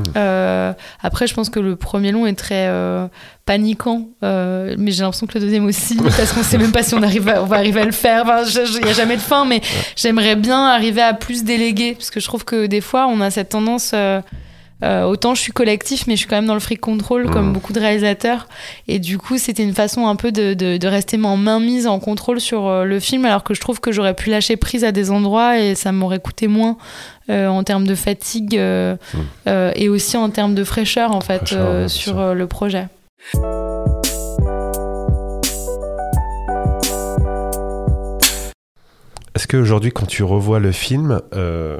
après, 1.01 1.27
je 1.27 1.33
pense 1.33 1.49
que 1.49 1.59
le 1.59 1.75
premier 1.75 2.11
long 2.11 2.25
est 2.25 2.35
très 2.35 2.69
paniquant, 3.45 4.07
euh, 4.23 4.75
mais 4.77 4.91
j'ai 4.91 5.01
l'impression 5.01 5.27
que 5.27 5.33
le 5.35 5.41
deuxième 5.41 5.65
aussi, 5.65 5.97
parce 6.17 6.31
qu'on 6.31 6.43
sait 6.43 6.57
même 6.57 6.71
pas 6.71 6.83
si 6.83 6.95
on, 6.95 7.03
arrive 7.03 7.31
on 7.41 7.45
va 7.45 7.57
arriver 7.57 7.81
à 7.81 7.85
le 7.85 7.91
faire. 7.91 8.25
Il 8.25 8.83
n'y 8.83 8.89
a 8.89 8.93
jamais 8.93 9.17
de 9.17 9.21
fin, 9.21 9.45
mais 9.45 9.61
j'aimerais 9.95 10.35
bien 10.35 10.65
arriver 10.65 11.01
à 11.01 11.13
plus 11.13 11.43
déléguer, 11.43 11.93
parce 11.93 12.09
que 12.09 12.19
je 12.19 12.25
trouve 12.25 12.45
que 12.45 12.67
des 12.67 12.81
fois, 12.81 13.07
on 13.07 13.19
a 13.21 13.31
cette 13.31 13.49
tendance. 13.49 13.93
Euh, 14.83 14.93
euh, 14.93 15.03
autant 15.05 15.33
je 15.33 15.41
suis 15.41 15.51
collectif, 15.51 16.07
mais 16.07 16.13
je 16.13 16.19
suis 16.19 16.27
quand 16.27 16.35
même 16.35 16.45
dans 16.45 16.53
le 16.53 16.59
free 16.59 16.77
control, 16.77 17.29
comme 17.29 17.49
mmh. 17.49 17.53
beaucoup 17.53 17.73
de 17.73 17.79
réalisateurs. 17.79 18.47
Et 18.87 18.99
du 18.99 19.17
coup, 19.17 19.37
c'était 19.37 19.63
une 19.63 19.73
façon 19.73 20.07
un 20.07 20.15
peu 20.15 20.31
de, 20.31 20.53
de, 20.53 20.87
rester 20.87 21.17
en 21.23 21.37
main 21.37 21.59
mise, 21.59 21.87
en 21.87 21.99
contrôle 21.99 22.39
sur 22.39 22.83
le 22.83 22.99
film, 22.99 23.25
alors 23.25 23.43
que 23.43 23.53
je 23.53 23.61
trouve 23.61 23.79
que 23.79 23.91
j'aurais 23.91 24.13
pu 24.13 24.29
lâcher 24.29 24.57
prise 24.57 24.83
à 24.83 24.91
des 24.91 25.09
endroits 25.09 25.57
et 25.57 25.75
ça 25.75 25.91
m'aurait 25.91 26.19
coûté 26.19 26.47
moins 26.47 26.77
en 27.29 27.63
termes 27.63 27.87
de 27.87 27.95
fatigue 27.95 28.59
mmh. 28.59 29.49
et 29.75 29.89
aussi 29.89 30.17
en 30.17 30.29
termes 30.29 30.53
de 30.53 30.63
fraîcheur, 30.63 31.11
en 31.11 31.21
fait, 31.21 31.55
sur 31.87 32.33
le 32.35 32.47
projet. 32.47 32.87
Est-ce 39.35 39.47
qu'aujourd'hui, 39.47 39.91
quand 39.91 40.05
tu 40.05 40.23
revois 40.23 40.59
le 40.59 40.71
film, 40.71 41.19
euh, 41.33 41.79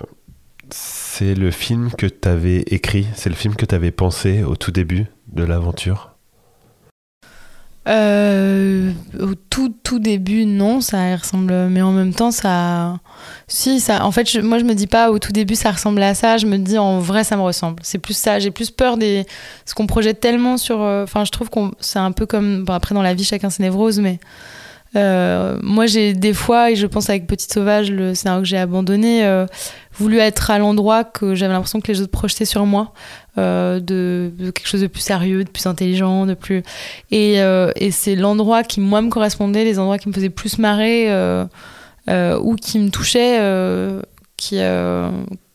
c'est 1.16 1.36
le 1.36 1.52
film 1.52 1.92
que 1.96 2.08
tu 2.08 2.28
avais 2.28 2.62
écrit, 2.72 3.06
c'est 3.14 3.30
le 3.30 3.36
film 3.36 3.56
que 3.56 3.68
tu 3.68 3.76
avais 3.76 3.92
pensé 3.92 4.42
au 4.44 4.56
tout 4.56 4.72
début 4.72 5.06
de 5.28 5.44
l'aventure? 5.44 6.16
Euh, 7.88 8.92
au 9.20 9.36
tout 9.36 9.76
tout 9.84 10.00
début, 10.00 10.48
non, 10.48 10.82
ça 10.82 11.16
ressemble, 11.16 11.54
mais 11.70 11.84
en 11.84 11.92
même 11.92 12.16
temps, 12.16 12.32
ça, 12.32 12.98
si 13.48 13.80
ça. 13.80 14.04
En 14.06 14.12
fait, 14.12 14.42
moi, 14.42 14.58
je 14.58 14.64
me 14.64 14.74
dis 14.74 14.88
pas 14.88 15.12
au 15.12 15.20
tout 15.20 15.32
début 15.32 15.54
ça 15.54 15.70
ressemblait 15.70 16.08
à 16.08 16.16
ça. 16.16 16.38
Je 16.38 16.48
me 16.48 16.58
dis 16.58 16.80
en 16.80 16.98
vrai, 16.98 17.24
ça 17.24 17.38
me 17.38 17.44
ressemble. 17.44 17.84
C'est 17.84 18.00
plus 18.00 18.18
ça. 18.18 18.40
J'ai 18.40 18.50
plus 18.50 18.72
peur 18.72 18.98
des 18.98 19.26
ce 19.66 19.76
qu'on 19.76 19.86
projette 19.86 20.20
tellement 20.20 20.58
sur. 20.58 20.82
Euh, 20.82 21.04
enfin, 21.04 21.26
je 21.26 21.32
trouve 21.32 21.52
qu'on 21.52 21.74
c'est 21.80 22.00
un 22.00 22.12
peu 22.12 22.26
comme 22.26 22.64
bon, 22.64 22.74
après 22.74 22.96
dans 22.96 23.04
la 23.04 23.14
vie, 23.14 23.24
chacun 23.24 23.52
ses 23.52 23.62
névroses, 23.62 24.00
mais 24.00 24.20
euh, 24.96 25.58
moi, 25.62 25.86
j'ai 25.86 26.14
des 26.14 26.34
fois, 26.34 26.72
et 26.72 26.76
je 26.76 26.88
pense 26.88 27.10
avec 27.10 27.28
Petite 27.28 27.54
Sauvage, 27.54 27.92
le 27.92 28.16
scénario 28.16 28.42
que 28.42 28.48
j'ai 28.48 28.58
abandonné, 28.58 29.46
voulu 29.96 30.20
être 30.20 30.52
à 30.52 30.60
l'endroit 30.60 31.04
que 31.04 31.36
j'avais 31.36 31.54
l'impression 31.54 31.82
que 31.82 31.92
les 31.92 32.02
autres 32.02 32.12
projetaient 32.12 32.46
sur 32.46 32.66
moi, 32.66 32.94
euh, 33.38 33.80
de, 33.80 34.32
quelque 34.52 34.68
chose 34.68 34.82
de 34.82 34.88
plus 34.88 35.02
sérieux, 35.02 35.44
de 35.44 35.50
plus 35.50 35.66
intelligent, 35.66 36.26
de 36.26 36.34
plus. 36.34 36.64
Et, 37.12 37.36
et 37.36 37.92
c'est 37.92 38.16
l'endroit 38.16 38.64
qui, 38.64 38.80
moi, 38.80 39.02
me 39.02 39.10
correspondait, 39.10 39.64
les 39.64 39.80
endroits 39.80 39.98
qui 39.98 40.10
me 40.10 40.14
faisaient 40.14 40.30
plus 40.30 40.58
marrer 40.58 41.08
ou 42.10 42.56
qui 42.56 42.80
me 42.80 42.90
touchaient, 42.90 43.40
qui. 44.38 44.60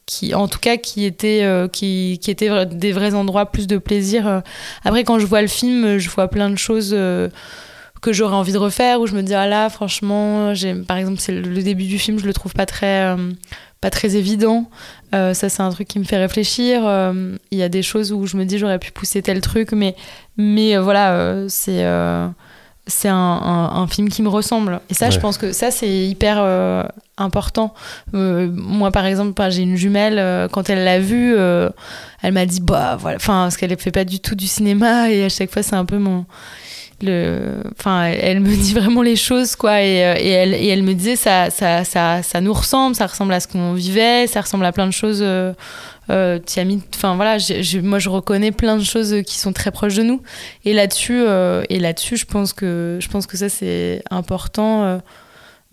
qui, 0.07 0.35
en 0.35 0.49
tout 0.49 0.59
cas, 0.59 0.77
qui 0.77 1.05
étaient, 1.05 1.47
qui, 1.73 2.19
qui 2.23 2.31
étaient 2.31 2.67
des 2.67 2.93
vrais 2.93 3.15
endroits, 3.15 3.47
plus 3.47 3.67
de 3.67 3.79
plaisir. 3.79 4.43
Après, 4.85 5.05
quand 5.05 5.19
je 5.19 5.27
vois 5.27 5.43
le 5.43 5.49
film, 5.49 5.99
je 5.99 6.09
vois 6.09 6.29
plein 6.29 6.51
de 6.51 6.59
choses 6.59 6.97
que 8.01 8.13
j'aurais 8.13 8.35
envie 8.35 8.53
de 8.53 8.59
refaire, 8.59 9.01
où 9.01 9.07
je 9.07 9.15
me 9.15 9.23
dis, 9.23 9.35
ah 9.35 9.47
là, 9.47 9.69
franchement, 9.71 10.53
par 10.87 10.97
exemple, 10.97 11.19
c'est 11.19 11.33
le 11.33 11.63
début 11.63 11.85
du 11.85 11.99
film, 11.99 12.19
je 12.19 12.27
le 12.27 12.33
trouve 12.33 12.53
pas 12.53 12.67
très, 12.67 13.15
pas 13.81 13.91
très 13.91 14.17
évident. 14.17 14.71
ça, 15.13 15.35
c'est 15.35 15.61
un 15.61 15.71
truc 15.71 15.89
qui 15.89 15.99
me 15.99 16.05
fait 16.05 16.19
réfléchir. 16.19 16.83
Il 17.51 17.59
y 17.59 17.63
a 17.63 17.69
des 17.69 17.83
choses 17.83 18.13
où 18.13 18.27
je 18.27 18.37
me 18.37 18.45
dis, 18.45 18.59
j'aurais 18.59 18.79
pu 18.79 18.93
pousser 18.93 19.23
tel 19.23 19.41
truc, 19.41 19.73
mais, 19.73 19.97
mais 20.37 20.77
voilà, 20.77 21.49
c'est 21.49 21.85
c'est 22.89 23.09
un, 23.09 23.87
film 23.89 24.09
qui 24.09 24.23
me 24.23 24.29
ressemble. 24.29 24.81
Et 24.91 24.95
ça, 24.95 25.11
je 25.11 25.21
pense 25.21 25.39
que 25.39 25.53
ça, 25.53 25.71
c'est 25.71 26.07
hyper 26.07 26.39
euh, 26.41 26.83
important. 27.19 27.75
Euh, 28.15 28.49
moi, 28.51 28.91
par 28.91 29.05
exemple, 29.05 29.41
j'ai 29.51 29.63
une 29.63 29.77
jumelle, 29.77 30.19
euh, 30.19 30.49
quand 30.49 30.71
elle 30.71 30.85
l'a 30.85 30.99
vu, 30.99 31.37
elle 32.23 32.33
m'a 32.33 32.47
dit, 32.47 32.61
bah 32.61 32.97
voilà, 32.99 33.17
enfin, 33.17 33.45
parce 33.45 33.57
qu'elle 33.57 33.71
ne 33.71 33.77
fait 33.77 33.93
pas 33.93 34.05
du 34.05 34.21
tout 34.21 34.35
du 34.35 34.47
cinéma, 34.47 35.11
et 35.11 35.25
à 35.25 35.29
chaque 35.29 35.53
fois, 35.53 35.63
c'est 35.63 35.77
un 35.77 35.85
peu 35.85 35.99
mon. 35.99 36.25
Enfin, 37.03 38.07
elle 38.07 38.41
me 38.41 38.55
dit 38.57 38.75
vraiment 38.75 39.03
les 39.03 39.17
choses, 39.17 39.57
quoi, 39.57 39.83
et, 39.83 39.99
et, 39.99 40.69
elle, 40.69 40.83
me 40.83 40.95
disait, 40.95 41.17
ça, 41.17 41.51
ça, 41.51 41.85
ça, 41.85 42.23
ça 42.23 42.41
nous 42.41 42.53
ressemble, 42.53 42.95
ça 42.97 43.07
ressemble 43.07 43.33
à 43.33 43.41
ce 43.41 43.49
qu'on 43.49 43.75
vivait, 43.75 44.27
ça 44.27 44.41
ressemble 44.41 44.65
à 44.65 44.73
plein 44.73 44.87
de 44.87 44.93
choses 44.93 45.25
euh, 46.11 46.39
enfin 46.95 47.17
voilà, 47.17 47.37
moi 47.83 47.99
je 47.99 48.09
reconnais 48.09 48.51
plein 48.51 48.77
de 48.77 48.85
choses 48.85 49.23
qui 49.27 49.39
sont 49.39 49.53
très 49.53 49.71
proches 49.71 49.95
de 49.95 50.03
nous. 50.03 50.23
Et 50.65 50.73
là-dessus, 50.73 51.21
euh, 51.21 51.65
et 51.69 51.79
là-dessus, 51.79 52.17
je 52.17 52.25
pense 52.25 52.53
que 52.53 52.99
je 53.01 53.09
pense 53.09 53.27
que 53.27 53.37
ça 53.37 53.49
c'est 53.49 54.03
important. 54.11 55.01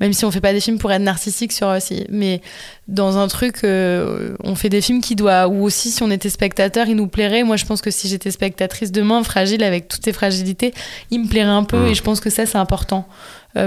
Euh, 0.01 0.05
même 0.05 0.13
si 0.13 0.25
on 0.25 0.31
fait 0.31 0.41
pas 0.41 0.53
des 0.53 0.59
films 0.59 0.77
pour 0.77 0.91
être 0.91 1.01
narcissique 1.01 1.51
sur 1.51 1.67
aussi, 1.67 2.05
mais 2.09 2.41
dans 2.87 3.17
un 3.17 3.27
truc, 3.27 3.61
on 3.63 4.55
fait 4.55 4.69
des 4.69 4.81
films 4.81 5.01
qui 5.01 5.15
doivent, 5.15 5.49
ou 5.49 5.63
aussi 5.63 5.89
si 5.89 6.03
on 6.03 6.11
était 6.11 6.29
spectateur, 6.29 6.87
il 6.87 6.95
nous 6.95 7.07
plairait. 7.07 7.43
Moi, 7.43 7.55
je 7.55 7.65
pense 7.65 7.81
que 7.81 7.91
si 7.91 8.07
j'étais 8.07 8.31
spectatrice 8.31 8.91
demain, 8.91 9.23
fragile 9.23 9.63
avec 9.63 9.87
toutes 9.87 10.03
ces 10.03 10.13
fragilités, 10.13 10.73
il 11.11 11.21
me 11.21 11.27
plairait 11.27 11.49
un 11.49 11.63
peu, 11.63 11.85
mmh. 11.85 11.87
et 11.87 11.95
je 11.95 12.03
pense 12.03 12.19
que 12.19 12.29
ça 12.29 12.45
c'est 12.45 12.57
important. 12.57 13.07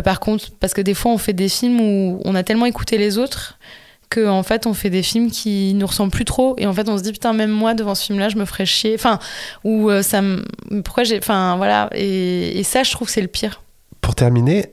par 0.04 0.20
contre, 0.20 0.50
parce 0.60 0.74
que 0.74 0.82
des 0.82 0.94
fois, 0.94 1.12
on 1.12 1.18
fait 1.18 1.32
des 1.32 1.48
films 1.48 1.80
où 1.80 2.20
on 2.24 2.34
a 2.34 2.42
tellement 2.42 2.66
écouté 2.66 2.98
les 2.98 3.16
autres 3.18 3.58
que 4.08 4.26
en 4.26 4.42
fait 4.42 4.66
on 4.66 4.74
fait 4.74 4.90
des 4.90 5.02
films 5.02 5.30
qui 5.30 5.74
nous 5.74 5.86
ressemblent 5.86 6.12
plus 6.12 6.24
trop 6.24 6.54
et 6.58 6.66
en 6.66 6.72
fait 6.72 6.88
on 6.88 6.96
se 6.96 7.02
dit 7.02 7.12
putain 7.12 7.32
même 7.32 7.50
moi 7.50 7.74
devant 7.74 7.94
ce 7.94 8.04
film 8.04 8.18
là 8.18 8.28
je 8.28 8.36
me 8.36 8.44
ferais 8.44 8.66
chier 8.66 8.94
enfin 8.94 9.18
ou 9.64 9.90
euh, 9.90 10.02
ça 10.02 10.22
me 10.22 10.44
pourquoi 10.82 11.04
j'ai 11.04 11.18
enfin 11.18 11.56
voilà 11.56 11.90
et, 11.94 12.62
ça 12.64 12.82
je 12.82 12.92
trouve 12.92 13.08
c'est 13.08 13.20
le 13.20 13.28
pire 13.28 13.62
pour 14.00 14.14
terminer 14.14 14.66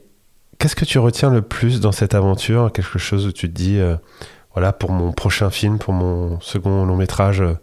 qu'est-ce 0.58 0.76
que 0.76 0.86
tu 0.86 0.99
retiens 0.99 1.30
le 1.30 1.41
plus 1.41 1.80
dans 1.80 1.91
cette 1.91 2.16
aventure? 2.16 2.72
Quelque 2.72 2.99
chose 2.99 3.28
où 3.28 3.32
tu 3.32 3.47
te 3.47 3.53
dis 3.53 3.80
euh, 3.80 3.95
voilà 4.53 4.74
pour 4.74 4.91
mon 4.91 5.12
prochain 5.12 5.49
film 5.49 5.78
pour 5.78 5.93
mon 5.93 6.39
second 6.41 6.86
long 6.86 6.95
métrage 6.95 7.41
euh, 7.41 7.58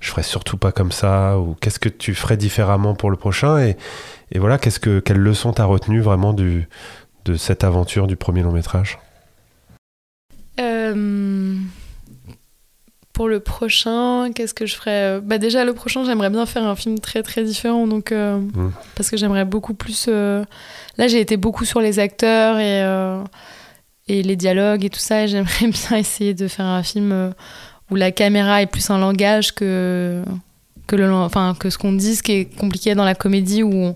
je 0.00 0.10
ferais 0.10 0.22
surtout 0.22 0.56
pas 0.56 0.72
comme 0.72 0.92
ça 0.92 1.38
ou 1.38 1.56
qu'est-ce 1.60 1.78
que 1.78 1.88
tu 1.88 2.14
ferais 2.14 2.36
différemment 2.36 2.94
pour 2.94 3.10
le 3.10 3.16
prochain? 3.16 3.58
Et, 3.58 3.76
voilà 4.36 4.58
qu'est-ce 4.58 4.80
que 4.80 5.00
quelle 5.00 5.18
leçon 5.18 5.52
t'as 5.52 5.64
retenu 5.64 6.00
vraiment 6.00 6.32
de 6.32 6.64
cette 7.36 7.64
aventure 7.64 8.06
du 8.06 8.16
premier 8.16 8.42
long 8.42 8.52
métrage? 8.52 8.98
Euh, 10.58 11.57
pour 13.18 13.26
le 13.26 13.40
prochain, 13.40 14.30
qu'est-ce 14.32 14.54
que 14.54 14.64
je 14.64 14.76
ferais 14.76 15.20
Bah 15.20 15.38
déjà 15.38 15.64
le 15.64 15.74
prochain, 15.74 16.04
j'aimerais 16.04 16.30
bien 16.30 16.46
faire 16.46 16.64
un 16.64 16.76
film 16.76 17.00
très 17.00 17.24
très 17.24 17.42
différent, 17.42 17.88
donc 17.88 18.12
euh, 18.12 18.38
mmh. 18.38 18.70
parce 18.94 19.10
que 19.10 19.16
j'aimerais 19.16 19.44
beaucoup 19.44 19.74
plus. 19.74 20.06
Euh, 20.08 20.44
là, 20.98 21.08
j'ai 21.08 21.18
été 21.18 21.36
beaucoup 21.36 21.64
sur 21.64 21.80
les 21.80 21.98
acteurs 21.98 22.60
et 22.60 22.80
et 24.06 24.22
les 24.22 24.36
dialogues 24.36 24.84
et 24.84 24.88
tout 24.88 25.00
ça, 25.00 25.24
et 25.24 25.26
j'aimerais 25.26 25.66
bien 25.88 25.98
essayer 25.98 26.32
de 26.32 26.46
faire 26.46 26.66
un 26.66 26.84
film 26.84 27.34
où 27.90 27.96
la 27.96 28.12
caméra 28.12 28.62
est 28.62 28.66
plus 28.66 28.88
un 28.88 28.98
langage 28.98 29.52
que 29.52 30.22
que, 30.88 30.96
le, 30.96 31.12
enfin, 31.12 31.54
que 31.56 31.70
ce 31.70 31.78
qu'on 31.78 31.92
dit, 31.92 32.16
ce 32.16 32.22
qui 32.24 32.32
est 32.32 32.44
compliqué 32.58 32.96
dans 32.96 33.04
la 33.04 33.14
comédie, 33.14 33.62
où, 33.62 33.94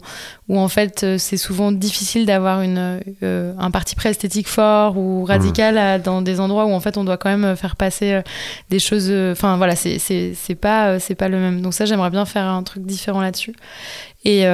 où 0.49 0.59
en 0.59 0.68
fait 0.68 1.03
euh, 1.03 1.18
c'est 1.18 1.38
souvent 1.38 1.72
difficile 1.72 2.26
d'avoir 2.26 2.61
une, 2.61 3.01
euh, 3.22 3.55
un 3.59 3.70
parti 3.70 3.97
pré 3.97 4.11
esthétique 4.11 4.47
fort 4.47 4.99
ou 4.99 5.24
radical 5.24 5.74
mmh. 5.74 6.03
dans 6.03 6.22
des 6.22 6.38
endroits 6.38 6.66
où 6.66 6.72
en 6.72 6.80
fait 6.80 6.99
on 6.99 7.05
doit 7.05 7.16
quand 7.16 7.36
même 7.36 7.57
faire 7.57 7.74
passer 7.74 8.12
euh, 8.12 8.22
des 8.70 8.78
choses. 8.78 9.11
Enfin 9.32 9.57
voilà, 9.57 9.74
c'est, 9.74 9.99
c'est, 9.99 10.34
c'est 10.36 10.55
pas, 10.55 11.01
c'est 11.01 11.14
pas 11.14 11.28
le 11.28 11.38
même. 11.38 11.62
Donc 11.62 11.74
ça, 11.74 11.86
j'aimerais 11.86 12.11
bien 12.11 12.26
faire 12.26 12.47
un 12.47 12.62
truc 12.62 12.84
différent 12.84 13.22
là-dessus. 13.22 13.55
Et, 14.24 14.45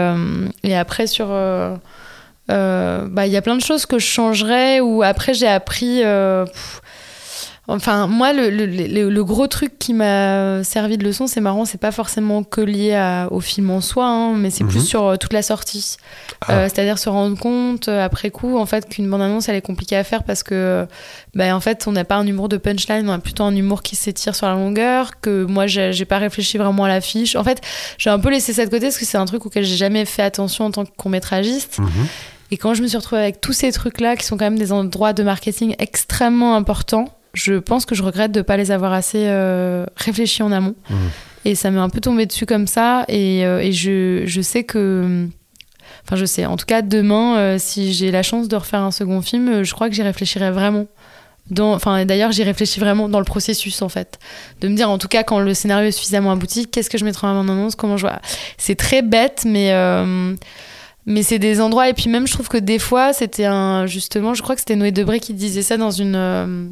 et 0.62 0.76
après, 0.76 1.07
sur. 1.07 1.26
bah, 1.28 3.26
il 3.26 3.32
y 3.32 3.36
a 3.36 3.43
plein 3.43 3.57
de 3.57 3.61
choses 3.61 3.84
que 3.84 3.99
je 3.99 4.07
changerais 4.07 4.80
ou 4.80 5.03
après 5.03 5.34
j'ai 5.34 5.47
appris 5.47 6.03
Enfin, 7.71 8.07
moi, 8.07 8.33
le, 8.33 8.49
le, 8.49 9.25
gros 9.25 9.47
truc 9.47 9.79
qui 9.79 9.93
m'a 9.93 10.64
servi 10.64 10.97
de 10.97 11.05
leçon, 11.05 11.27
c'est 11.27 11.43
marrant, 11.43 11.66
c'est 11.66 11.77
pas 11.77 11.93
forcément 11.93 12.43
que 12.43 12.62
lié 12.62 13.27
au 13.31 13.41
film 13.41 13.71
en 13.71 13.83
soi, 13.83 14.07
hein, 14.07 14.33
mais 14.37 14.49
c'est 14.49 14.64
plus 14.64 14.79
mhm. 14.79 14.85
sur 14.85 15.07
euh, 15.07 15.16
toute 15.16 15.35
la 15.35 15.43
sortie. 15.43 15.99
Ah. 16.41 16.53
Euh, 16.53 16.62
c'est-à-dire 16.64 16.99
se 16.99 17.11
rendre 17.11 17.39
compte 17.39 17.89
euh, 17.89 18.03
après 18.03 18.31
coup, 18.31 18.57
en 18.57 18.64
fait, 18.64 18.89
qu'une 18.89 19.09
bande-annonce, 19.11 19.51
elle 19.51 19.57
est 19.57 19.61
compliquée 19.61 19.97
à 19.97 20.05
faire 20.05 20.25
parce 20.25 20.43
que, 20.43 20.87
bah, 21.35 21.55
en 21.55 21.61
fait, 21.61 21.87
on 21.87 21.93
n'a 21.93 22.05
pas 22.05 22.16
un 22.16 22.27
humour 22.27 22.49
de 22.49 22.57
punchline, 22.57 23.07
on 23.07 23.12
a 23.12 23.19
plutôt 23.19 23.45
un 23.45 23.55
humour 23.55 23.83
qui 23.83 23.97
s'étire 23.97 24.35
sur 24.35 24.47
la 24.47 24.55
longueur, 24.55 25.21
que 25.21 25.45
moi, 25.45 25.66
j'ai 25.66 26.05
pas 26.07 26.19
réfléchi 26.19 26.57
vraiment 26.57 26.85
à 26.85 26.89
l'affiche. 26.89 27.37
En 27.37 27.45
fait, 27.45 27.61
j'ai 27.99 28.09
un 28.09 28.19
peu 28.19 28.31
laissé 28.31 28.55
ça 28.55 28.64
de 28.64 28.71
côté 28.71 28.87
parce 28.87 28.97
que 28.97 29.05
c'est 29.05 29.19
un 29.19 29.27
truc 29.27 29.45
auquel 29.45 29.64
j'ai 29.64 29.77
jamais 29.77 30.07
fait 30.07 30.23
attention 30.23 30.64
en 30.64 30.71
tant 30.71 30.87
que 30.87 30.91
court-métragiste. 30.97 31.81
Mhm. 31.81 32.07
Et 32.51 32.57
quand 32.57 32.73
je 32.73 32.83
me 32.83 32.87
suis 32.87 32.97
retrouvée 32.97 33.21
avec 33.21 33.43
tous 33.43 33.53
ces 33.53 33.71
trucs-là, 33.73 34.16
qui 34.16 34.25
sont 34.25 34.39
quand 34.39 34.47
même 34.47 34.59
des 34.59 34.73
endroits 34.73 35.12
de 35.12 35.23
marketing 35.23 35.75
extrêmement 35.79 36.57
importants, 36.57 37.18
je 37.35 37.55
pense 37.55 37.87
que 37.87 37.95
je 37.95 38.03
regrette 38.03 38.33
de 38.33 38.41
ne 38.41 38.43
pas 38.43 38.57
les 38.57 38.70
avoir 38.70 38.93
assez 38.93 39.24
euh, 39.26 39.87
réfléchis 39.97 40.43
en 40.43 40.53
amont. 40.53 40.74
Mmh. 40.91 40.95
Et 41.45 41.55
ça 41.55 41.70
m'est 41.70 41.79
un 41.79 41.89
peu 41.89 42.01
tombé 42.01 42.26
dessus 42.26 42.47
comme 42.47 42.66
ça. 42.66 43.05
Et, 43.09 43.45
euh, 43.47 43.61
et 43.61 43.72
je, 43.72 44.22
je, 44.26 44.41
sais 44.41 44.64
que. 44.64 45.26
Enfin, 46.05 46.16
je 46.16 46.24
sais. 46.24 46.47
En 46.47 46.57
tout 46.57 46.66
cas, 46.66 46.83
demain, 46.83 47.39
euh, 47.39 47.57
si 47.59 47.93
j'ai 47.93 48.11
la 48.11 48.22
chance 48.22 48.49
de 48.49 48.57
refaire 48.57 48.81
un 48.81 48.91
second 48.91 49.22
film, 49.22 49.62
je 49.62 49.74
crois 49.74 49.89
que 49.89 49.95
j'y 49.95 50.03
réfléchirai 50.03 50.51
vraiment. 50.51 50.87
Enfin, 51.59 52.05
d'ailleurs, 52.05 52.33
j'y 52.33 52.43
réfléchis 52.43 52.81
vraiment 52.81 53.09
dans 53.09 53.20
le 53.20 53.24
processus, 53.24 53.81
en 53.81 53.89
fait. 53.89 54.18
De 54.61 54.68
me 54.68 54.76
dire, 54.76 54.91
en 54.91 54.99
tout 54.99 55.09
cas, 55.09 55.22
quand 55.22 55.39
le 55.39 55.55
scénario 55.55 55.89
est 55.89 55.93
suffisamment 55.93 56.33
abouti, 56.33 56.66
qu'est-ce 56.66 56.91
que 56.91 56.99
je 56.99 57.05
mettrai 57.07 57.26
en 57.26 57.41
annonce 57.41 57.74
Comment 57.74 57.97
je 57.97 58.03
vois 58.03 58.20
C'est 58.59 58.74
très 58.74 59.01
bête, 59.01 59.45
mais 59.47 59.72
mais 61.09 61.23
c'est 61.23 61.39
des 61.39 61.63
endroits 61.63 61.89
et 61.89 61.95
puis 61.95 62.11
même 62.11 62.27
je 62.27 62.35
trouve 62.35 62.49
que 62.49 62.59
des 62.59 62.79
fois 62.79 63.15
c'était 63.15 63.47
un 63.47 63.87
justement 63.87 64.35
je 64.35 64.43
crois 64.43 64.55
que 64.55 64.61
c'était 64.61 64.77
Noé 64.77 64.93
Debré 64.93 65.21
qui 65.21 65.33
disait 65.33 65.63
ça 65.63 65.79
dans 65.79 65.91
une 65.91 66.15
euh, 66.15 66.67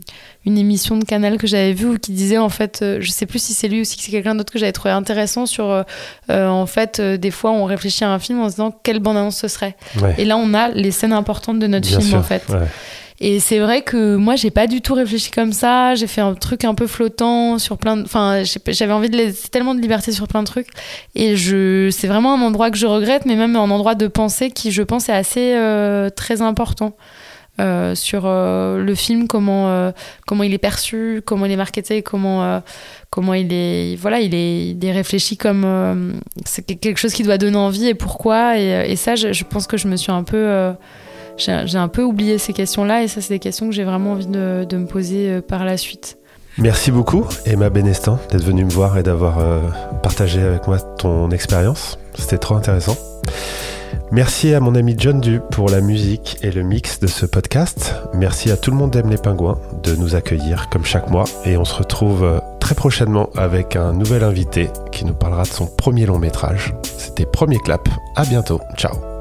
une 0.44 0.58
émission 0.58 0.98
de 0.98 1.04
Canal 1.04 1.38
que 1.38 1.46
j'avais 1.46 1.72
vue 1.72 1.86
ou 1.86 1.98
qui 1.98 2.12
disait 2.12 2.36
en 2.36 2.50
fait 2.50 2.80
euh, 2.82 2.98
je 3.00 3.10
sais 3.10 3.24
plus 3.24 3.38
si 3.38 3.54
c'est 3.54 3.66
lui 3.66 3.80
ou 3.80 3.84
si 3.84 3.96
c'est 3.98 4.10
quelqu'un 4.10 4.34
d'autre 4.34 4.52
que 4.52 4.58
j'avais 4.58 4.72
trouvé 4.72 4.92
intéressant 4.92 5.46
sur 5.46 5.64
euh, 5.64 5.84
en 6.28 6.66
fait 6.66 7.00
des 7.00 7.30
fois 7.30 7.50
on 7.52 7.64
réfléchit 7.64 8.04
à 8.04 8.10
un 8.10 8.18
film 8.18 8.40
en 8.40 8.50
se 8.50 8.56
disant 8.56 8.78
quelle 8.82 9.00
bande 9.00 9.16
annonce 9.16 9.38
ce 9.38 9.48
serait. 9.48 9.74
Et 10.18 10.26
là 10.26 10.36
on 10.36 10.52
a 10.52 10.68
les 10.68 10.90
scènes 10.90 11.14
importantes 11.14 11.58
de 11.58 11.66
notre 11.66 11.88
film 11.88 12.14
en 12.14 12.22
fait 12.22 12.42
et 13.18 13.40
c'est 13.40 13.58
vrai 13.58 13.80
que 13.82 14.16
moi, 14.16 14.36
j'ai 14.36 14.50
pas 14.50 14.66
du 14.66 14.82
tout 14.82 14.92
réfléchi 14.92 15.30
comme 15.30 15.52
ça. 15.52 15.94
J'ai 15.94 16.06
fait 16.06 16.20
un 16.20 16.34
truc 16.34 16.64
un 16.64 16.74
peu 16.74 16.86
flottant 16.86 17.58
sur 17.58 17.78
plein 17.78 17.96
de. 17.96 18.02
Enfin, 18.02 18.42
j'avais 18.68 18.92
envie 18.92 19.08
de 19.08 19.16
laisser 19.16 19.48
tellement 19.48 19.74
de 19.74 19.80
liberté 19.80 20.12
sur 20.12 20.28
plein 20.28 20.42
de 20.42 20.46
trucs. 20.46 20.68
Et 21.14 21.36
je, 21.36 21.88
c'est 21.90 22.08
vraiment 22.08 22.34
un 22.34 22.42
endroit 22.42 22.70
que 22.70 22.76
je 22.76 22.86
regrette, 22.86 23.24
mais 23.24 23.36
même 23.36 23.56
un 23.56 23.70
endroit 23.70 23.94
de 23.94 24.06
pensée 24.06 24.50
qui, 24.50 24.70
je 24.70 24.82
pense, 24.82 25.08
est 25.08 25.14
assez 25.14 25.54
euh, 25.54 26.10
très 26.10 26.42
important. 26.42 26.96
Euh, 27.58 27.94
sur 27.94 28.24
euh, 28.26 28.84
le 28.84 28.94
film, 28.94 29.28
comment, 29.28 29.90
comment 30.26 30.42
il 30.42 30.52
est 30.52 30.58
perçu, 30.58 31.22
comment 31.24 31.46
il 31.46 31.52
est 31.52 31.56
marketé, 31.56 32.02
comment, 32.02 32.62
comment 33.08 33.32
il 33.32 33.50
est, 33.50 33.96
voilà, 33.96 34.20
il 34.20 34.34
est, 34.34 34.72
il 34.72 34.90
réfléchi 34.90 35.38
comme 35.38 36.20
c'est 36.44 36.66
quelque 36.66 36.98
chose 36.98 37.14
qui 37.14 37.22
doit 37.22 37.38
donner 37.38 37.56
envie 37.56 37.86
et 37.86 37.94
pourquoi. 37.94 38.58
Et, 38.58 38.94
ça, 38.96 39.14
je, 39.14 39.42
pense 39.44 39.66
que 39.66 39.78
je 39.78 39.88
me 39.88 39.96
suis 39.96 40.12
un 40.12 40.22
peu 40.22 40.74
j'ai 41.36 41.78
un 41.78 41.88
peu 41.88 42.02
oublié 42.02 42.38
ces 42.38 42.52
questions-là 42.52 43.02
et 43.02 43.08
ça, 43.08 43.20
c'est 43.20 43.34
des 43.34 43.38
questions 43.38 43.68
que 43.68 43.74
j'ai 43.74 43.84
vraiment 43.84 44.12
envie 44.12 44.26
de, 44.26 44.76
me 44.76 44.86
poser 44.86 45.30
euh, 45.30 45.40
par 45.40 45.64
la 45.64 45.76
suite. 45.76 46.18
Merci 46.58 46.90
beaucoup, 46.90 47.26
Emma 47.44 47.68
Benestin, 47.68 48.18
d'être 48.30 48.44
venue 48.44 48.64
me 48.64 48.70
voir 48.70 48.96
et 48.96 49.02
d'avoir 49.02 49.38
euh, 49.40 49.60
partagé 50.02 50.40
avec 50.40 50.66
moi 50.66 50.78
ton 50.78 51.30
expérience. 51.30 51.98
C'était 52.14 52.38
trop 52.38 52.54
intéressant. 52.54 52.96
Merci 54.12 54.54
à 54.54 54.60
mon 54.60 54.74
ami 54.74 54.94
John 54.96 55.20
Du 55.20 55.40
pour 55.50 55.68
la 55.68 55.80
musique 55.80 56.38
et 56.42 56.50
le 56.50 56.62
mix 56.62 57.00
de 57.00 57.06
ce 57.06 57.26
podcast. 57.26 57.94
Merci 58.14 58.50
à 58.50 58.56
tout 58.56 58.70
le 58.70 58.76
monde 58.76 58.94
aime 58.94 59.10
les 59.10 59.16
pingouins 59.16 59.58
de 59.82 59.96
nous 59.96 60.14
accueillir 60.14 60.68
comme 60.70 60.84
chaque 60.84 61.10
mois. 61.10 61.24
Et 61.44 61.56
on 61.56 61.64
se 61.64 61.74
retrouve 61.74 62.22
euh, 62.22 62.38
très 62.60 62.74
prochainement 62.74 63.30
avec 63.36 63.76
un 63.76 63.92
nouvel 63.92 64.22
invité 64.22 64.70
qui 64.92 65.04
nous 65.04 65.14
parlera 65.14 65.42
de 65.42 65.48
son 65.48 65.66
premier 65.66 66.06
long 66.06 66.18
métrage. 66.18 66.74
C'était 66.82 67.26
Premier 67.26 67.58
Clap. 67.58 67.88
À 68.14 68.24
bientôt. 68.24 68.60
Ciao. 68.76 69.15